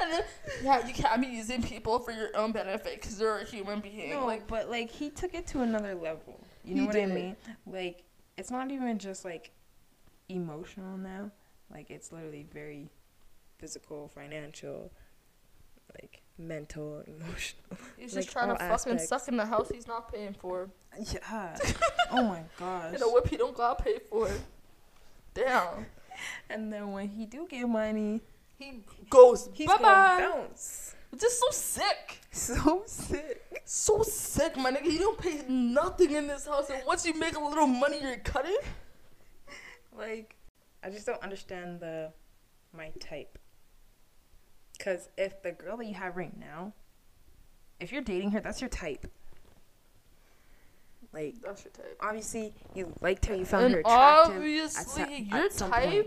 and 0.00 0.12
then 0.12 0.22
yeah, 0.62 0.86
you 0.86 0.94
can't 0.94 1.20
be 1.20 1.28
using 1.28 1.62
people 1.62 1.98
for 1.98 2.12
your 2.12 2.30
own 2.36 2.52
benefit 2.52 3.00
because 3.00 3.18
they're 3.18 3.38
a 3.38 3.44
human 3.44 3.80
being. 3.80 4.10
No, 4.10 4.26
like, 4.26 4.46
but 4.46 4.70
like 4.70 4.90
he 4.90 5.10
took 5.10 5.34
it 5.34 5.46
to 5.48 5.62
another 5.62 5.94
level. 5.94 6.38
You 6.64 6.76
know 6.76 6.84
what 6.86 6.94
did. 6.94 7.10
I 7.10 7.14
mean? 7.14 7.36
Like 7.66 8.04
it's 8.36 8.50
not 8.50 8.70
even 8.70 8.98
just 8.98 9.24
like 9.24 9.50
emotional 10.28 10.96
now. 10.96 11.30
Like 11.70 11.90
it's 11.90 12.12
literally 12.12 12.46
very 12.52 12.88
physical, 13.58 14.08
financial, 14.08 14.90
like 16.00 16.19
mental, 16.40 17.02
emotional. 17.06 17.78
he's 17.96 18.14
like, 18.14 18.24
just 18.24 18.32
trying 18.32 18.48
to 18.48 18.54
fucking 18.56 18.72
aspects. 18.72 19.08
suck 19.08 19.28
in 19.28 19.36
the 19.36 19.46
house 19.46 19.70
he's 19.72 19.86
not 19.86 20.12
paying 20.12 20.34
for. 20.34 20.68
Yeah. 21.12 21.56
oh 22.10 22.22
my 22.24 22.42
gosh. 22.58 22.94
And 22.94 23.02
a 23.02 23.06
whip 23.06 23.28
he 23.28 23.36
don't 23.36 23.56
gotta 23.56 23.82
pay 23.82 23.98
for. 24.08 24.28
Damn. 25.34 25.86
And 26.48 26.72
then 26.72 26.92
when 26.92 27.08
he 27.08 27.26
do 27.26 27.46
get 27.48 27.68
money, 27.68 28.20
He 28.58 28.80
goes 29.08 29.48
he's 29.54 29.68
bye 29.68 29.76
bye. 29.78 30.44
Just 31.16 31.40
so 31.40 31.46
sick. 31.50 32.20
So 32.30 32.82
sick. 32.86 33.42
So 33.64 34.02
sick, 34.02 34.56
my 34.56 34.70
nigga. 34.70 34.92
You 34.92 34.98
don't 34.98 35.18
pay 35.18 35.42
nothing 35.48 36.12
in 36.12 36.26
this 36.26 36.46
house, 36.46 36.70
and 36.70 36.82
once 36.86 37.04
you 37.04 37.14
make 37.14 37.36
a 37.36 37.40
little 37.40 37.66
money, 37.66 38.00
you're 38.00 38.16
cutting. 38.18 38.56
Like, 39.96 40.36
I 40.84 40.90
just 40.90 41.06
don't 41.06 41.22
understand 41.22 41.80
the 41.80 42.12
my 42.72 42.90
type. 43.00 43.38
Cause 44.82 45.08
if 45.18 45.42
the 45.42 45.52
girl 45.52 45.76
that 45.76 45.86
you 45.86 45.94
have 45.94 46.16
right 46.16 46.36
now, 46.38 46.72
if 47.78 47.92
you're 47.92 48.02
dating 48.02 48.30
her, 48.32 48.40
that's 48.40 48.60
your 48.60 48.70
type. 48.70 49.06
Like, 51.12 51.34
That's 51.44 51.64
your 51.64 51.72
type. 51.72 51.96
obviously 52.00 52.52
you 52.74 52.92
liked 53.00 53.26
her, 53.26 53.34
you 53.34 53.44
found 53.44 53.64
and 53.66 53.74
her 53.74 53.80
attractive. 53.80 54.36
obviously, 54.36 55.02
at 55.02 55.40
your 55.42 55.50
some 55.50 55.70
type, 55.70 55.90
point. 55.90 56.06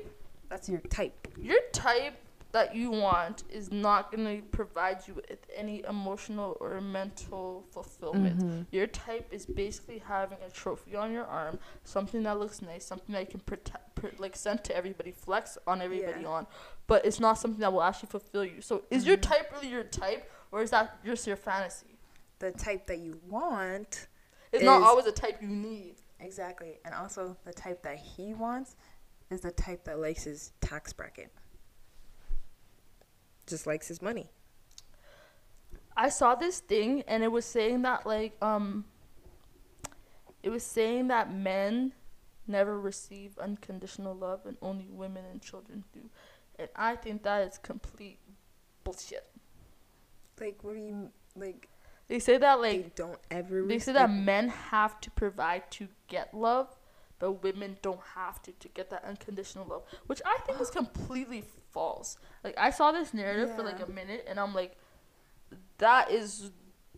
That's 0.49 0.69
your 0.69 0.79
type. 0.81 1.27
your 1.37 1.59
type 1.73 2.13
that 2.53 2.75
you 2.75 2.91
want 2.91 3.43
is 3.49 3.71
not 3.71 4.11
gonna 4.11 4.39
provide 4.51 4.99
you 5.07 5.15
with 5.15 5.45
any 5.55 5.83
emotional 5.89 6.55
or 6.61 6.79
mental 6.79 7.65
fulfillment. 7.71 8.39
Mm-hmm. 8.39 8.61
Your 8.71 8.85
type 8.87 9.27
is 9.31 9.45
basically 9.45 9.97
having 9.97 10.37
a 10.47 10.51
trophy 10.51 10.95
on 10.95 11.11
your 11.11 11.25
arm, 11.25 11.57
something 11.83 12.21
that 12.23 12.39
looks 12.39 12.61
nice, 12.61 12.85
something 12.85 13.11
that 13.13 13.21
you 13.21 13.27
can 13.27 13.39
protect, 13.41 13.95
pr- 13.95 14.07
like 14.19 14.35
send 14.35 14.63
to 14.65 14.75
everybody, 14.77 15.11
flex 15.11 15.57
on 15.65 15.81
everybody 15.81 16.21
Yeah. 16.21 16.27
on, 16.29 16.47
but 16.85 17.05
it's 17.05 17.19
not 17.19 17.39
something 17.39 17.59
that 17.59 17.73
will 17.73 17.81
actually 17.83 18.09
fulfill 18.09 18.45
you. 18.45 18.61
So, 18.61 18.83
is 18.91 19.05
your 19.05 19.17
Mhm. 19.17 19.21
type 19.21 19.51
really 19.51 19.69
your 19.69 19.83
type, 19.83 20.29
or 20.51 20.61
is 20.61 20.69
that 20.69 21.03
just 21.03 21.25
your 21.25 21.35
fantasy? 21.37 21.97
The 22.37 22.51
type 22.51 22.85
that 22.87 22.99
you 22.99 23.19
want. 23.27 24.07
It's 24.51 24.63
not 24.63 24.83
always 24.83 25.05
the 25.05 25.11
type 25.11 25.41
you 25.41 25.47
need. 25.47 25.95
Exactly. 26.19 26.79
And 26.85 26.93
also 26.93 27.35
the 27.45 27.53
type 27.53 27.81
that 27.81 27.97
he 27.97 28.35
wants 28.35 28.75
is 29.31 29.41
the 29.41 29.51
type 29.51 29.85
that 29.85 29.97
likes 29.99 30.25
his 30.25 30.51
tax 30.61 30.93
bracket. 30.93 31.31
Just 33.47 33.67
likes 33.67 33.87
his 33.87 34.01
money. 34.01 34.29
I 35.95 36.09
saw 36.09 36.35
this 36.35 36.59
thing 36.59 37.03
and 37.07 37.23
it 37.23 37.31
was 37.31 37.45
saying 37.45 37.83
that 37.83 38.05
like 38.05 38.35
um 38.41 38.85
it 40.41 40.49
was 40.49 40.63
saying 40.63 41.07
that 41.07 41.33
men 41.33 41.93
never 42.47 42.79
receive 42.79 43.37
unconditional 43.37 44.15
love 44.15 44.41
and 44.45 44.57
only 44.61 44.87
women 44.89 45.23
and 45.31 45.41
children 45.41 45.83
do. 45.93 46.01
And 46.57 46.69
I 46.75 46.95
think 46.95 47.23
that 47.23 47.47
is 47.47 47.57
complete 47.57 48.19
bullshit. 48.83 49.25
Like, 50.39 50.63
what 50.63 50.75
do 50.75 50.81
you 50.81 51.09
like? 51.35 51.69
They 52.07 52.19
say 52.19 52.37
that 52.37 52.59
like 52.59 52.83
they 52.83 52.91
don't 52.95 53.19
ever. 53.31 53.65
they 53.65 53.79
say 53.79 53.93
that 53.93 54.11
men 54.11 54.49
have 54.49 54.99
to 55.01 55.11
provide 55.11 55.71
to 55.71 55.87
get 56.07 56.33
love, 56.33 56.67
but 57.19 57.43
women 57.43 57.77
don't 57.81 58.01
have 58.15 58.41
to 58.43 58.51
to 58.53 58.67
get 58.69 58.89
that 58.89 59.03
unconditional 59.05 59.65
love, 59.67 59.83
which 60.07 60.21
I 60.25 60.37
think 60.45 60.59
is 60.61 60.69
completely 60.81 61.43
false. 61.71 62.17
Like 62.43 62.55
I 62.57 62.69
saw 62.69 62.91
this 62.91 63.13
narrative 63.13 63.55
for 63.55 63.63
like 63.63 63.79
a 63.81 63.89
minute 63.91 64.25
and 64.29 64.39
I'm 64.39 64.53
like 64.53 64.75
that 65.77 66.11
is 66.11 66.51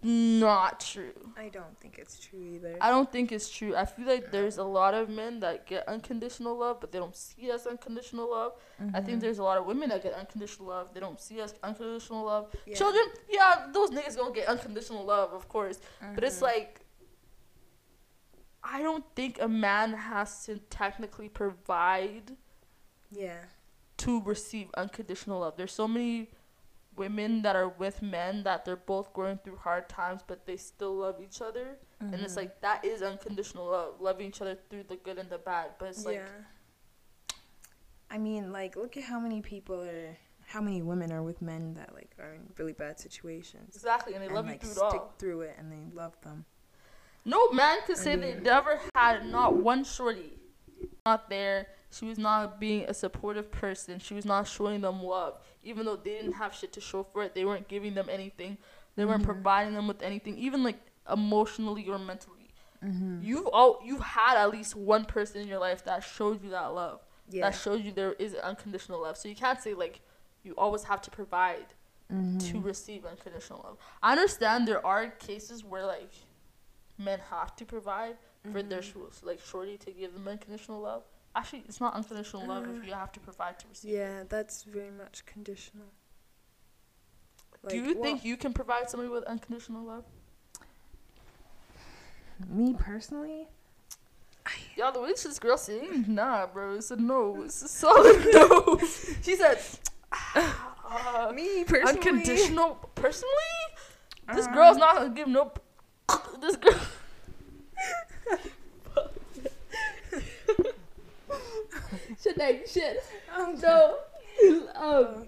not 0.03 0.79
true. 0.81 1.31
I 1.35 1.49
don't 1.49 1.79
think 1.79 1.97
it's 1.97 2.19
true 2.19 2.39
either. 2.55 2.77
I 2.79 2.91
don't 2.91 3.11
think 3.11 3.31
it's 3.31 3.49
true. 3.49 3.75
I 3.75 3.85
feel 3.85 4.05
like 4.05 4.31
there's 4.31 4.57
a 4.57 4.63
lot 4.63 4.93
of 4.93 5.09
men 5.09 5.39
that 5.39 5.65
get 5.65 5.87
unconditional 5.87 6.55
love, 6.57 6.79
but 6.79 6.91
they 6.91 6.99
don't 6.99 7.15
see 7.15 7.49
as 7.49 7.65
unconditional 7.65 8.29
love. 8.29 8.53
I 8.79 8.83
Mm-hmm. 8.83 9.05
think 9.05 9.21
there's 9.21 9.39
a 9.39 9.43
lot 9.43 9.57
of 9.57 9.65
women 9.65 9.89
that 9.89 10.03
get 10.03 10.13
unconditional 10.13 10.67
love. 10.67 10.93
They 10.93 10.99
don't 10.99 11.19
see 11.19 11.39
as 11.39 11.55
unconditional 11.63 12.23
love. 12.25 12.53
Yeah. 12.67 12.75
Children, 12.75 13.05
yeah, 13.29 13.67
those 13.73 13.89
niggas 13.89 14.15
gonna 14.17 14.33
get 14.33 14.47
unconditional 14.47 15.03
love, 15.05 15.33
of 15.33 15.47
course. 15.49 15.79
But 16.13 16.23
it's 16.23 16.37
Mhm. 16.39 16.43
like, 16.43 16.81
I 18.67 18.81
don't 18.81 19.05
think 19.15 19.39
a 19.39 19.47
man 19.47 19.93
has 19.93 20.45
to 20.45 20.57
technically 20.69 21.29
provide 21.29 22.35
yeah, 23.11 23.37
to 23.97 24.21
receive 24.23 24.69
unconditional 24.75 25.39
love. 25.41 25.55
There's 25.55 25.71
so 25.71 25.87
many 25.87 26.31
women 26.95 27.41
that 27.43 27.55
are 27.55 27.69
with 27.69 28.01
men 28.01 28.43
that 28.43 28.65
they're 28.65 28.75
both 28.75 29.13
going 29.13 29.37
through 29.43 29.57
hard 29.57 29.87
times, 29.87 30.21
but 30.25 30.45
they 30.47 30.57
still 30.57 30.95
love 30.95 31.21
each 31.21 31.41
other. 31.41 31.77
And 31.99 32.15
it's 32.15 32.33
Mhm. 32.33 32.37
like 32.37 32.61
that 32.61 32.83
is 32.83 33.01
unconditional 33.01 33.67
love, 33.67 34.01
loving 34.01 34.27
each 34.27 34.41
other 34.41 34.55
through 34.69 34.83
the 34.83 34.95
good 34.97 35.17
and 35.17 35.29
the 35.29 35.37
bad. 35.37 35.75
But 35.79 35.89
it's 35.89 36.05
like. 36.05 36.23
I 38.09 38.17
mean, 38.17 38.51
like, 38.51 38.75
look 38.75 38.97
at 38.97 39.03
how 39.03 39.19
many 39.19 39.41
people 39.41 39.81
are, 39.81 40.17
how 40.47 40.61
many 40.61 40.81
women 40.81 41.11
are 41.11 41.23
with 41.23 41.41
men 41.41 41.73
that 41.75 41.93
like 41.93 42.15
are 42.19 42.33
in 42.33 42.53
really 42.57 42.73
bad 42.73 42.99
situations. 42.99 43.75
exactly, 43.75 44.13
and 44.13 44.21
they 44.21 44.27
and 44.27 44.35
love 44.35 44.45
like 44.45 44.63
you 44.63 44.69
through 44.69 44.85
it 44.85 44.89
stick 44.89 45.01
all. 45.01 45.13
through 45.17 45.41
it, 45.41 45.55
and 45.57 45.71
they 45.71 45.93
love 45.93 46.19
them. 46.21 46.45
No 47.25 47.51
man 47.51 47.79
could 47.85 47.97
say 47.97 48.15
they 48.15 48.35
never 48.35 48.79
had 48.93 49.25
not 49.25 49.55
one 49.55 49.83
shorty. 49.83 50.33
Not 51.05 51.29
there. 51.29 51.67
She 51.91 52.05
was 52.05 52.17
not 52.17 52.59
being 52.59 52.83
a 52.83 52.93
supportive 52.93 53.51
person. 53.51 53.99
She 53.99 54.13
was 54.13 54.25
not 54.25 54.47
showing 54.47 54.81
them 54.81 55.01
love. 55.01 55.39
Even 55.63 55.85
though 55.85 55.95
they 55.95 56.11
didn't 56.11 56.33
have 56.33 56.53
shit 56.53 56.71
to 56.73 56.81
show 56.81 57.03
for 57.03 57.23
it, 57.23 57.33
they 57.33 57.45
weren't 57.45 57.67
giving 57.67 57.95
them 57.95 58.07
anything. 58.09 58.57
They 58.95 59.05
weren't 59.05 59.23
Mhm. 59.23 59.25
providing 59.25 59.73
them 59.73 59.87
with 59.87 60.01
anything, 60.01 60.37
even 60.37 60.63
like 60.63 60.79
emotionally 61.11 61.87
or 61.87 61.97
mentally. 61.97 62.53
Mm-hmm. 62.83 63.23
You've 63.23 63.47
all 63.47 63.79
you've 63.83 64.01
had 64.01 64.37
at 64.37 64.51
least 64.51 64.75
one 64.75 65.05
person 65.05 65.41
in 65.41 65.47
your 65.47 65.59
life 65.59 65.83
that 65.85 66.03
showed 66.03 66.43
you 66.43 66.49
that 66.51 66.73
love. 66.73 67.01
Yeah. 67.29 67.49
That 67.49 67.57
showed 67.57 67.83
you 67.83 67.91
there 67.91 68.13
is 68.13 68.35
unconditional 68.35 69.01
love. 69.01 69.17
So 69.17 69.27
you 69.27 69.35
can't 69.35 69.59
say 69.61 69.73
like 69.73 70.01
you 70.43 70.53
always 70.57 70.83
have 70.83 71.01
to 71.01 71.11
provide 71.11 71.65
mm-hmm. 72.13 72.37
to 72.37 72.59
receive 72.59 73.05
unconditional 73.05 73.61
love. 73.63 73.77
I 74.03 74.11
understand 74.11 74.67
there 74.67 74.85
are 74.85 75.07
cases 75.07 75.63
where 75.63 75.85
like 75.85 76.11
men 76.97 77.19
have 77.29 77.55
to 77.57 77.65
provide 77.65 78.17
for 78.51 78.61
their 78.63 78.81
Mhm. 78.81 79.13
sh- 79.13 79.23
like 79.23 79.39
shorty 79.41 79.77
to 79.79 79.91
give 79.91 80.13
them 80.13 80.27
unconditional 80.27 80.79
love. 80.81 81.03
Actually, 81.35 81.63
it's 81.67 81.81
not 81.81 81.93
unconditional 81.95 82.45
love 82.45 82.65
Uh, 82.67 82.71
if 82.73 82.85
you 82.85 82.93
have 82.93 83.11
to 83.11 83.19
provide 83.19 83.59
to 83.59 83.67
receive. 83.67 83.91
Yeah, 83.91 84.23
that's 84.29 84.63
very 84.63 84.91
much 84.91 85.25
conditional. 85.25 85.87
Do 87.67 87.75
you 87.75 87.93
well, 87.95 88.03
think 88.03 88.23
you 88.23 88.37
can 88.37 88.53
provide 88.53 88.89
somebody 88.89 89.09
with 89.09 89.23
unconditional 89.25 89.83
love? 89.83 90.05
me 92.47 92.73
personally? 92.73 93.47
Y'all, 94.75 94.91
the 94.91 94.99
way 94.99 95.09
this 95.09 95.39
girl 95.39 95.57
saying, 95.57 96.05
nah, 96.07 96.45
bro, 96.45 96.75
it's 96.75 96.91
a 96.91 96.95
no. 96.97 97.41
It's 97.43 97.61
a 97.63 97.67
solid 97.67 98.25
no. 98.33 98.77
she 99.23 99.35
said, 99.35 99.59
uh, 100.35 101.31
Me 101.33 101.63
personally? 101.63 101.95
unconditional. 101.97 102.75
Personally, 102.93 103.33
this 104.35 104.45
Um, 104.47 104.53
girl's 104.53 104.77
not 104.77 104.95
gonna 104.95 105.09
give 105.09 105.27
no. 105.27 105.51
This 106.41 106.55
girl. 106.57 106.73
shit, 112.21 112.37
that 112.37 112.69
shit. 112.69 113.03
Um, 113.35 113.59
No. 113.59 113.97
Um. 114.75 115.27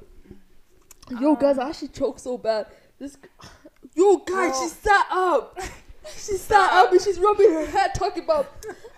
Yo, 1.20 1.36
guys, 1.36 1.58
I 1.58 1.70
actually 1.70 1.88
choked 1.90 2.20
so 2.20 2.38
bad. 2.38 2.68
This. 3.00 3.18
Yo, 3.96 4.18
guys, 4.18 4.60
she 4.60 4.68
sat 4.68 5.08
up. 5.10 5.58
She 6.06 6.34
sat 6.38 6.74
up 6.74 6.92
and 6.92 7.02
she's 7.02 7.18
rubbing 7.20 7.52
her 7.52 7.66
head, 7.66 7.96
talking 7.96 8.24
about. 8.24 8.52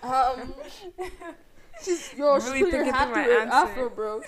Um. 0.04 0.54
She's 1.82 2.14
yo, 2.14 2.26
You're 2.26 2.42
she's 2.42 2.50
really 2.52 2.72
putting 2.72 2.86
her 2.88 2.92
hat 2.92 3.12
my 3.12 3.24
her 3.24 3.40
afro, 3.40 3.90
bro. 3.90 4.22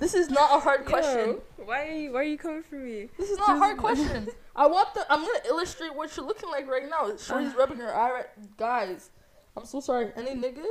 This 0.00 0.14
is 0.14 0.30
not 0.30 0.56
a 0.56 0.60
hard 0.60 0.86
question. 0.86 1.28
Yo, 1.58 1.64
why 1.64 1.86
are 1.86 1.92
you 1.92 2.12
why 2.12 2.20
are 2.20 2.24
you 2.24 2.38
coming 2.38 2.62
for 2.62 2.76
me? 2.76 3.08
This 3.18 3.30
is 3.30 3.38
not 3.38 3.56
a 3.56 3.58
hard 3.58 3.76
question. 3.76 4.28
I 4.56 4.66
want 4.66 4.94
the. 4.94 5.04
I'm 5.12 5.20
gonna 5.20 5.38
illustrate 5.46 5.94
what 5.94 6.16
you're 6.16 6.26
looking 6.26 6.48
like 6.50 6.66
right 6.66 6.88
now. 6.88 7.14
Shorty's 7.16 7.54
rubbing 7.54 7.76
her 7.78 7.94
eye. 7.94 8.10
Right, 8.12 8.56
guys. 8.56 9.10
I'm 9.56 9.66
so 9.66 9.78
sorry. 9.80 10.10
Any 10.16 10.30
nigga 10.34 10.64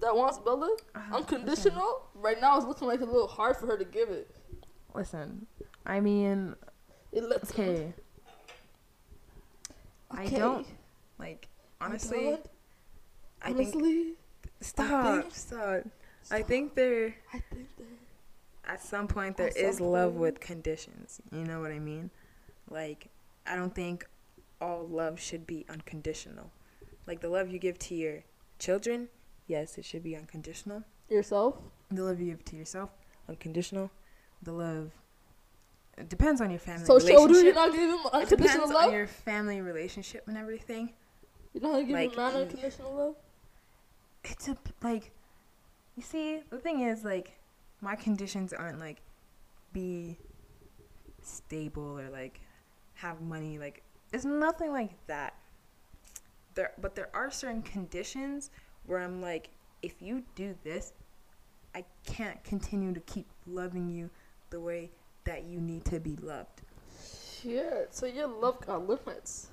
that 0.00 0.14
wants 0.14 0.38
Bella 0.38 0.76
Uh, 0.94 0.98
unconditional 1.16 2.02
right 2.14 2.40
now 2.40 2.58
is 2.58 2.64
looking 2.64 2.88
like 2.88 3.00
a 3.00 3.04
little 3.04 3.28
hard 3.28 3.56
for 3.56 3.66
her 3.68 3.78
to 3.78 3.84
give 3.84 4.08
it. 4.10 4.34
Listen, 4.94 5.46
I 5.86 6.00
mean, 6.00 6.56
It 7.12 7.22
looks 7.24 7.50
okay, 7.52 7.94
I 10.10 10.26
don't 10.26 10.66
like 11.18 11.46
honestly. 11.80 12.30
God, 12.30 12.40
I 13.42 13.52
think 13.52 13.74
honestly, 13.74 14.12
stop, 14.60 15.22
think- 15.22 15.34
stop. 15.34 15.82
I 16.30 16.42
think 16.42 16.74
they're 16.74 17.14
I 17.32 17.38
think 17.38 17.68
that 17.76 17.86
at 18.68 18.82
some 18.82 19.08
point 19.08 19.36
there 19.36 19.48
At 19.48 19.56
is 19.56 19.78
some 19.78 19.86
love 19.88 20.14
with 20.14 20.40
conditions. 20.40 21.20
You 21.32 21.44
know 21.44 21.60
what 21.60 21.72
I 21.72 21.78
mean? 21.78 22.10
Like 22.70 23.08
I 23.46 23.56
don't 23.56 23.74
think 23.74 24.06
all 24.60 24.86
love 24.86 25.18
should 25.18 25.46
be 25.46 25.64
unconditional. 25.68 26.50
Like 27.06 27.20
the 27.20 27.28
love 27.28 27.48
you 27.48 27.58
give 27.58 27.78
to 27.80 27.94
your 27.94 28.24
children, 28.58 29.08
yes, 29.46 29.78
it 29.78 29.84
should 29.84 30.02
be 30.02 30.14
unconditional. 30.14 30.84
Yourself? 31.08 31.56
The 31.90 32.04
love 32.04 32.20
you 32.20 32.26
give 32.26 32.44
to 32.46 32.56
yourself, 32.56 32.90
unconditional. 33.28 33.90
The 34.42 34.52
love 34.52 34.92
it 35.96 36.08
depends 36.08 36.40
on 36.40 36.50
your 36.50 36.60
family 36.60 36.84
So 36.84 36.94
relationship. 36.94 37.44
you're 37.44 37.54
not 37.54 37.72
giving 37.72 37.88
him 37.88 37.98
it 38.14 38.28
depends 38.28 38.72
love? 38.72 38.86
on 38.86 38.92
your 38.92 39.06
family 39.08 39.60
relationship 39.60 40.28
and 40.28 40.36
everything. 40.36 40.92
You're 41.52 41.62
not 41.62 41.72
gonna 41.72 41.84
give 41.84 41.94
like, 41.94 42.16
a 42.16 42.38
unconditional 42.38 42.94
love? 42.94 43.14
It's 44.24 44.46
a 44.48 44.56
like 44.82 45.10
you 45.96 46.02
see, 46.02 46.40
the 46.50 46.58
thing 46.58 46.82
is 46.82 47.04
like 47.04 47.37
my 47.80 47.94
conditions 47.94 48.52
aren't 48.52 48.78
like 48.78 49.00
be 49.72 50.16
stable 51.22 51.98
or 51.98 52.08
like 52.10 52.40
have 52.94 53.20
money 53.20 53.58
like 53.58 53.82
it's 54.12 54.24
nothing 54.24 54.72
like 54.72 54.90
that. 55.06 55.34
There 56.54 56.72
but 56.80 56.94
there 56.94 57.10
are 57.14 57.30
certain 57.30 57.62
conditions 57.62 58.50
where 58.86 59.00
I'm 59.00 59.20
like 59.20 59.50
if 59.82 60.00
you 60.00 60.22
do 60.34 60.54
this 60.64 60.92
I 61.74 61.84
can't 62.06 62.42
continue 62.44 62.92
to 62.94 63.00
keep 63.00 63.26
loving 63.46 63.88
you 63.88 64.10
the 64.50 64.60
way 64.60 64.90
that 65.24 65.44
you 65.44 65.60
need 65.60 65.84
to 65.86 66.00
be 66.00 66.16
loved. 66.16 66.62
Shit. 67.40 67.88
So 67.90 68.06
your 68.06 68.26
love 68.26 68.64
got 68.66 68.88
limits. 68.88 69.48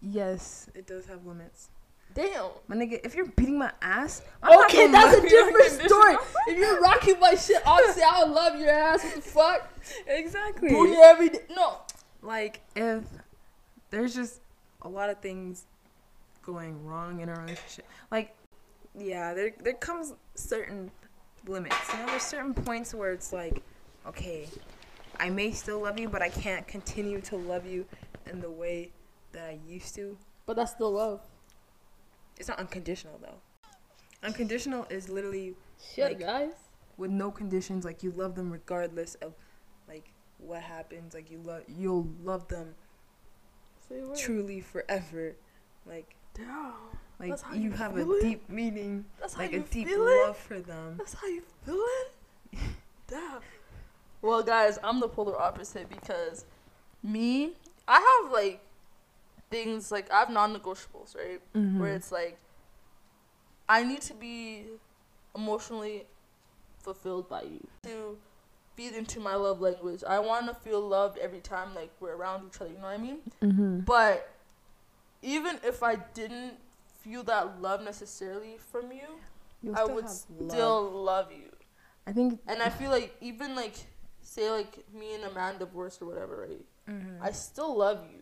Yes, 0.00 0.68
it 0.74 0.86
does 0.86 1.06
have 1.06 1.26
limits. 1.26 1.68
Damn. 2.14 2.50
My 2.68 2.76
nigga, 2.76 3.00
if 3.04 3.14
you're 3.14 3.26
beating 3.26 3.58
my 3.58 3.72
ass, 3.82 4.22
I'm 4.42 4.58
Okay, 4.64 4.88
that's 4.90 5.16
a 5.16 5.20
different 5.28 5.88
story. 5.88 6.16
if 6.48 6.58
you're 6.58 6.80
rocking 6.80 7.18
my 7.20 7.34
shit, 7.34 7.62
obviously 7.64 8.02
I 8.02 8.24
would 8.24 8.32
love 8.32 8.58
your 8.60 8.70
ass. 8.70 9.04
What 9.04 9.14
the 9.14 9.20
fuck? 9.22 9.68
Exactly. 10.06 10.68
Booty 10.70 10.94
every 11.02 11.28
day. 11.30 11.42
No. 11.54 11.78
like 12.22 12.60
if 12.76 13.04
there's 13.90 14.14
just 14.14 14.40
a 14.82 14.88
lot 14.88 15.08
of 15.10 15.18
things 15.20 15.64
going 16.42 16.84
wrong 16.84 17.20
in 17.20 17.28
a 17.28 17.34
relationship 17.34 17.84
like 18.10 18.34
yeah 18.98 19.34
there 19.34 19.52
there 19.62 19.74
comes 19.74 20.14
certain 20.34 20.90
limits 21.46 21.76
you 21.92 21.98
know 21.98 22.06
there's 22.06 22.22
certain 22.22 22.54
points 22.54 22.94
where 22.94 23.12
it's 23.12 23.32
like 23.32 23.62
okay 24.06 24.48
i 25.18 25.28
may 25.30 25.50
still 25.52 25.80
love 25.80 25.98
you 25.98 26.08
but 26.08 26.22
i 26.22 26.28
can't 26.30 26.66
continue 26.66 27.20
to 27.20 27.36
love 27.36 27.66
you 27.66 27.84
in 28.26 28.40
the 28.40 28.50
way 28.50 28.90
that 29.32 29.44
i 29.48 29.58
used 29.68 29.94
to 29.94 30.16
But 30.46 30.56
that's 30.56 30.72
still 30.72 30.92
love. 30.92 31.20
It's 32.40 32.48
not 32.48 32.58
unconditional 32.58 33.18
though 33.22 33.40
unconditional 34.22 34.86
is 34.90 35.08
literally 35.08 35.54
Shit, 35.94 36.04
Like- 36.10 36.18
guys. 36.20 36.52
with 36.96 37.10
no 37.10 37.30
conditions 37.30 37.84
like 37.84 38.02
you 38.02 38.10
love 38.10 38.34
them 38.34 38.50
regardless 38.50 39.14
of 39.16 39.34
like 39.88 40.12
what 40.38 40.62
happens 40.62 41.14
like 41.14 41.30
you 41.30 41.38
love 41.38 41.62
you'll 41.68 42.08
love 42.22 42.48
them 42.48 42.74
truly 44.16 44.60
forever 44.60 45.36
like 45.86 46.16
Damn. 46.34 46.74
Like 47.18 47.34
you 47.54 47.60
you 47.62 47.70
have 47.72 47.94
feel 47.94 48.10
a 48.12 48.16
it? 48.16 48.22
deep 48.22 48.48
meaning, 48.48 49.04
That's 49.20 49.34
how 49.34 49.42
like 49.42 49.52
a 49.52 49.58
deep 49.58 49.88
feel 49.88 50.06
it? 50.06 50.26
love 50.28 50.36
for 50.36 50.60
them. 50.60 50.94
That's 50.96 51.12
how 51.14 51.26
you 51.26 51.42
feeling? 51.66 51.82
Damn. 53.08 53.40
Well, 54.22 54.42
guys, 54.42 54.78
I'm 54.82 55.00
the 55.00 55.08
polar 55.08 55.38
opposite 55.38 55.88
because 55.90 56.44
me, 57.02 57.52
I 57.88 58.20
have 58.22 58.32
like 58.32 58.60
things 59.50 59.90
like 59.90 60.10
I 60.12 60.20
have 60.20 60.30
non-negotiables, 60.30 61.16
right? 61.16 61.40
Mm-hmm. 61.54 61.80
Where 61.80 61.94
it's 61.94 62.12
like 62.12 62.38
I 63.68 63.82
need 63.84 64.00
to 64.02 64.14
be 64.14 64.66
emotionally 65.34 66.06
fulfilled 66.82 67.28
by 67.28 67.42
you 67.42 67.66
to 67.84 68.16
feed 68.74 68.94
into 68.94 69.20
my 69.20 69.34
love 69.34 69.60
language. 69.60 70.02
I 70.08 70.18
want 70.18 70.46
to 70.48 70.54
feel 70.54 70.80
loved 70.80 71.18
every 71.18 71.40
time 71.40 71.74
like 71.74 71.90
we're 72.00 72.16
around 72.16 72.46
each 72.48 72.60
other. 72.60 72.70
You 72.70 72.76
know 72.76 72.84
what 72.84 72.90
I 72.90 72.98
mean? 72.98 73.18
Mm-hmm. 73.42 73.80
But 73.80 74.28
even 75.22 75.58
if 75.64 75.82
I 75.82 75.96
didn't 75.96 76.54
feel 77.02 77.22
that 77.24 77.60
love 77.60 77.82
necessarily 77.82 78.56
from 78.70 78.92
you, 78.92 79.18
You'll 79.62 79.76
I 79.76 79.82
still 79.84 79.94
would 79.94 80.08
still 80.08 80.82
love. 80.84 80.92
love 80.94 81.32
you. 81.32 81.50
I 82.06 82.12
think. 82.12 82.40
And 82.48 82.62
I 82.62 82.70
feel 82.70 82.90
like 82.90 83.14
even 83.20 83.54
like 83.54 83.74
say 84.22 84.50
like 84.50 84.84
me 84.94 85.14
and 85.14 85.24
a 85.24 85.32
man 85.32 85.58
divorced 85.58 86.00
or 86.02 86.06
whatever, 86.06 86.46
right? 86.48 86.64
Mhm. 86.88 87.20
I 87.20 87.30
still 87.32 87.76
love 87.76 88.04
you. 88.10 88.19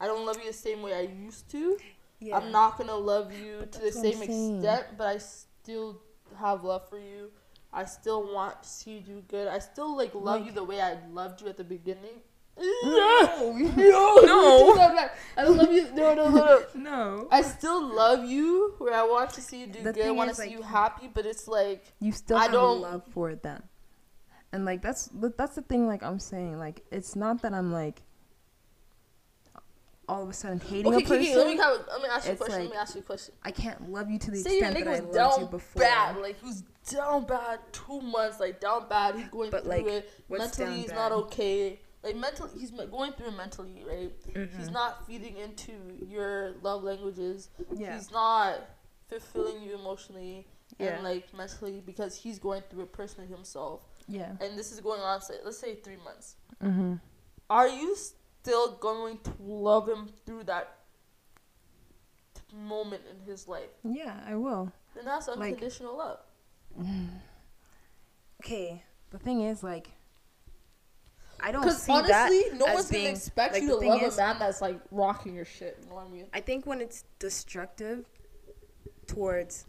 I 0.00 0.06
don't 0.06 0.24
love 0.26 0.38
you 0.38 0.46
the 0.46 0.52
same 0.52 0.80
way 0.82 0.94
I 0.94 1.02
used 1.02 1.50
to. 1.50 1.76
yeah. 2.20 2.36
I'm 2.36 2.50
not 2.50 2.78
gonna 2.78 2.96
love 2.96 3.32
you 3.32 3.60
to 3.60 3.78
the 3.78 3.84
that's 3.84 3.96
what 3.96 4.06
I'm 4.06 4.12
same 4.12 4.22
extent, 4.58 4.86
but 4.98 5.06
I 5.06 5.18
still 5.18 6.00
have 6.38 6.64
love 6.64 6.88
for 6.88 6.98
you. 6.98 7.30
I 7.72 7.84
still 7.84 8.32
want 8.34 8.62
to 8.64 8.68
see 8.68 8.92
you 8.94 9.00
do 9.00 9.22
good. 9.28 9.46
I 9.46 9.58
still 9.60 9.96
like 9.96 10.14
love 10.14 10.24
Like- 10.40 10.46
you 10.46 10.52
the 10.52 10.64
way 10.64 10.80
I 10.80 10.98
loved 11.12 11.40
you 11.42 11.48
at 11.48 11.56
the 11.56 11.64
beginning. 11.64 12.16
No. 12.60 13.52
no, 13.56 14.20
No. 14.26 14.66
take 14.66 14.76
that 14.76 14.94
back. 14.96 15.16
I 15.36 15.44
love 15.44 15.72
you. 15.72 15.84
No, 15.94 16.14
no, 16.14 16.28
no, 16.30 16.62
no. 16.74 17.28
I 17.30 17.42
still 17.42 17.80
love 17.94 18.24
you. 18.24 18.74
Where 18.78 18.94
I 18.94 19.02
want 19.04 19.30
to 19.34 19.40
see 19.40 19.60
you 19.62 19.66
do 19.68 19.82
The 19.82 19.92
good. 19.92 20.06
I 20.06 20.10
want 20.10 20.30
to 20.30 20.34
see 20.36 20.42
like- 20.42 20.50
you 20.52 20.62
happy. 20.62 21.08
But 21.12 21.26
it's 21.26 21.46
like 21.48 21.84
You 22.00 22.12
still 22.12 22.36
I 22.38 22.42
have 22.44 22.52
don't- 22.52 22.80
love 22.80 23.02
for 23.12 23.34
them, 23.34 23.62
and 24.52 24.64
like 24.64 24.82
that's 24.82 25.08
that's 25.38 25.54
the 25.54 25.62
thing. 25.62 25.86
Like 25.86 26.02
I'm 26.02 26.18
saying, 26.18 26.58
like 26.58 26.82
it's 26.90 27.14
not 27.16 27.42
that 27.42 27.54
I'm 27.54 27.72
like 27.72 28.02
all 30.10 30.22
of 30.24 30.28
a 30.28 30.32
sudden 30.32 30.58
hating 30.60 30.92
okay, 30.92 31.04
a 31.04 31.08
person. 31.08 31.18
Kiki, 31.24 31.36
let 31.36 31.46
me 31.46 31.56
let 31.58 32.02
me 32.02 32.08
ask 32.10 32.26
you 32.26 32.32
a 32.32 32.36
question. 32.36 32.54
let 32.56 32.62
like- 32.64 32.70
me 32.72 32.76
ask 32.76 32.94
you 32.96 33.00
a 33.00 33.04
question. 33.04 33.34
I 33.44 33.50
can't 33.52 33.90
love 33.90 34.10
you 34.10 34.18
to 34.18 34.30
the 34.30 34.36
Say 34.38 34.58
extent 34.58 34.84
that 34.84 34.88
I 34.88 34.98
loved 34.98 35.14
down 35.14 35.40
you 35.40 35.46
before. 35.46 35.80
bad, 35.82 36.16
like 36.18 36.40
he 36.40 36.46
was 36.46 36.62
down 36.90 37.26
bad 37.26 37.60
two 37.72 38.00
months, 38.00 38.40
like 38.40 38.60
down 38.60 38.88
bad. 38.88 39.14
He's 39.14 39.28
going 39.28 39.50
But, 39.50 39.62
through 39.62 39.70
like, 39.70 39.86
it 39.86 40.10
mentally. 40.28 40.76
He's 40.80 40.88
bad? 40.88 40.94
not 40.96 41.12
okay. 41.12 41.80
Like 42.02 42.16
mentally, 42.16 42.50
he's 42.58 42.70
going 42.70 43.12
through 43.12 43.28
it 43.28 43.36
mentally, 43.36 43.84
right? 43.86 44.12
He's 44.56 44.68
Mhm. 44.68 44.72
not 44.72 45.06
feeding 45.06 45.36
into 45.36 45.72
your 46.08 46.54
love 46.62 46.82
languages. 46.82 47.50
Yeah. 47.72 47.94
He's 47.94 48.10
not 48.10 48.58
fulfilling 49.08 49.62
you 49.62 49.74
emotionally 49.74 50.48
Yeah. 50.78 50.94
and 50.94 51.04
like 51.04 51.32
mentally 51.34 51.80
because 51.84 52.16
he's 52.16 52.38
going 52.38 52.62
through 52.70 52.82
it 52.84 52.92
personally 52.92 53.28
himself. 53.30 53.82
yeah. 54.08 54.34
And 54.40 54.58
this 54.58 54.72
is 54.72 54.80
going 54.80 55.00
on, 55.02 55.20
say, 55.20 55.34
let's 55.44 55.58
say 55.58 55.76
three 55.76 55.98
months. 55.98 56.34
Mm-hmm. 56.64 56.94
Are 57.48 57.68
you 57.68 57.94
still 58.42 58.72
going 58.76 59.18
to 59.24 59.32
love 59.40 59.88
him 59.88 60.08
through 60.26 60.44
that 60.44 60.76
moment 62.54 63.02
in 63.10 63.20
his 63.30 63.46
life? 63.48 63.70
Yeah, 63.84 64.20
I 64.26 64.34
will. 64.36 64.72
And 64.98 65.06
that's 65.06 65.28
Like- 65.28 65.38
unconditional 65.54 65.96
love. 65.96 66.20
Okay, 68.42 68.82
the 69.10 69.18
thing 69.18 69.42
is, 69.42 69.62
like, 69.62 69.90
I 71.40 71.52
don't 71.52 71.60
Because 71.60 71.82
see 71.82 71.92
honestly, 71.92 72.42
that 72.48 72.56
no 72.56 72.64
as 72.64 72.74
one's 72.74 72.88
being, 72.90 73.04
gonna 73.04 73.16
expect 73.16 73.52
like, 73.52 73.62
you 73.62 73.68
to 73.68 73.74
love 73.86 74.02
is- 74.02 74.14
a 74.14 74.16
man 74.20 74.38
that's 74.38 74.62
like 74.62 74.80
rocking 74.90 75.34
your 75.34 75.44
shit. 75.44 75.76
You 75.82 75.88
know 75.90 75.96
what 75.96 76.06
I 76.06 76.08
mean? 76.08 76.26
I 76.32 76.40
think 76.40 76.64
when 76.64 76.80
it's 76.80 77.04
destructive 77.18 78.06
towards 79.06 79.66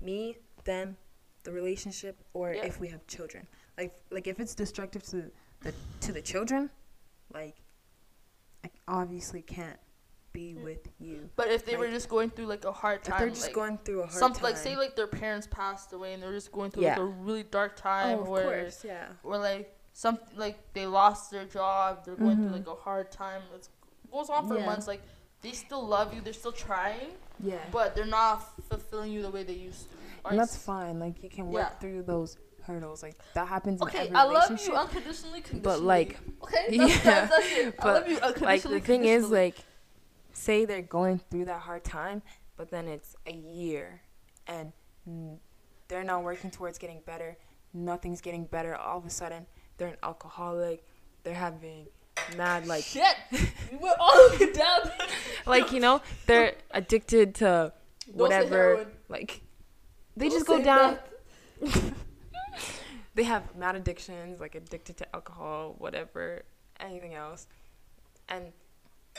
me, 0.00 0.38
them, 0.64 0.96
the 1.44 1.52
relationship, 1.52 2.16
or 2.32 2.52
Yeah. 2.54 2.64
if 2.64 2.80
we 2.80 2.88
have 2.88 3.06
children, 3.06 3.46
like 3.76 3.94
like 4.10 4.26
if 4.26 4.40
it's 4.40 4.54
destructive 4.54 5.02
to 5.04 5.30
the 5.60 5.74
to 6.00 6.12
the 6.12 6.22
children, 6.22 6.70
like 7.32 7.56
I 8.64 8.70
obviously 8.88 9.42
can't 9.42 9.78
be 10.32 10.54
Mm. 10.54 10.62
with 10.64 10.88
you. 10.98 11.30
But 11.36 11.48
if 11.48 11.64
they 11.64 11.76
were 11.76 11.88
just 11.88 12.08
going 12.08 12.30
through 12.30 12.46
like 12.46 12.64
a 12.64 12.72
hard 12.72 13.00
If 13.00 13.04
time, 13.08 13.18
they're 13.20 13.28
just 13.30 13.42
like, 13.44 13.52
going 13.54 13.78
through 13.78 14.00
a 14.00 14.06
hard 14.06 14.12
something 14.18 14.40
time, 14.42 14.50
like 14.52 14.56
say 14.56 14.76
like 14.76 14.94
their 14.96 15.06
parents 15.06 15.46
passed 15.50 15.92
away 15.92 16.12
and 16.14 16.22
they're 16.22 16.32
just 16.32 16.52
going 16.52 16.70
through 16.70 16.84
Yeah. 16.84 16.90
like 16.90 16.98
a 16.98 17.04
really 17.04 17.42
dark 17.44 17.76
time, 17.76 18.18
oh, 18.18 18.22
of 18.22 18.28
or 18.28 18.42
course, 18.42 18.84
yeah, 18.84 19.08
or 19.22 19.38
like 19.38 19.74
some 19.92 20.18
like 20.36 20.72
they 20.74 20.86
lost 20.86 21.30
their 21.30 21.44
job, 21.44 22.04
they're 22.04 22.16
going 22.16 22.36
Mhm. 22.36 22.42
through 22.42 22.52
like 22.52 22.66
a 22.66 22.74
hard 22.74 23.10
time. 23.10 23.42
It 23.54 23.68
goes 24.10 24.28
on 24.30 24.46
for 24.46 24.56
Yeah. 24.58 24.66
months. 24.66 24.86
Like 24.86 25.02
they 25.40 25.52
still 25.52 25.84
love 25.86 26.12
you, 26.14 26.20
they're 26.20 26.32
still 26.32 26.52
trying, 26.52 27.12
yeah, 27.40 27.58
but 27.70 27.94
they're 27.94 28.04
not 28.06 28.42
fulfilling 28.68 29.12
you 29.12 29.22
the 29.22 29.30
way 29.30 29.44
they 29.44 29.54
used 29.54 29.90
to. 29.90 29.96
And 30.28 30.38
that's 30.38 30.56
fine. 30.56 30.98
Like 30.98 31.22
you 31.22 31.30
can 31.30 31.46
work 31.46 31.54
Yeah. 31.70 31.78
through 31.78 32.02
those 32.02 32.36
hurdles. 32.68 33.02
Like 33.02 33.16
that 33.34 33.48
happens 33.48 33.80
in 33.80 33.88
every 33.88 34.14
I 34.14 34.24
love 34.24 34.60
you 34.64 34.74
unconditionally. 34.74 35.42
But, 35.54 35.80
like, 35.82 36.18
okay, 36.42 36.66
that's, 36.68 36.72
yeah, 36.72 36.86
that's, 37.04 37.30
that's 37.30 37.52
it. 37.52 37.74
I 37.78 37.82
but, 37.82 37.94
love 37.94 38.08
you 38.08 38.16
unconditionally. 38.18 38.46
like 38.46 38.62
the 38.62 38.80
thing 38.80 39.04
is 39.04 39.30
like 39.30 39.56
say 40.32 40.64
they're 40.64 40.82
going 40.82 41.20
through 41.30 41.46
that 41.46 41.60
hard 41.60 41.82
time 41.82 42.22
but 42.56 42.70
then 42.70 42.86
it's 42.86 43.16
a 43.26 43.32
year 43.32 44.00
and 44.46 44.72
they're 45.88 46.04
not 46.04 46.22
working 46.22 46.48
towards 46.48 46.78
getting 46.78 47.00
better 47.04 47.36
nothing's 47.74 48.20
getting 48.20 48.44
better 48.44 48.76
all 48.76 48.98
of 48.98 49.04
a 49.04 49.10
sudden 49.10 49.44
they're 49.78 49.88
an 49.88 49.96
alcoholic 50.04 50.86
they're 51.24 51.34
having 51.34 51.88
mad 52.36 52.66
like 52.66 52.84
shit, 52.84 53.16
we 53.30 53.76
went 53.78 53.96
all 53.98 54.14
the 54.30 54.46
way 54.46 54.52
down. 54.52 54.90
like 55.46 55.72
you 55.72 55.80
know 55.80 56.00
they're 56.26 56.54
addicted 56.70 57.34
to 57.36 57.72
whatever 58.12 58.86
like 59.08 59.42
they 60.16 60.28
Don't 60.28 60.38
just 60.38 60.46
go 60.46 60.62
down. 60.62 60.98
they 63.18 63.24
have 63.24 63.56
mad 63.56 63.74
addictions, 63.74 64.38
like 64.38 64.54
addicted 64.54 64.96
to 64.96 65.04
alcohol, 65.12 65.74
whatever, 65.78 66.42
anything 66.78 67.14
else. 67.16 67.48
And 68.28 68.52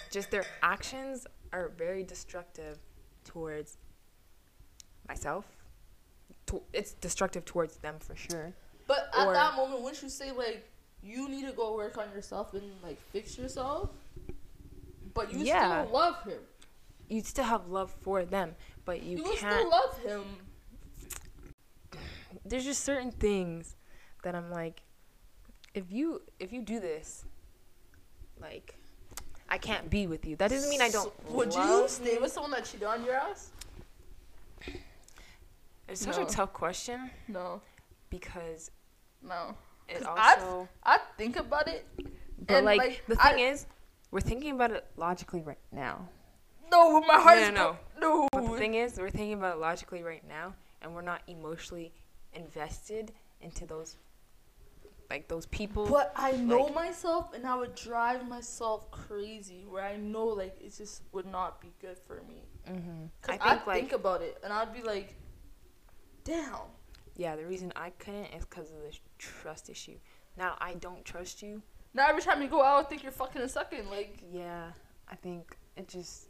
just 0.09 0.31
their 0.31 0.45
actions 0.63 1.27
are 1.51 1.67
very 1.77 2.03
destructive 2.05 2.77
towards 3.25 3.75
myself. 5.09 5.43
To, 6.45 6.61
it's 6.71 6.93
destructive 6.93 7.43
towards 7.43 7.75
them 7.75 7.95
for 7.99 8.15
sure. 8.15 8.53
But 8.87 9.09
at 9.17 9.27
Or- 9.27 9.33
that 9.33 9.55
moment, 9.57 9.81
wouldn't 9.81 10.01
you 10.01 10.07
say 10.07 10.31
like 10.31 10.63
you 11.03 11.27
need 11.27 11.45
to 11.47 11.51
go 11.51 11.75
work 11.75 11.97
on 11.97 12.09
yourself 12.11 12.53
and 12.53 12.63
like 12.81 13.01
fix 13.11 13.37
yourself? 13.37 13.89
But 15.13 15.33
you 15.33 15.39
Yeah. 15.39 15.83
still 15.83 15.93
love 15.93 16.23
him. 16.23 16.39
you 17.09 17.21
still 17.23 17.43
have 17.43 17.67
love 17.67 17.91
for 17.99 18.23
them, 18.23 18.55
but 18.85 19.03
you, 19.03 19.17
You, 19.17 19.23
can't. 19.35 19.37
still 19.39 19.69
love 19.69 19.97
him. 19.99 20.23
there's 22.45 22.63
just 22.63 22.85
certain 22.85 23.11
things 23.11 23.75
that 24.23 24.35
I'm 24.35 24.51
like, 24.51 24.81
if 25.73 25.91
you 25.91 26.21
if 26.39 26.51
you 26.51 26.61
do 26.61 26.79
this, 26.79 27.25
like, 28.41 28.75
I 29.49 29.57
can't 29.57 29.89
be 29.89 30.07
with 30.07 30.25
you. 30.25 30.35
That 30.35 30.49
doesn't 30.49 30.69
mean 30.69 30.81
I 30.81 30.89
don't. 30.89 31.11
So, 31.27 31.33
would 31.33 31.53
you 31.53 31.59
love 31.59 31.89
stay 31.89 32.17
with 32.17 32.31
someone 32.31 32.51
that 32.51 32.65
cheated 32.65 32.87
on 32.87 33.03
your 33.05 33.15
ass? 33.15 33.51
It's 35.87 36.01
such 36.01 36.17
No. 36.17 36.23
a 36.23 36.29
tough 36.29 36.53
question 36.53 37.09
No, 37.27 37.61
because 38.09 38.69
no. 39.21 39.55
it 39.87 40.03
'Cause 40.03 40.05
I've- 40.17 40.41
also. 40.41 40.69
I 40.83 40.99
think 41.17 41.35
about 41.37 41.67
it. 41.67 41.85
But 42.37 42.57
and, 42.57 42.65
like, 42.65 42.77
like, 42.77 43.03
the 43.07 43.17
I- 43.19 43.33
thing 43.33 43.39
is, 43.45 43.65
we're 44.11 44.21
thinking 44.21 44.51
about 44.51 44.71
it 44.71 44.85
logically 44.97 45.41
right 45.41 45.57
now. 45.71 46.07
No, 46.71 47.01
my 47.01 47.19
heart 47.19 47.37
No, 47.39 47.43
is 47.43 47.51
no, 47.53 47.77
no. 47.99 48.27
But 48.31 48.51
the 48.51 48.57
thing 48.57 48.75
is, 48.75 48.97
we're 48.99 49.09
thinking 49.09 49.33
about 49.33 49.55
it 49.55 49.59
logically 49.59 50.03
right 50.03 50.23
now, 50.27 50.53
and 50.81 50.93
we're 50.93 51.01
not 51.01 51.21
emotionally 51.27 51.91
invested 52.33 53.11
into 53.41 53.65
those, 53.65 53.97
like 55.09 55.27
those 55.27 55.45
people. 55.47 55.87
But 55.87 56.11
I 56.15 56.33
know 56.33 56.63
Like- 56.65 56.75
myself, 56.75 57.33
and 57.33 57.45
I 57.45 57.55
would 57.55 57.75
drive 57.75 58.27
myself 58.27 58.89
crazy. 58.91 59.65
Where 59.67 59.83
I 59.83 59.97
know, 59.97 60.25
like, 60.25 60.55
it 60.61 60.75
just 60.77 61.01
would 61.11 61.25
not 61.25 61.59
be 61.61 61.73
good 61.81 61.97
for 62.07 62.21
me. 62.27 62.43
mm-hmm. 62.67 63.05
Cause 63.21 63.37
I 63.41 63.49
think 63.55 63.67
like 63.67 63.75
think 63.79 63.91
about 63.93 64.21
it, 64.21 64.37
and 64.43 64.53
I'd 64.53 64.73
be 64.73 64.81
like, 64.83 65.15
"Damn." 66.23 66.55
yeah, 67.15 67.35
the 67.35 67.45
reason 67.45 67.73
I 67.75 67.89
couldn't 67.91 68.25
is 68.27 68.45
because 68.45 68.71
of 68.71 68.77
the 68.77 68.97
trust 69.17 69.69
issue. 69.69 69.97
Now 70.37 70.55
I 70.61 70.75
don't 70.75 71.03
trust 71.03 71.41
you. 71.41 71.61
Now 71.93 72.07
every 72.07 72.21
time 72.21 72.41
you 72.41 72.47
go 72.47 72.63
out, 72.63 72.85
I 72.85 72.87
think 72.87 73.03
you're 73.03 73.11
fucking 73.11 73.41
and 73.41 73.51
sucking. 73.51 73.89
Like, 73.89 74.21
Yeah, 74.31 74.71
I 75.09 75.15
think 75.15 75.57
it 75.75 75.87
just 75.89 76.28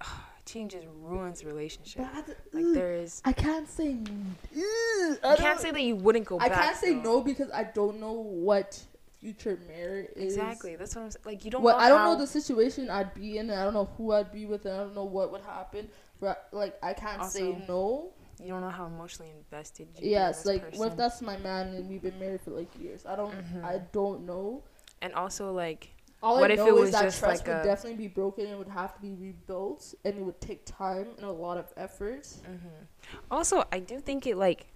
cheating 0.44 0.68
just 0.68 0.86
ruins 1.02 1.44
relationship. 1.44 2.06
Like 2.52 2.64
there 2.74 2.94
is, 2.94 3.20
I 3.24 3.32
can't 3.32 3.68
say. 3.68 3.96
Ugh, 4.00 4.16
you 4.54 5.16
I 5.24 5.36
can't 5.36 5.58
say 5.60 5.70
that 5.70 5.82
you 5.82 5.96
wouldn't 5.96 6.24
go 6.26 6.38
back. 6.38 6.46
I 6.46 6.54
back. 6.54 6.64
can't 6.64 6.76
say 6.76 6.94
though. 6.94 7.02
no 7.02 7.20
because 7.20 7.50
I 7.50 7.64
don't 7.64 7.98
know 8.00 8.12
what 8.12 8.80
future 9.20 9.58
marriage 9.66 10.10
is. 10.14 10.34
Exactly, 10.36 10.76
that's 10.76 10.94
what 10.94 11.02
I'm 11.02 11.10
saying. 11.10 11.22
Like 11.24 11.44
you 11.44 11.50
don't. 11.50 11.62
What 11.62 11.72
know 11.78 11.84
I 11.84 11.88
don't 11.88 11.98
how- 11.98 12.12
know 12.14 12.18
the 12.18 12.26
situation 12.26 12.90
I'd 12.90 13.12
be 13.14 13.38
in. 13.38 13.50
and 13.50 13.58
I 13.60 13.64
don't 13.64 13.74
know 13.74 13.88
who 13.96 14.12
I'd 14.12 14.30
be 14.32 14.46
with. 14.46 14.64
And 14.66 14.74
I 14.74 14.78
don't 14.78 14.94
know 14.94 15.04
what 15.04 15.32
would 15.32 15.42
happen. 15.42 15.88
But 16.20 16.48
like, 16.52 16.78
I 16.82 16.92
can't 16.94 17.24
say 17.24 17.62
no. 17.68 18.10
You 18.40 18.48
don't 18.48 18.60
know 18.60 18.70
how 18.70 18.86
emotionally 18.86 19.32
invested 19.36 19.88
you. 19.98 20.10
Yes, 20.10 20.44
like 20.46 20.70
this 20.70 20.78
what 20.78 20.92
if 20.92 20.96
that's 20.96 21.22
my 21.22 21.38
man 21.38 21.68
and 21.74 21.88
we've 21.88 22.02
been 22.02 22.18
married 22.18 22.40
for 22.42 22.50
like 22.50 22.68
years? 22.78 23.04
I 23.06 23.16
don't. 23.16 23.32
Mhm. 23.32 23.64
I 23.64 23.80
don't 23.92 24.26
know. 24.26 24.62
And 25.02 25.12
also 25.14 25.52
like 25.52 25.88
All 26.22 26.40
What 26.40 26.50
I 26.50 26.54
if 26.54 26.58
know 26.60 26.68
it 26.68 26.74
is 26.74 26.80
was 26.80 26.90
that 26.92 27.02
just 27.02 27.18
trust 27.18 27.46
like 27.46 27.54
would 27.54 27.62
a- 27.62 27.64
definitely 27.64 27.98
be 27.98 28.08
broken 28.08 28.46
and 28.46 28.58
would 28.58 28.68
have 28.68 28.94
to 28.94 29.00
be 29.00 29.12
rebuilt, 29.12 29.94
and 30.04 30.16
it 30.16 30.22
would 30.22 30.40
take 30.40 30.64
time 30.64 31.08
and 31.18 31.26
a 31.26 31.30
lot 31.30 31.58
of 31.58 31.72
effort. 31.76 32.22
Mm-hmm. 32.22 33.16
Also, 33.30 33.64
I 33.70 33.80
do 33.80 34.00
think 34.00 34.26
it 34.26 34.36
like, 34.36 34.66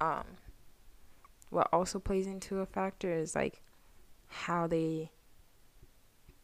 um, 0.00 0.24
what 1.50 1.68
also 1.72 1.98
plays 1.98 2.26
into 2.26 2.60
a 2.60 2.66
factor 2.66 3.10
is 3.12 3.34
like 3.34 3.62
how 4.26 4.66
they 4.66 5.10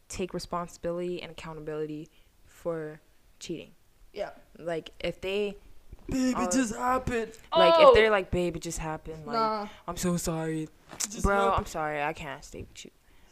take 0.09 0.33
responsibility 0.33 1.21
and 1.21 1.31
accountability 1.31 2.09
for 2.45 2.99
cheating. 3.39 3.71
Yeah. 4.13 4.31
Like 4.57 4.91
if 4.99 5.21
they 5.21 5.57
Babe, 6.09 6.35
Oh. 6.37 6.43
it 6.43 6.51
just 6.51 6.75
happened. 6.75 7.31
like 7.55 7.73
oh, 7.77 7.89
if 7.89 7.95
they're 7.95 8.09
like, 8.09 8.31
babe, 8.31 8.55
it 8.57 8.61
just 8.61 8.79
happened. 8.79 9.25
Like 9.25 9.35
nah, 9.35 9.67
I'm 9.87 9.95
so 9.97 10.17
sorry, 10.17 10.63
it 10.63 10.69
just 11.09 11.23
bro. 11.23 11.51
I'm 11.51 11.65
sorry. 11.65 12.01
I 12.01 12.11
can't 12.11 12.43
stay 12.43 12.65
with 12.67 12.85
you. 12.85 12.91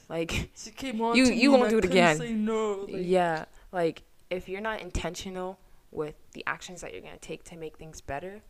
Like 0.10 0.50
She 0.58 0.72
came 0.72 1.00
on 1.02 1.16
You- 1.16 1.26
you 1.26 1.52
won't 1.52 1.70
do 1.70 1.78
it 1.78 1.86
again. 1.86 2.44
No. 2.46 2.86
Like, 2.90 3.02
yeah, 3.06 3.46
like 3.72 4.02
if 4.30 4.50
you're 4.50 4.62
not 4.62 4.82
intentional 4.82 5.60
with 5.92 6.16
the 6.34 6.44
actions 6.46 6.82
that 6.82 6.92
you're 6.94 7.02
gonna 7.02 7.18
take 7.18 7.44
to 7.46 7.56
make 7.56 7.78
things 7.78 8.02
better, 8.02 8.42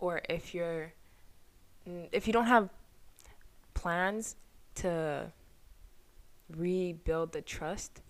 or 0.00 0.22
if 0.28 0.54
you're, 0.54 0.92
if 2.12 2.26
you 2.26 2.32
don't 2.32 2.46
have 2.46 2.70
plans 3.74 4.36
to 4.76 5.32
rebuild 6.56 7.32
the 7.32 7.40
trust, 7.42 8.00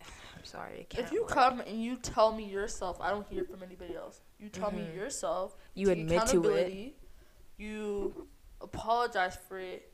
I'm 0.02 0.44
sorry. 0.44 0.86
If 0.96 1.12
you 1.12 1.22
work. 1.22 1.30
come 1.30 1.60
and 1.60 1.82
you 1.82 1.96
tell 1.96 2.32
me 2.32 2.44
yourself, 2.44 2.98
I 3.00 3.10
don't 3.10 3.26
hear 3.28 3.44
from 3.44 3.62
anybody 3.62 3.94
else. 3.94 4.20
You 4.40 4.48
tell 4.48 4.72
me 4.72 4.82
Mhm. 4.82 4.96
yourself. 4.96 5.56
you 5.74 5.90
admit 5.90 6.26
to 6.28 6.44
it, 6.48 6.94
You 7.58 8.26
apologize 8.60 9.36
for 9.48 9.58
it. 9.60 9.91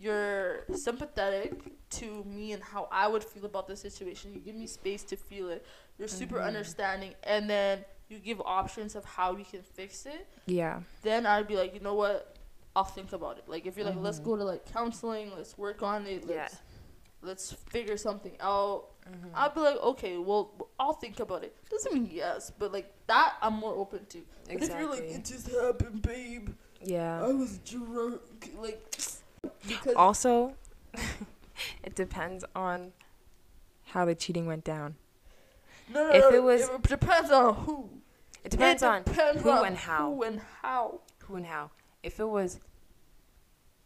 You're 0.00 0.64
sympathetic 0.72 1.52
to 2.00 2.24
me 2.24 2.52
and 2.52 2.62
how 2.62 2.88
I 2.90 3.06
would 3.06 3.22
feel 3.22 3.44
about 3.44 3.68
the 3.68 3.76
situation. 3.76 4.32
You 4.32 4.40
give 4.40 4.54
me 4.56 4.66
space 4.66 5.02
to 5.04 5.16
feel 5.16 5.50
it. 5.50 5.64
You're 5.98 6.08
super 6.08 6.36
Mhm. 6.38 6.46
understanding, 6.46 7.14
and 7.22 7.50
then 7.50 7.84
you 8.08 8.18
give 8.18 8.40
options 8.40 8.96
of 8.96 9.04
how 9.04 9.34
we 9.34 9.44
can 9.44 9.62
fix 9.62 10.06
it. 10.06 10.26
yeah, 10.46 10.80
Then 11.02 11.26
I'd 11.26 11.46
be 11.46 11.54
like, 11.56 11.74
you 11.74 11.80
know 11.80 11.94
what? 11.94 12.36
I'll 12.74 12.84
think 12.84 13.12
about 13.12 13.36
it. 13.38 13.44
Like 13.46 13.66
if 13.66 13.76
you're 13.76 13.84
like, 13.86 13.96
let's 14.00 14.18
Mhm. 14.20 14.24
go 14.24 14.36
to 14.36 14.44
like 14.44 14.64
counseling, 14.72 15.32
let's 15.36 15.58
work 15.58 15.82
on 15.82 16.06
it, 16.06 16.26
let's 16.26 16.56
let's 17.22 17.52
figure 17.52 17.98
something 17.98 18.34
out. 18.40 18.86
Mhm. 19.06 19.30
I'd 19.34 19.54
be 19.54 19.60
like, 19.60 19.76
okay, 19.76 20.16
well, 20.16 20.52
I'll 20.78 20.94
think 20.94 21.20
about 21.20 21.44
it. 21.44 21.54
Doesn't 21.68 21.92
mean 21.92 22.08
yes, 22.10 22.50
but 22.58 22.72
like 22.72 22.90
that, 23.08 23.34
I'm 23.42 23.54
more 23.54 23.74
open 23.74 24.06
to. 24.06 24.24
But 24.46 24.62
if 24.62 24.68
you're 24.70 24.88
like, 24.88 25.02
it 25.02 25.24
just 25.26 25.48
happened, 25.50 26.00
babe. 26.00 26.48
yeah. 26.80 27.22
I 27.22 27.32
was 27.32 27.58
drunk, 27.58 28.22
like 28.58 28.80
because 29.66 29.94
Also, 29.94 30.54
it 31.84 31.94
depends 31.94 32.44
on 32.54 32.92
how 33.86 34.04
the 34.04 34.14
cheating 34.14 34.46
went 34.46 34.64
down. 34.64 34.96
no, 35.92 36.08
no, 36.08 36.14
if 36.14 36.22
no, 36.22 36.30
it 36.36 36.42
was- 36.42 36.68
it 36.68 36.82
depends 36.82 37.30
on 37.30 37.54
who. 37.54 37.88
It 38.42 38.50
depends 38.50 38.82
on 38.82 39.02
depends 39.02 39.42
who 39.42 39.50
on 39.50 39.66
and 39.66 39.76
how. 39.76 40.12
Who 40.14 40.22
and 40.22 40.40
how. 40.62 41.00
who 41.26 41.36
and 41.36 41.44
how. 41.46 41.70
If 42.02 42.18
it 42.18 42.24
was 42.28 42.58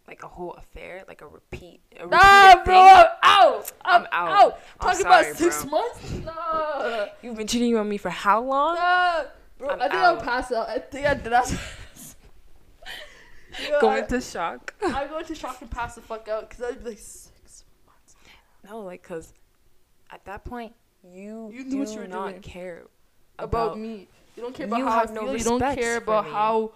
like 0.07 0.22
a 0.22 0.28
whole 0.28 0.52
affair, 0.52 1.02
like 1.09 1.22
a 1.22 1.26
repeat, 1.26 1.80
a 1.98 2.07
Nah, 2.07 2.62
bro, 2.64 2.76
I'm 2.78 3.07
out. 3.24 3.72
I'm, 3.84 4.02
I'm 4.02 4.07
out. 4.12 4.28
out. 4.30 4.59
I'm 4.80 4.86
Talking 4.88 5.00
sorry, 5.02 5.26
about 5.30 5.36
six 5.36 5.62
bro. 5.64 5.70
months? 5.72 6.12
Nah, 6.24 7.07
you've 7.22 7.36
been 7.36 7.48
cheating 7.48 7.76
on 7.76 7.88
me 7.88 7.96
for 7.96 8.11
how 8.11 8.42
long? 8.42 8.76
nah, 8.76 9.24
bro. 9.59 9.70
I'm 9.70 9.80
i 9.80 9.88
think 9.88 9.94
out. 9.94 10.18
I'll 10.18 10.22
pass 10.22 10.52
out. 10.52 10.68
I 10.68 10.78
think 10.78 11.07
I 11.07 11.14
did 11.14 11.30
not. 11.32 11.52
Yo, 13.68 13.80
Go 13.80 13.88
I, 13.88 13.98
into 14.00 14.20
shock. 14.20 14.74
I 14.84 15.07
go 15.07 15.18
into 15.18 15.34
shock 15.34 15.61
and 15.61 15.70
pass 15.70 15.94
the 15.94 16.00
fuck 16.00 16.28
out 16.28 16.48
because 16.48 16.64
I'd 16.64 16.82
be 16.82 16.90
like 16.90 16.98
six 16.98 17.64
months. 17.86 18.16
No, 18.68 18.80
like, 18.80 19.02
cause 19.02 19.32
at 20.11 20.24
that 20.24 20.44
point 20.44 20.72
you 21.02 21.50
You 21.52 21.68
do 21.70 21.78
what 21.78 21.88
you 21.90 22.00
were 22.00 22.07
not 22.09 22.30
doing. 22.30 22.42
care 22.42 22.82
about, 23.38 23.66
about, 23.72 23.78
me. 23.78 24.09
You 24.36 24.42
don't 24.42 24.55
care 24.55 24.66
about 24.66 24.80
how 24.80 24.88
I 24.88 24.98
have 25.00 25.12
no 25.12 25.20
feel. 25.26 25.36
you 25.36 25.44
don't 25.44 25.61
care 25.76 25.96
about 25.98 26.24
me. 26.24 26.30
how 26.32 26.72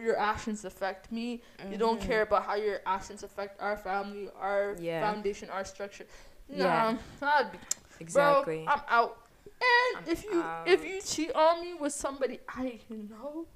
your 0.00 0.18
actions 0.18 0.64
affect 0.64 1.10
me. 1.12 1.42
You 1.70 1.78
don't 1.78 2.00
Mhm. 2.00 2.04
care 2.06 2.22
about 2.22 2.42
how 2.44 2.56
your 2.56 2.80
actions 2.84 3.22
affect 3.22 3.60
our 3.60 3.76
family, 3.76 4.28
our 4.38 4.74
Yeah. 4.80 5.00
foundation, 5.00 5.48
our 5.50 5.64
structure. 5.64 6.06
Nah, 6.48 6.64
Yeah. 6.64 6.98
I'd 7.22 7.52
be, 7.52 7.58
exactly. 8.00 8.64
bro, 8.64 8.74
I'm 8.74 8.82
out. 8.88 9.18
And 9.60 9.98
I'm 10.06 10.12
if 10.12 10.24
you 10.24 10.44
if 10.66 10.84
you 10.84 11.00
cheat 11.00 11.32
on 11.32 11.60
me 11.62 11.74
with 11.74 11.92
somebody 11.92 12.40
I 12.48 12.80
know, 12.90 13.46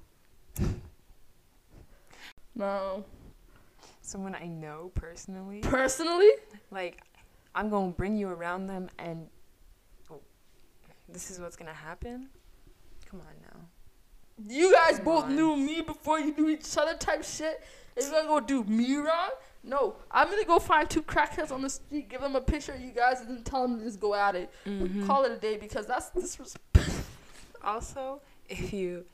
no. 2.55 3.03
Someone 4.01 4.35
I 4.35 4.47
know 4.47 4.91
personally, 4.95 5.61
Personally, 5.61 6.29
like, 6.71 7.01
I'm 7.55 7.69
gonna 7.69 7.91
bring 7.91 8.17
you 8.17 8.27
around 8.29 8.67
them, 8.67 8.89
and 8.99 9.27
oh, 10.11 10.19
this 11.07 11.31
is 11.31 11.39
what's 11.39 11.55
gonna 11.55 11.73
happen. 11.73 12.29
Come 13.09 13.21
on 13.21 13.35
now. 13.41 14.53
you 14.53 14.73
guys 14.73 14.95
Come 14.97 15.05
both 15.05 15.23
on. 15.25 15.35
knew 15.35 15.55
me 15.55 15.81
before 15.81 16.19
you 16.19 16.33
knew 16.35 16.49
each 16.49 16.77
other, 16.77 16.95
type 16.97 17.23
shit. 17.23 17.63
And 17.95 18.05
you're 18.05 18.13
gonna 18.13 18.27
go 18.27 18.39
do 18.39 18.63
me 18.65 18.95
wrong? 18.97 19.29
No, 19.63 19.95
I'm 20.11 20.27
gonna 20.29 20.43
go 20.43 20.59
find 20.59 20.89
two 20.89 21.01
crackheads 21.03 21.51
on 21.51 21.61
the 21.61 21.69
street, 21.69 22.09
give 22.09 22.19
them 22.21 22.35
a 22.35 22.41
picture 22.41 22.73
of 22.73 22.81
you 22.81 22.91
guys, 22.91 23.21
and 23.21 23.29
then 23.37 23.43
tell 23.43 23.61
them 23.61 23.77
to 23.79 23.85
just 23.85 23.99
go 24.01 24.13
at 24.15 24.35
it. 24.35 24.51
Mhm. 24.65 25.05
Call 25.07 25.23
it 25.23 25.31
a 25.31 25.37
day 25.37 25.55
because 25.57 25.85
that's 25.87 26.13
was 26.13 26.57
Also, 27.63 28.21
if 28.49 28.73
you 28.73 29.05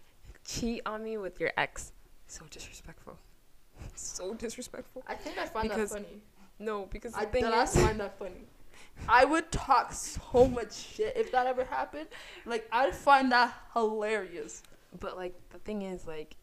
cheat 0.46 0.82
on 0.88 1.04
me 1.04 1.18
with 1.18 1.40
your 1.40 1.52
ex, 1.58 1.92
so 2.30 2.46
disrespectful. 2.50 3.18
So 3.96 4.34
disrespectful. 4.34 5.04
I 5.08 5.16
think 5.16 5.38
I 5.38 5.46
find 5.46 5.70
Because 5.70 5.92
that 5.92 6.04
funny. 6.06 6.22
No, 6.60 6.88
because 6.92 7.14
I 7.14 7.26
think 7.26 7.46
I 7.46 7.66
find 7.66 8.00
that 8.02 8.18
funny. 8.20 8.46
I 9.08 9.24
would 9.26 9.52
talk 9.52 9.94
so 9.94 10.46
much 10.48 10.74
shit 10.76 11.16
if 11.16 11.32
that 11.32 11.48
ever 11.48 11.64
happened. 11.64 12.08
Like 12.46 12.68
I'd 12.72 12.96
find 12.96 13.32
that 13.32 13.54
hilarious. 13.74 14.64
but 15.00 15.16
like 15.16 15.34
the 15.52 15.60
thing 15.60 15.84
is, 15.84 16.06
like 16.06 16.36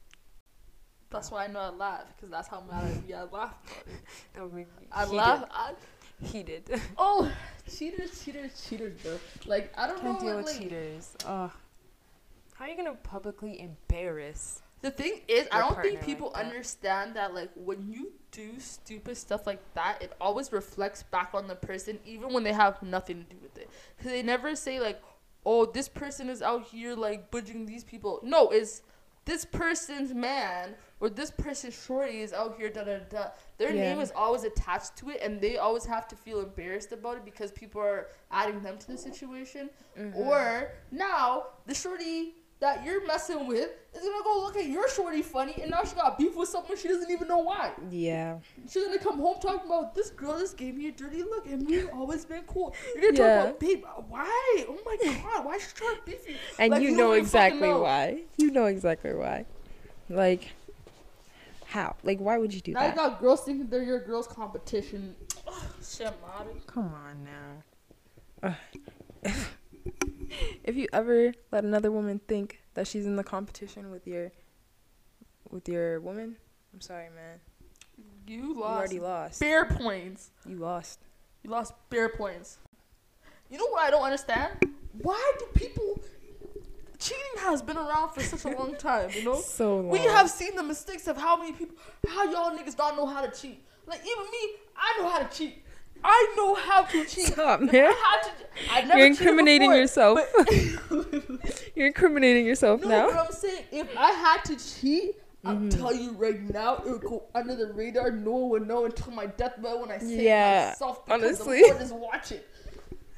That's 1.11 1.31
why 1.31 1.45
I 1.45 1.49
know 1.49 1.61
I 1.61 1.69
laugh 1.71 2.05
because 2.17 2.31
that's 2.31 2.49
how 2.49 2.63
mad 2.71 2.85
I'd 2.85 3.07
be. 3.07 3.15
I 3.15 3.25
laugh. 3.25 3.55
That 4.35 4.43
would 4.45 4.55
make 4.55 4.69
me 4.81 4.87
I 4.93 5.05
heated. 5.05 5.17
laugh. 5.17 5.45
I, 5.51 5.73
Heated. 6.23 6.81
oh, 6.99 7.31
cheaters, 7.71 8.25
cheaters, 8.25 8.67
cheaters, 8.67 8.99
bro. 9.03 9.19
Like 9.45 9.71
I 9.77 9.87
don't 9.87 10.01
Can't 10.01 10.15
know. 10.15 10.27
deal 10.27 10.37
what, 10.37 10.45
with 10.47 10.55
like, 10.55 10.63
cheaters. 10.63 11.15
Ugh. 11.27 11.51
How 12.55 12.65
are 12.65 12.69
you 12.69 12.77
gonna 12.77 12.95
publicly 12.95 13.61
embarrass 13.61 14.63
The 14.83 14.91
thing 14.91 15.21
is, 15.27 15.49
I 15.51 15.59
don't 15.61 15.81
think 15.81 15.97
like 15.97 16.07
people 16.07 16.31
that. 16.31 16.45
understand 16.45 17.17
that 17.17 17.35
like 17.35 17.51
when 17.55 17.91
you 17.91 18.13
do 18.31 18.61
stupid 18.61 19.17
stuff 19.17 19.47
like 19.47 19.61
that, 19.75 20.03
it 20.03 20.13
always 20.21 20.53
reflects 20.53 21.03
back 21.03 21.31
on 21.33 21.49
the 21.49 21.55
person, 21.55 21.99
even 22.05 22.33
when 22.33 22.45
they 22.45 22.53
have 22.53 22.83
nothing 22.83 23.25
to 23.25 23.35
do 23.35 23.37
with 23.43 23.57
it. 23.59 23.71
Because 23.97 24.13
they 24.13 24.23
never 24.23 24.55
say 24.55 24.79
like, 24.79 25.03
"Oh, 25.45 25.65
this 25.65 25.89
person 25.89 26.29
is 26.29 26.43
out 26.43 26.65
here 26.65 26.95
like 26.95 27.31
budging 27.31 27.65
these 27.67 27.85
people." 27.85 28.21
No, 28.23 28.51
it's 28.51 28.83
this 29.25 29.45
person's 29.45 30.15
man 30.15 30.75
or 31.01 31.09
this 31.11 31.31
person's 31.33 31.75
shorty 31.75 32.21
is 32.21 32.33
out 32.33 32.57
here. 32.59 32.69
Da 32.69 32.85
da 32.85 32.99
da. 33.09 33.29
Their 33.59 33.73
Yeah. 33.73 33.95
name 33.95 34.01
is 34.01 34.13
always 34.15 34.45
attached 34.45 34.95
to 34.99 35.11
it, 35.11 35.21
and 35.23 35.41
they 35.41 35.57
always 35.57 35.87
have 35.87 36.07
to 36.09 36.17
feel 36.17 36.41
embarrassed 36.41 36.93
about 36.93 37.17
it 37.17 37.25
because 37.25 37.51
people 37.51 37.81
are 37.81 38.09
adding 38.31 38.61
them 38.63 38.77
to 38.79 38.87
the 38.89 38.99
situation. 38.99 39.71
Mm-hmm. 39.99 40.17
Or 40.19 40.73
now 40.91 41.47
the 41.65 41.75
shorty 41.75 42.37
that 42.61 42.85
you're 42.85 43.07
messing 43.07 43.47
with 43.47 43.71
is 43.95 44.03
gonna 44.03 44.25
go 44.25 44.41
look 44.41 44.57
at 44.57 44.67
your 44.67 44.89
shorty 44.89 45.23
funny, 45.23 45.55
and 45.61 45.71
now 45.71 45.85
she 45.85 45.95
got 45.95 46.19
beef 46.19 46.35
with 46.37 46.49
someone 46.49 46.77
she 46.77 46.89
doesn't 46.89 47.11
even 47.11 47.29
know 47.29 47.39
why. 47.39 47.73
Yeah. 47.91 48.39
She's 48.69 48.85
gonna 48.85 48.99
come 48.99 49.19
home 49.19 49.37
talking 49.41 49.67
about 49.67 49.95
this 49.95 50.11
girl 50.11 50.39
just 50.39 50.57
gave 50.57 50.75
me 50.75 50.89
a 50.89 50.93
dirty 50.93 51.23
look, 51.23 51.47
and 51.47 51.67
we've 51.67 51.89
always 51.93 52.25
been 52.25 52.43
cool. 52.45 52.75
You're 52.95 53.13
gonna 53.13 53.19
Yeah. 53.19 53.35
talk 53.37 53.45
about, 53.45 53.61
babe, 53.61 53.85
why? 54.09 54.65
Oh 54.69 54.79
my 54.85 54.97
god, 55.05 55.45
why 55.45 55.59
she 55.59 55.67
trying 55.75 55.97
to 55.97 56.03
beef 56.07 56.29
you? 56.29 56.35
And 56.59 56.73
Like, 56.73 56.83
you, 56.83 56.91
you 56.91 56.97
know 56.97 57.09
don't 57.09 57.17
even 57.19 57.25
fucking 57.27 57.57
exactly 57.57 57.69
know. 57.69 57.81
why. 57.81 58.23
You 58.39 58.51
know 58.51 58.65
exactly 58.67 59.15
why. 59.15 59.45
Like, 60.09 60.53
how? 61.67 61.97
Like, 62.03 62.19
why 62.21 62.39
would 62.39 62.55
you 62.55 62.61
do 62.61 62.73
Now 62.73 62.83
you 62.83 62.87
that? 62.89 62.97
got 62.97 63.21
girls 63.21 63.43
thinking 63.43 63.69
they're 63.69 63.83
your 63.83 64.01
girls' 64.01 64.27
competition. 64.27 65.15
Ugh, 65.47 65.55
Shit, 65.83 66.13
Come 66.67 66.93
on 66.95 67.25
now. 68.43 68.55
If 70.65 70.77
you 70.77 70.89
ever 70.93 71.33
let 71.53 71.65
another 71.65 71.91
woman 71.91 72.21
think 72.29 72.61
that 72.75 72.87
she's 72.87 73.07
in 73.07 73.17
the 73.17 73.25
competition 73.25 73.91
with 73.91 74.07
your 74.07 74.33
with 75.51 75.69
your 75.69 76.01
woman, 76.01 76.37
I'm 76.75 76.81
sorry, 76.81 77.09
man. 77.15 77.41
You 78.27 78.37
You 78.37 78.55
lost 78.61 78.79
already 78.79 79.01
lost. 79.01 79.41
bare 79.41 79.65
points. 79.65 80.31
You 80.47 80.57
lost. 80.57 81.01
You 81.43 81.51
lost 81.51 81.73
bare 81.91 82.09
points. 82.09 82.59
You 83.49 83.59
know 83.59 83.67
what 83.71 83.85
I 83.85 83.91
don't 83.91 84.03
understand? 84.03 84.53
Why 85.03 85.33
do 85.39 85.47
people 85.55 86.01
cheating 86.99 87.23
has 87.39 87.63
been 87.63 87.77
around 87.77 88.13
for 88.13 88.21
such 88.23 88.45
a 88.53 88.57
long 88.57 88.75
time, 88.79 89.11
you 89.13 89.23
know? 89.25 89.37
So 89.41 89.77
long. 89.77 89.89
We 89.91 89.99
have 90.01 90.29
seen 90.29 90.57
the 90.57 90.63
mistakes 90.63 91.07
of 91.07 91.17
how 91.17 91.37
many 91.37 91.53
people 91.53 91.77
how 92.09 92.25
y'all 92.31 92.57
niggas 92.59 92.77
don't 92.77 92.97
know 92.97 93.07
how 93.07 93.25
to 93.25 93.31
cheat. 93.41 93.63
Like 93.87 94.01
even 94.01 94.25
me, 94.25 94.51
I 94.77 95.01
know 95.01 95.09
how 95.09 95.19
to 95.21 95.37
cheat. 95.37 95.63
I 96.05 96.35
know 96.37 96.55
how 96.55 96.83
to 96.83 97.05
cheat. 97.13 97.27
Stop, 97.27 97.61
man. 97.61 97.71
To, 97.93 98.97
You're 98.97 99.07
incriminating 99.07 99.71
before, 99.71 99.81
yourself. 99.81 100.21
You're 101.75 101.87
incriminating 101.89 102.47
yourself 102.47 102.81
no, 102.83 102.89
now. 102.89 103.07
but 103.09 103.17
I'm 103.27 103.33
saying 103.33 103.65
if 103.73 103.89
I 103.97 104.11
had 104.13 104.45
to 104.47 104.57
cheat, 104.57 105.17
I'll 105.45 105.57
Mhm. 105.57 105.77
tell 105.77 105.95
you 105.95 106.13
right 106.13 106.41
now, 106.53 106.77
it 106.77 106.87
would 106.87 107.03
go 107.03 107.25
under 107.35 107.55
the 107.55 107.73
radar. 107.73 108.11
No 108.11 108.31
one 108.33 108.51
would 108.51 108.69
know 108.69 108.85
until 108.87 109.13
my 109.13 109.27
deathbed 109.27 109.81
when 109.81 109.91
I 109.91 109.99
say 109.99 110.25
Yeah, 110.25 110.69
myself 110.71 111.05
because 111.05 111.23
honestly. 111.23 111.61
the 111.63 111.69
Lord 111.69 111.83
is 111.83 111.93
watching. 111.93 112.41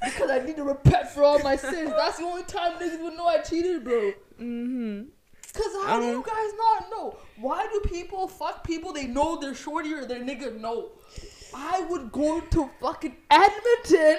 Because 0.03 0.29
I 0.29 0.39
need 0.39 0.55
to 0.55 0.63
repent 0.63 1.09
for 1.09 1.23
all 1.23 1.39
my 1.39 1.55
sins. 1.57 1.91
That's 1.95 2.17
the 2.17 2.23
only 2.23 2.43
time 2.43 2.73
niggas 2.73 3.01
would 3.01 3.13
know 3.17 3.25
I 3.27 3.39
cheated, 3.39 3.83
bro. 3.83 4.13
Mm-hmm. 4.39 5.01
Cause 5.53 5.85
how 5.85 5.99
do 5.99 6.05
you 6.05 6.17
Um, 6.17 6.21
guys 6.23 6.51
not 6.57 6.89
know? 6.91 7.17
Why 7.37 7.67
do 7.71 7.81
people 7.89 8.27
fuck 8.27 8.63
people 8.63 8.93
they 8.93 9.07
know 9.07 9.37
they're 9.39 9.55
shorty 9.55 9.93
or 9.93 10.05
their 10.05 10.19
nigga 10.21 10.57
know? 10.59 10.89
I 11.53 11.81
would 11.81 12.11
go 12.11 12.39
to 12.39 12.69
fucking 12.79 13.15
Edmonton. 13.29 14.17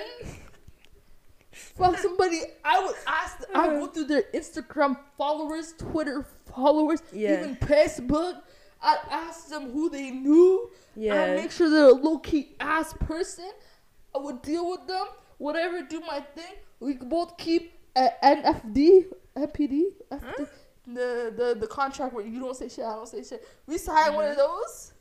Fuck 1.53 1.99
somebody. 1.99 2.41
I 2.65 2.85
would 2.85 2.95
ask. 3.07 3.43
I 3.55 3.69
would 3.69 3.81
go 3.81 3.87
through 3.89 4.05
their 4.05 4.25
Instagram 4.35 4.99
followers, 5.17 5.75
Twitter 5.79 6.27
followers, 6.55 7.03
Yeah. 7.13 7.41
even 7.41 7.57
Facebook. 7.57 8.43
I'd 8.83 8.99
ask 9.11 9.49
them 9.49 9.73
who 9.73 9.91
they 9.91 10.11
knew. 10.11 10.71
I'd 10.97 11.03
Yeah. 11.03 11.35
make 11.35 11.51
sure 11.51 11.69
they're 11.69 11.91
a 11.91 11.93
low 11.93 12.19
key 12.19 12.57
ass 12.61 12.95
person. 12.95 13.51
I 14.15 14.19
would 14.19 14.43
deal 14.43 14.71
with 14.71 14.87
them. 14.87 15.07
Whatever, 15.39 15.83
do 15.83 16.01
my 16.01 16.21
thing. 16.21 16.55
We 16.81 16.95
could 16.95 17.09
both 17.09 17.37
keep 17.37 17.75
a 17.97 18.11
NFD, 18.23 19.07
NPD, 19.37 19.95
FD, 20.11 20.49
the, 20.87 21.33
the 21.37 21.57
the 21.61 21.67
contract 21.67 22.15
where 22.15 22.25
you 22.27 22.41
don't 22.41 22.57
say 22.57 22.69
shit, 22.69 22.85
I 22.85 22.95
don't 22.95 23.09
say 23.09 23.23
shit. 23.23 23.47
We 23.67 23.79
sign 23.79 24.15
one 24.15 24.27
of 24.27 24.37
mm-hmm. 24.37 24.41
those. 24.41 24.93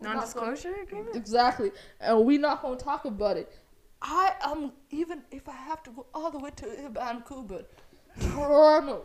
We're 0.00 0.08
not 0.08 0.14
Non-disclosure 0.16 0.74
agreement. 0.82 1.08
gonna- 1.08 1.18
Exactly, 1.18 1.72
and 2.00 2.24
we 2.24 2.38
not 2.38 2.62
gonna 2.62 2.76
talk 2.76 3.04
about 3.04 3.36
it. 3.36 3.52
I 4.00 4.34
am 4.42 4.72
even 4.90 5.22
if 5.30 5.48
I 5.48 5.52
have 5.52 5.82
to 5.84 5.90
go 5.90 6.06
all 6.14 6.30
the 6.30 6.38
way 6.38 6.50
to 6.56 6.88
Vancouver, 6.90 7.64
Toronto, 8.20 9.02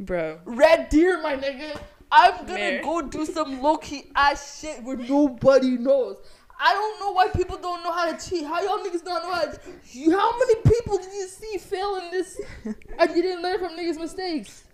Bro. 0.00 0.40
Red 0.44 0.88
Deer, 0.88 1.20
my 1.22 1.36
nigga. 1.36 1.78
I'm 2.10 2.46
gonna 2.46 2.54
Mayor. 2.54 2.82
go 2.82 3.02
do 3.02 3.26
some 3.26 3.60
low 3.60 3.76
key 3.76 4.10
ass 4.14 4.60
shit 4.60 4.82
where 4.84 4.96
nobody 4.96 5.70
knows. 5.72 6.16
I 6.58 6.72
don't 6.72 7.00
know 7.00 7.10
why 7.12 7.28
people 7.28 7.58
don't 7.58 7.82
know 7.82 7.90
how 7.92 8.10
to 8.10 8.30
cheat. 8.30 8.44
How 8.46 8.62
y'all 8.62 8.78
niggas 8.78 9.04
don't 9.04 9.22
know 9.24 9.32
how 9.32 9.42
to 9.46 9.58
cheat? 9.90 10.12
How 10.12 10.38
many 10.38 10.54
people 10.62 10.96
did 10.98 11.12
you 11.12 11.26
see 11.26 11.58
fail 11.58 11.96
in 11.96 12.10
this 12.12 12.40
and 12.64 13.16
you 13.16 13.22
didn't 13.22 13.42
learn 13.42 13.58
from 13.58 13.76
niggas' 13.76 13.98
mistakes? 13.98 14.64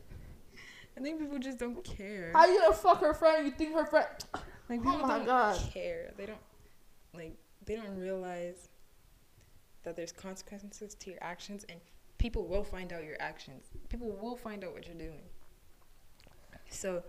I 0.97 1.01
think 1.01 1.19
people 1.19 1.39
just 1.39 1.59
don't 1.59 1.83
care. 1.83 2.31
How 2.35 2.47
you 2.47 2.61
gonna 2.61 2.75
fuck 2.75 3.01
her 3.01 3.15
friend? 3.15 3.47
You 3.47 3.53
think 3.53 3.75
her 3.75 3.87
friend? 3.87 4.07
Like 4.71 4.81
Oh 4.81 4.93
people 4.93 5.07
my 5.07 5.17
don't 5.19 5.27
God. 5.27 5.61
care. 5.75 6.13
They 6.17 6.27
don't 6.27 6.39
like 7.13 7.37
they 7.67 7.75
don't 7.77 7.99
realize 7.99 8.69
that 9.83 9.97
there's 9.97 10.13
consequences 10.13 10.95
to 10.95 11.11
your 11.11 11.19
actions 11.23 11.65
and 11.69 11.81
people 12.19 12.47
will 12.47 12.63
find 12.65 12.93
out 12.93 13.03
your 13.05 13.17
actions. 13.21 13.67
People 13.89 14.11
will 14.23 14.37
find 14.37 14.63
out 14.65 14.73
what 14.73 14.87
you're 14.87 14.97
doing. 14.97 15.23
So 16.71 17.03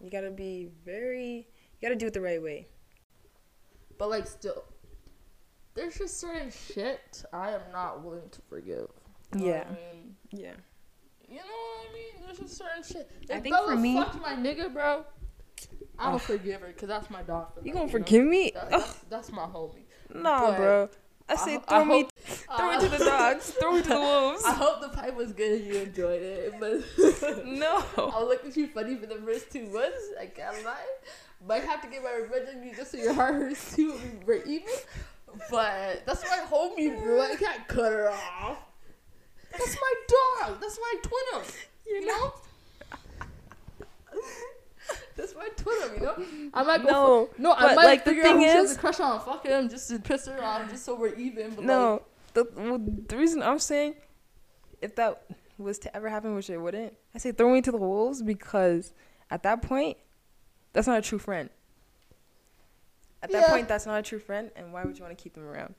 you 0.00 0.10
gotta 0.10 0.30
be 0.30 0.68
very 0.84 1.48
you 1.80 1.88
gotta 1.88 1.96
do 1.96 2.06
it 2.06 2.12
the 2.14 2.20
right 2.20 2.40
way. 2.42 2.68
But 3.98 4.08
like, 4.10 4.26
still, 4.26 4.64
there's 5.74 5.96
just 5.98 6.18
certain 6.20 6.50
shit 6.50 7.24
I 7.32 7.50
am 7.50 7.60
not 7.72 8.02
willing 8.04 8.28
to 8.30 8.40
forgive. 8.42 8.88
You 9.34 9.40
know 9.40 9.46
Yeah. 9.46 9.58
what 9.58 9.66
I 9.66 9.94
mean? 9.94 10.16
Yeah. 10.30 10.52
You 11.28 11.36
know 11.36 11.42
what 11.44 11.90
I 11.90 11.92
mean? 11.94 12.26
There's 12.26 12.38
just 12.38 12.56
certain 12.56 12.82
shit. 12.82 13.10
If 13.22 13.30
I 13.30 13.40
think 13.40 13.54
Bella 13.54 13.72
for 13.72 13.76
me- 13.80 13.94
fucked 13.96 14.20
my 14.20 14.34
nigga, 14.34 14.72
bro, 14.72 15.04
I 15.98 16.06
don't 16.06 16.14
Ugh. 16.16 16.20
forgive 16.20 16.60
her 16.60 16.68
because 16.68 16.88
that's 16.88 17.10
my 17.10 17.22
dog. 17.22 17.48
You 17.62 17.72
life, 17.72 17.74
gonna 17.74 17.86
know? 17.86 17.92
forgive 17.92 18.24
me? 18.26 18.50
That- 18.54 18.70
that's, 18.70 18.94
that's 19.10 19.32
my 19.32 19.42
homie. 19.44 19.84
nah, 20.14 20.50
but 20.50 20.56
bro. 20.56 20.88
I 21.28 21.32
I 21.34 21.36
say 21.36 21.54
ho- 21.54 21.60
throw 21.68 21.78
I 21.78 21.84
me 21.84 22.02
hope- 22.02 22.12
throw 22.58 22.70
me 22.72 22.80
to 22.80 22.88
the 22.88 23.04
dogs. 23.04 23.50
Throw 23.52 23.72
me 23.72 23.82
to 23.82 23.88
the 23.88 24.00
wolves. 24.00 24.44
I 24.44 24.52
hope 24.52 24.80
the 24.80 24.88
pipe 24.88 25.14
was 25.16 25.32
good 25.32 25.60
and 25.60 25.66
you 25.66 25.80
enjoyed 25.80 26.22
it, 26.22 26.54
but 26.58 27.44
no. 27.46 27.84
I'll 27.96 28.26
look 28.26 28.44
at 28.44 28.56
you 28.56 28.66
funny 28.68 28.96
for 28.96 29.06
the 29.06 29.16
first 29.16 29.50
two 29.52 29.66
months. 29.68 29.98
I 30.20 30.26
can't 30.26 30.64
lie. 30.64 30.76
Might 31.46 31.64
have 31.64 31.80
to 31.82 31.88
get 31.88 32.02
my 32.02 32.12
revenge 32.14 32.48
on 32.56 32.62
you 32.64 32.74
just 32.74 32.90
so 32.92 32.98
your 32.98 33.14
heart 33.14 33.34
hurts 33.34 33.74
too. 33.76 33.98
We're 34.26 34.42
even. 34.44 34.72
But 35.50 36.02
that's 36.06 36.22
my 36.28 36.38
homie, 36.50 37.02
bro. 37.02 37.22
I 37.22 37.36
can't 37.36 37.66
cut 37.68 37.90
her 37.92 38.10
off. 38.10 38.58
That's 39.52 39.76
my 39.80 39.94
dog. 40.48 40.60
That's 40.60 40.78
my 40.78 40.94
twinner. 41.02 41.54
You 41.86 42.06
know. 42.06 42.32
That's 45.16 45.34
my 45.34 45.48
twinner. 45.56 45.94
You 45.96 46.02
know. 46.02 46.50
I 46.54 46.62
might 46.62 46.82
go. 46.84 46.90
No. 46.90 47.26
for, 47.34 47.40
no, 47.42 47.52
I 47.52 47.74
might 47.74 47.84
like, 47.84 48.04
the 48.04 48.10
figure 48.10 48.22
out 48.24 48.26
thing 48.28 48.36
who 48.40 48.42
she 48.44 48.48
has 48.48 48.76
a 48.76 48.78
crush 48.78 49.00
on. 49.00 49.20
Fuck 49.20 49.46
him, 49.46 49.68
just 49.68 49.88
to 49.90 49.98
piss 49.98 50.26
her 50.26 50.42
off, 50.42 50.70
just 50.70 50.84
so 50.84 50.94
we're 50.94 51.14
even. 51.14 51.50
But 51.50 51.58
like, 51.58 51.66
No, 51.66 52.02
the 52.34 52.46
well, 52.56 52.78
the 53.08 53.16
reason 53.16 53.42
I'm 53.42 53.58
saying 53.58 53.94
if 54.80 54.94
that 54.96 55.22
was 55.58 55.78
to 55.80 55.94
ever 55.96 56.08
happen, 56.08 56.34
which 56.34 56.50
it 56.50 56.58
wouldn't, 56.58 56.94
I 57.14 57.18
say 57.18 57.30
throw 57.32 57.52
me 57.52 57.60
to 57.62 57.70
the 57.70 57.76
wolves 57.78 58.22
because 58.22 58.92
at 59.30 59.42
that 59.44 59.62
point, 59.62 59.96
that's 60.72 60.86
not 60.86 60.98
a 60.98 61.02
true 61.02 61.18
friend. 61.18 61.50
At 63.22 63.30
that 63.30 63.42
Yeah. 63.42 63.48
point, 63.50 63.68
that's 63.68 63.86
not 63.86 63.98
a 63.98 64.02
true 64.02 64.18
friend, 64.18 64.50
and 64.56 64.72
why 64.72 64.82
would 64.84 64.98
you 64.98 65.04
want 65.04 65.16
to 65.16 65.22
keep 65.22 65.34
them 65.34 65.46
around? 65.46 65.74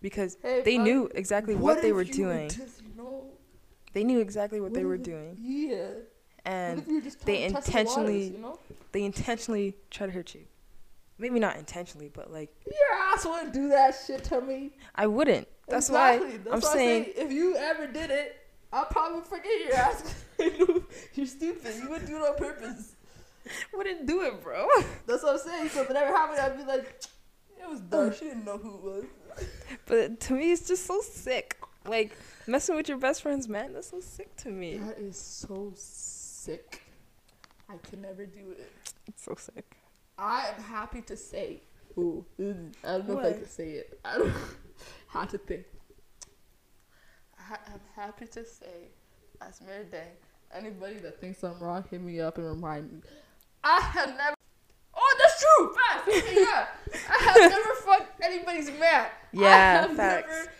Because 0.00 0.38
Hey, 0.40 0.62
they 0.64 0.76
bro, 0.76 0.84
knew 0.84 1.10
exactly 1.14 1.54
what, 1.54 1.82
they 1.82 1.92
were 1.92 2.04
doing. 2.04 2.48
Just, 2.48 2.80
you 2.82 2.88
know, 2.96 3.24
They 3.92 4.04
knew 4.04 4.20
exactly 4.20 4.60
what 4.60 4.72
they 4.72 4.84
were 4.84 4.94
if- 4.94 5.02
doing, 5.02 5.36
Yeah. 5.38 5.88
And 6.44 6.78
if 6.80 6.88
you 6.88 6.94
were 6.94 7.00
just 7.00 7.24
they 7.24 7.48
test 7.48 7.52
the 7.52 7.54
waters, 7.56 7.68
intentionally- 7.68 8.24
you 8.28 8.38
know? 8.38 8.58
they 8.92 9.04
intentionally 9.04 9.76
try 9.90 10.06
to 10.06 10.12
hurt 10.12 10.34
you. 10.34 10.42
Maybe 11.18 11.38
not 11.38 11.56
intentionally, 11.56 12.10
but 12.12 12.32
like 12.32 12.50
Your 12.66 12.98
ass 13.12 13.26
wouldn't 13.26 13.52
do 13.52 13.68
that 13.68 13.94
shit 14.06 14.24
to 14.24 14.40
me. 14.40 14.72
I 14.94 15.06
wouldn't. 15.06 15.46
That's 15.68 15.88
exactly. 15.88 16.28
why 16.28 16.36
That's 16.38 16.46
I'm 16.54 16.60
why 16.62 16.74
saying 16.74 17.04
say 17.04 17.10
if 17.16 17.30
you 17.30 17.56
ever 17.56 17.86
did 17.86 18.10
it, 18.10 18.36
I'll 18.72 18.86
probably 18.86 19.22
forget 19.22 19.52
your 19.66 19.74
ass. 19.74 20.14
You're 21.14 21.26
stupid. 21.26 21.74
You 21.76 21.90
would 21.90 22.06
do 22.06 22.16
it 22.16 22.22
on 22.22 22.36
purpose. 22.36 22.94
wouldn't 23.74 24.06
do 24.06 24.22
it, 24.22 24.42
bro. 24.42 24.66
That's 25.06 25.22
what 25.22 25.34
I'm 25.34 25.38
saying. 25.38 25.68
So 25.70 25.82
if 25.82 25.90
it 25.90 25.96
ever 25.96 26.14
happened, 26.16 26.40
I'd 26.40 26.56
be 26.56 26.64
like, 26.64 27.02
it 27.60 27.68
was 27.68 27.80
dumb. 27.80 28.08
Uh. 28.08 28.12
She 28.12 28.24
didn't 28.26 28.44
know 28.44 28.58
who 28.58 28.74
it 28.76 28.82
was. 28.82 29.04
But 29.86 30.20
to 30.20 30.34
me, 30.34 30.52
it's 30.52 30.66
just 30.66 30.86
so 30.86 31.00
sick. 31.00 31.58
Like 31.86 32.16
messing 32.46 32.76
with 32.76 32.88
your 32.88 32.98
best 32.98 33.22
friends, 33.22 33.48
man. 33.48 33.72
That's 33.72 33.90
so 33.90 34.00
sick 34.00 34.34
to 34.38 34.50
me. 34.50 34.78
That 34.78 34.98
is 34.98 35.18
so 35.18 35.72
sick. 35.76 36.19
I 36.48 37.76
can 37.88 38.02
never 38.02 38.24
do 38.26 38.52
it. 38.52 38.70
It's 39.06 39.24
so 39.24 39.34
sick. 39.36 39.76
I 40.18 40.48
am 40.56 40.62
happy 40.62 41.02
to 41.02 41.16
say. 41.16 41.62
Ooh, 41.98 42.24
I 42.38 42.42
don't 42.42 43.08
know 43.08 43.18
if 43.18 43.26
I 43.26 43.32
can 43.38 43.48
say 43.48 43.70
it. 43.72 44.00
I 44.04 44.18
don't 44.18 44.32
how 45.08 45.24
to 45.24 45.38
think. 45.38 45.64
I 47.38 47.54
am 47.72 47.80
happy 47.96 48.26
to 48.26 48.44
say, 48.44 48.88
as 49.40 49.60
Mary 49.66 49.84
Day, 49.84 50.08
Anybody 50.52 50.94
that 50.96 51.20
thinks 51.20 51.44
I'm 51.44 51.60
wrong, 51.60 51.84
hit 51.90 52.00
me 52.02 52.20
up 52.20 52.36
and 52.36 52.44
remind 52.46 52.90
me. 52.92 52.98
I 53.62 53.80
have 53.80 54.08
never. 54.16 54.34
Oh, 54.92 55.16
that's 55.20 55.44
true. 55.44 55.74
Facts. 55.74 56.32
yeah. 56.34 56.66
I 57.08 57.22
have 57.24 57.36
never 57.52 57.74
fucked 57.86 58.20
anybody's 58.20 58.66
man. 58.72 58.80
I 58.82 59.10
Yeah, 59.32 59.80
have 59.82 59.96
facts. 59.96 60.28
never 60.28 60.50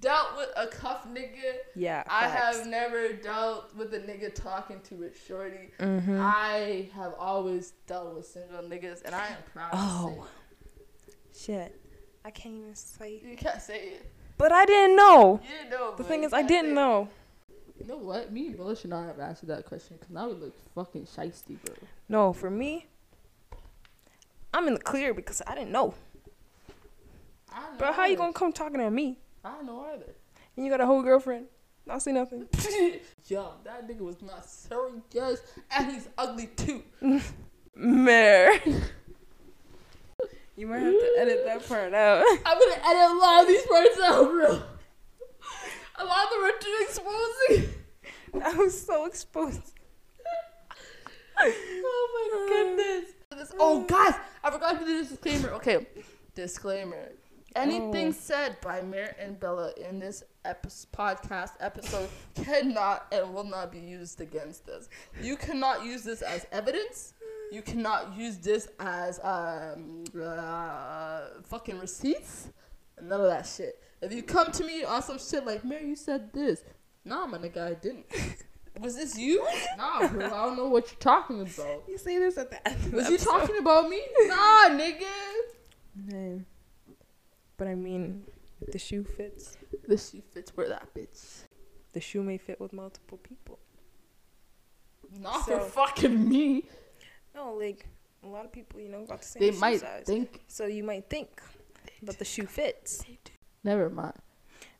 dealt 0.00 0.36
with 0.36 0.48
a 0.56 0.66
cuff 0.68 1.06
nigga. 1.08 1.56
Yeah. 1.74 2.04
I 2.08 2.28
have 2.28 2.66
never 2.66 3.12
dealt 3.12 3.74
with 3.74 3.92
a 3.94 4.00
nigga 4.00 4.34
talking 4.34 4.80
to 4.88 5.04
a 5.04 5.14
shorty. 5.26 5.70
Mhm. 5.78 6.20
I 6.20 6.90
have 6.94 7.14
always 7.18 7.72
dealt 7.86 8.14
with 8.14 8.26
single 8.26 8.62
niggas, 8.62 9.02
and 9.04 9.14
I 9.14 9.26
am 9.28 9.42
proud 9.52 9.70
Oh. 9.72 10.26
to 11.06 11.38
Shit. 11.38 11.80
I 12.24 12.30
can't 12.30 12.54
even 12.56 12.74
say. 12.74 12.98
say 12.98 13.14
it. 13.14 13.30
You 13.30 13.36
can't 13.36 13.62
say 13.62 13.88
it. 13.90 14.10
But 14.36 14.52
I 14.52 14.64
didn't 14.66 14.96
know. 14.96 15.40
You 15.42 15.48
didn't 15.48 15.70
know. 15.70 15.94
The 15.96 16.04
thing 16.04 16.24
is, 16.24 16.32
I 16.32 16.42
didn't 16.42 16.74
know. 16.74 17.08
You 17.78 17.86
know 17.86 17.96
what? 17.96 18.32
Me 18.32 18.48
and 18.48 18.56
Bella 18.56 18.76
should 18.76 18.90
not 18.90 19.06
have 19.06 19.20
answered 19.20 19.48
that 19.48 19.64
question 19.64 19.96
because 19.96 20.10
now 20.12 20.28
we 20.28 20.34
look 20.34 20.54
fucking 20.74 21.06
shisty, 21.06 21.56
bro. 21.64 21.74
No, 22.08 22.32
for 22.32 22.50
me, 22.50 22.86
I'm 24.52 24.66
in 24.66 24.74
the 24.74 24.80
clear 24.80 25.14
because 25.14 25.42
I 25.46 25.54
didn't 25.54 25.70
know. 25.70 25.94
I 27.50 27.60
know 27.72 27.78
Bro, 27.78 27.92
how 27.92 28.04
you 28.06 28.16
gonna 28.16 28.32
come 28.32 28.52
talking 28.52 28.78
to 28.78 28.90
me 28.90 29.18
I 29.44 29.50
don't 29.52 29.66
know 29.66 29.86
either. 29.92 30.14
and 30.56 30.64
you 30.64 30.70
got 30.70 30.80
a 30.80 30.86
whole 30.86 31.02
girlfriend? 31.02 31.46
Not 31.86 32.02
say 32.02 32.12
nothing. 32.12 32.46
Yo, 33.26 33.52
that 33.64 33.88
nigga 33.88 34.00
was 34.00 34.20
not 34.20 34.44
serious, 34.44 35.40
and 35.70 35.90
he's 35.92 36.08
ugly 36.18 36.48
too. 36.48 36.82
Mare. 37.74 38.60
you 40.56 40.66
might 40.66 40.80
have 40.80 40.92
to 40.92 41.14
edit 41.18 41.44
that 41.46 41.66
part 41.66 41.94
out. 41.94 42.22
I'm 42.44 42.58
gonna 42.58 42.82
edit 42.84 43.10
a 43.10 43.18
lot 43.18 43.42
of 43.42 43.48
these 43.48 43.66
parts 43.66 43.98
out, 44.04 44.30
bro. 44.30 44.62
A 46.00 46.04
lot 46.04 46.24
of 46.24 46.30
them 46.30 46.44
are 46.44 46.58
too 46.60 46.76
exposing. 46.82 47.74
That 48.34 48.56
was 48.56 48.86
so 48.86 49.06
exposed. 49.06 49.72
Oh 51.40 52.30
my 52.30 52.48
goodness. 52.48 53.14
Oh, 53.58 53.82
guys, 53.84 54.14
I 54.42 54.50
forgot 54.50 54.78
to 54.80 54.84
do 54.84 54.98
this 54.98 55.08
disclaimer. 55.10 55.50
Okay, 55.54 55.86
disclaimer. 56.34 57.12
Anything 57.56 58.08
Oh. 58.08 58.12
said 58.12 58.60
by 58.60 58.82
Mare 58.82 59.16
and 59.18 59.38
Bella 59.40 59.72
in 59.88 59.98
this 59.98 60.22
epi- 60.44 60.68
podcast 60.92 61.52
episode 61.60 62.08
cannot 62.34 63.06
and 63.10 63.32
will 63.34 63.44
not 63.44 63.72
be 63.72 63.78
used 63.78 64.20
against 64.20 64.68
us. 64.68 64.88
You 65.22 65.36
cannot 65.36 65.84
use 65.84 66.02
this 66.04 66.22
as 66.22 66.46
evidence. 66.52 67.14
You 67.50 67.62
cannot 67.62 68.14
use 68.16 68.36
this 68.38 68.68
as 68.78 69.18
um 69.24 70.04
uh, 70.20 71.20
fucking 71.44 71.78
receipts. 71.80 72.48
None 73.00 73.20
of 73.20 73.26
that 73.28 73.46
shit. 73.46 73.82
If 74.02 74.12
you 74.12 74.22
come 74.22 74.52
to 74.52 74.64
me 74.64 74.84
on 74.84 75.02
some 75.02 75.18
shit 75.18 75.46
like 75.46 75.64
Mary, 75.64 75.86
you 75.88 75.96
said 75.96 76.32
this. 76.32 76.62
Nah, 77.04 77.26
my 77.26 77.38
nigga, 77.38 77.58
I 77.70 77.74
didn't. 77.74 78.06
Was 78.80 78.94
this 78.96 79.18
you? 79.18 79.44
Nah, 79.76 80.06
bro. 80.06 80.26
I 80.26 80.28
don't 80.28 80.56
know 80.56 80.68
what 80.68 80.88
you're 80.92 81.00
talking 81.00 81.40
about. 81.40 81.84
You 81.88 81.96
say 81.98 82.18
this 82.18 82.38
at 82.38 82.50
the 82.50 82.68
end. 82.68 82.76
of 82.76 82.90
the 82.90 82.96
Was 82.98 83.10
you 83.10 83.18
talking 83.18 83.56
about 83.58 83.88
me? 83.88 84.00
Nah, 84.26 84.68
nigga. 84.68 85.06
No. 86.06 86.42
But 87.58 87.68
I 87.68 87.74
mean, 87.74 88.24
the 88.72 88.78
shoe 88.78 89.04
fits. 89.04 89.56
The 89.86 89.98
shoe 89.98 90.22
fits 90.32 90.52
where 90.56 90.68
that 90.68 90.88
bitch. 90.94 91.42
The 91.92 92.00
shoe 92.00 92.22
may 92.22 92.38
fit 92.38 92.58
with 92.60 92.72
multiple 92.72 93.18
people. 93.18 93.58
Not 95.20 95.44
So- 95.46 95.58
for 95.60 95.86
fucking 95.86 96.28
me. 96.28 96.64
No, 97.34 97.54
like 97.54 97.86
a 98.22 98.26
lot 98.26 98.44
of 98.44 98.52
people, 98.52 98.80
you 98.80 98.88
know, 98.88 99.04
got 99.04 99.20
the 99.22 99.26
same 99.28 99.40
They 99.40 99.52
shoe 99.52 99.58
might 99.58 99.80
size. 99.80 100.04
think. 100.06 100.40
so 100.48 100.66
you 100.66 100.82
might 100.84 101.08
think, 101.08 101.40
but 102.02 102.18
the 102.18 102.24
shoe 102.24 102.46
fits. 102.46 103.04
Never 103.64 103.88
mind. 103.90 104.14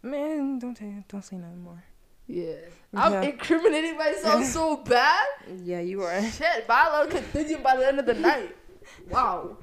Man, 0.02 0.58
don't 0.58 0.76
say 0.78 1.04
don't 1.08 1.22
say 1.24 1.36
nothing 1.36 1.60
more. 1.62 1.82
Yeah. 2.26 2.56
I'm 2.94 3.12
Yeah. 3.14 3.22
incriminating 3.22 3.96
myself 3.96 4.44
so 4.44 4.76
bad. 4.94 5.26
Yeah, 5.64 5.80
you 5.80 6.02
are. 6.02 6.20
Shit, 6.22 6.66
but 6.66 6.74
I'll 6.76 7.06
continue 7.06 7.58
by 7.58 7.76
the 7.76 7.86
end 7.86 7.98
of 7.98 8.06
the 8.06 8.14
night. 8.14 8.54
Wow. 9.10 9.58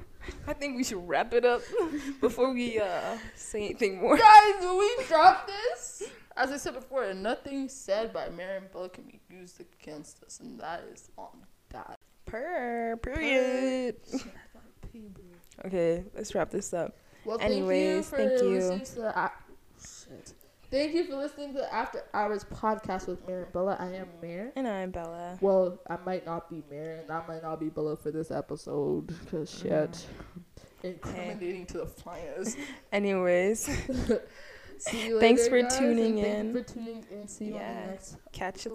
I 0.46 0.52
think 0.52 0.76
we 0.76 0.84
should 0.84 1.06
wrap 1.08 1.32
it 1.34 1.44
up 1.44 1.62
before 2.20 2.52
we 2.52 2.78
uh 2.80 3.18
say 3.34 3.64
anything 3.66 4.00
more. 4.00 4.16
Guys, 4.16 4.54
we 4.60 5.04
drop 5.08 5.46
this, 5.46 6.02
as 6.36 6.50
I 6.50 6.56
said 6.56 6.74
before, 6.74 7.12
nothing 7.14 7.68
said 7.68 8.12
by 8.12 8.28
Mary 8.30 8.58
and 8.58 8.70
Bella 8.70 8.88
can 8.88 9.04
be 9.04 9.20
used 9.30 9.60
against 9.60 10.22
us, 10.22 10.40
and 10.40 10.58
that 10.60 10.84
is 10.92 11.10
on 11.16 11.38
that. 11.70 11.98
Per 12.26 12.96
period. 13.02 13.96
Okay, 15.64 16.04
let's 16.14 16.34
wrap 16.34 16.50
this 16.50 16.74
up. 16.74 16.96
Well, 17.24 17.40
Anyways, 17.40 18.08
thank 18.08 18.22
you 18.22 18.28
thank 18.28 18.40
for 18.40 18.44
you. 18.46 18.54
listening 18.58 18.84
to 18.84 19.00
the 19.00 19.30
shit. 19.80 20.32
Thank 20.70 20.94
you 20.94 21.04
for 21.04 21.14
listening 21.14 21.52
to 21.54 21.60
the 21.60 21.72
After 21.72 22.02
Hours 22.12 22.44
podcast 22.44 23.06
with 23.06 23.26
Mary 23.26 23.44
and 23.44 23.52
Bella. 23.52 23.76
I 23.78 23.86
am 23.94 24.08
Mary. 24.20 24.50
And 24.56 24.66
I'm 24.66 24.90
Bella. 24.90 25.38
Well, 25.40 25.78
I 25.88 25.96
might 26.04 26.26
not 26.26 26.50
be 26.50 26.62
Mary, 26.68 26.98
and 26.98 27.10
I 27.10 27.22
might 27.28 27.42
not 27.42 27.60
be 27.60 27.68
Bella 27.68 27.96
for 27.96 28.10
this 28.10 28.30
episode, 28.32 29.14
cause 29.30 29.48
shit, 29.48 29.70
mm. 29.72 30.06
incriminating 30.82 31.66
to 31.66 31.78
the 31.78 31.86
finest. 31.86 32.58
Anyways, 32.92 33.60
See 34.78 35.06
you 35.06 35.20
Thanks 35.20 35.42
later, 35.44 35.50
for 35.50 35.62
guys, 35.62 35.78
tuning 35.78 36.18
in. 36.18 36.46
you 36.48 36.62
for 36.62 36.72
tuning 36.74 37.04
in. 37.10 37.28
See 37.28 37.46
you 37.46 37.54
on 37.54 37.60
Yeah. 37.60 37.80
the 37.80 37.90
next 37.92 38.16
catch 38.32 38.56
you 38.56 38.62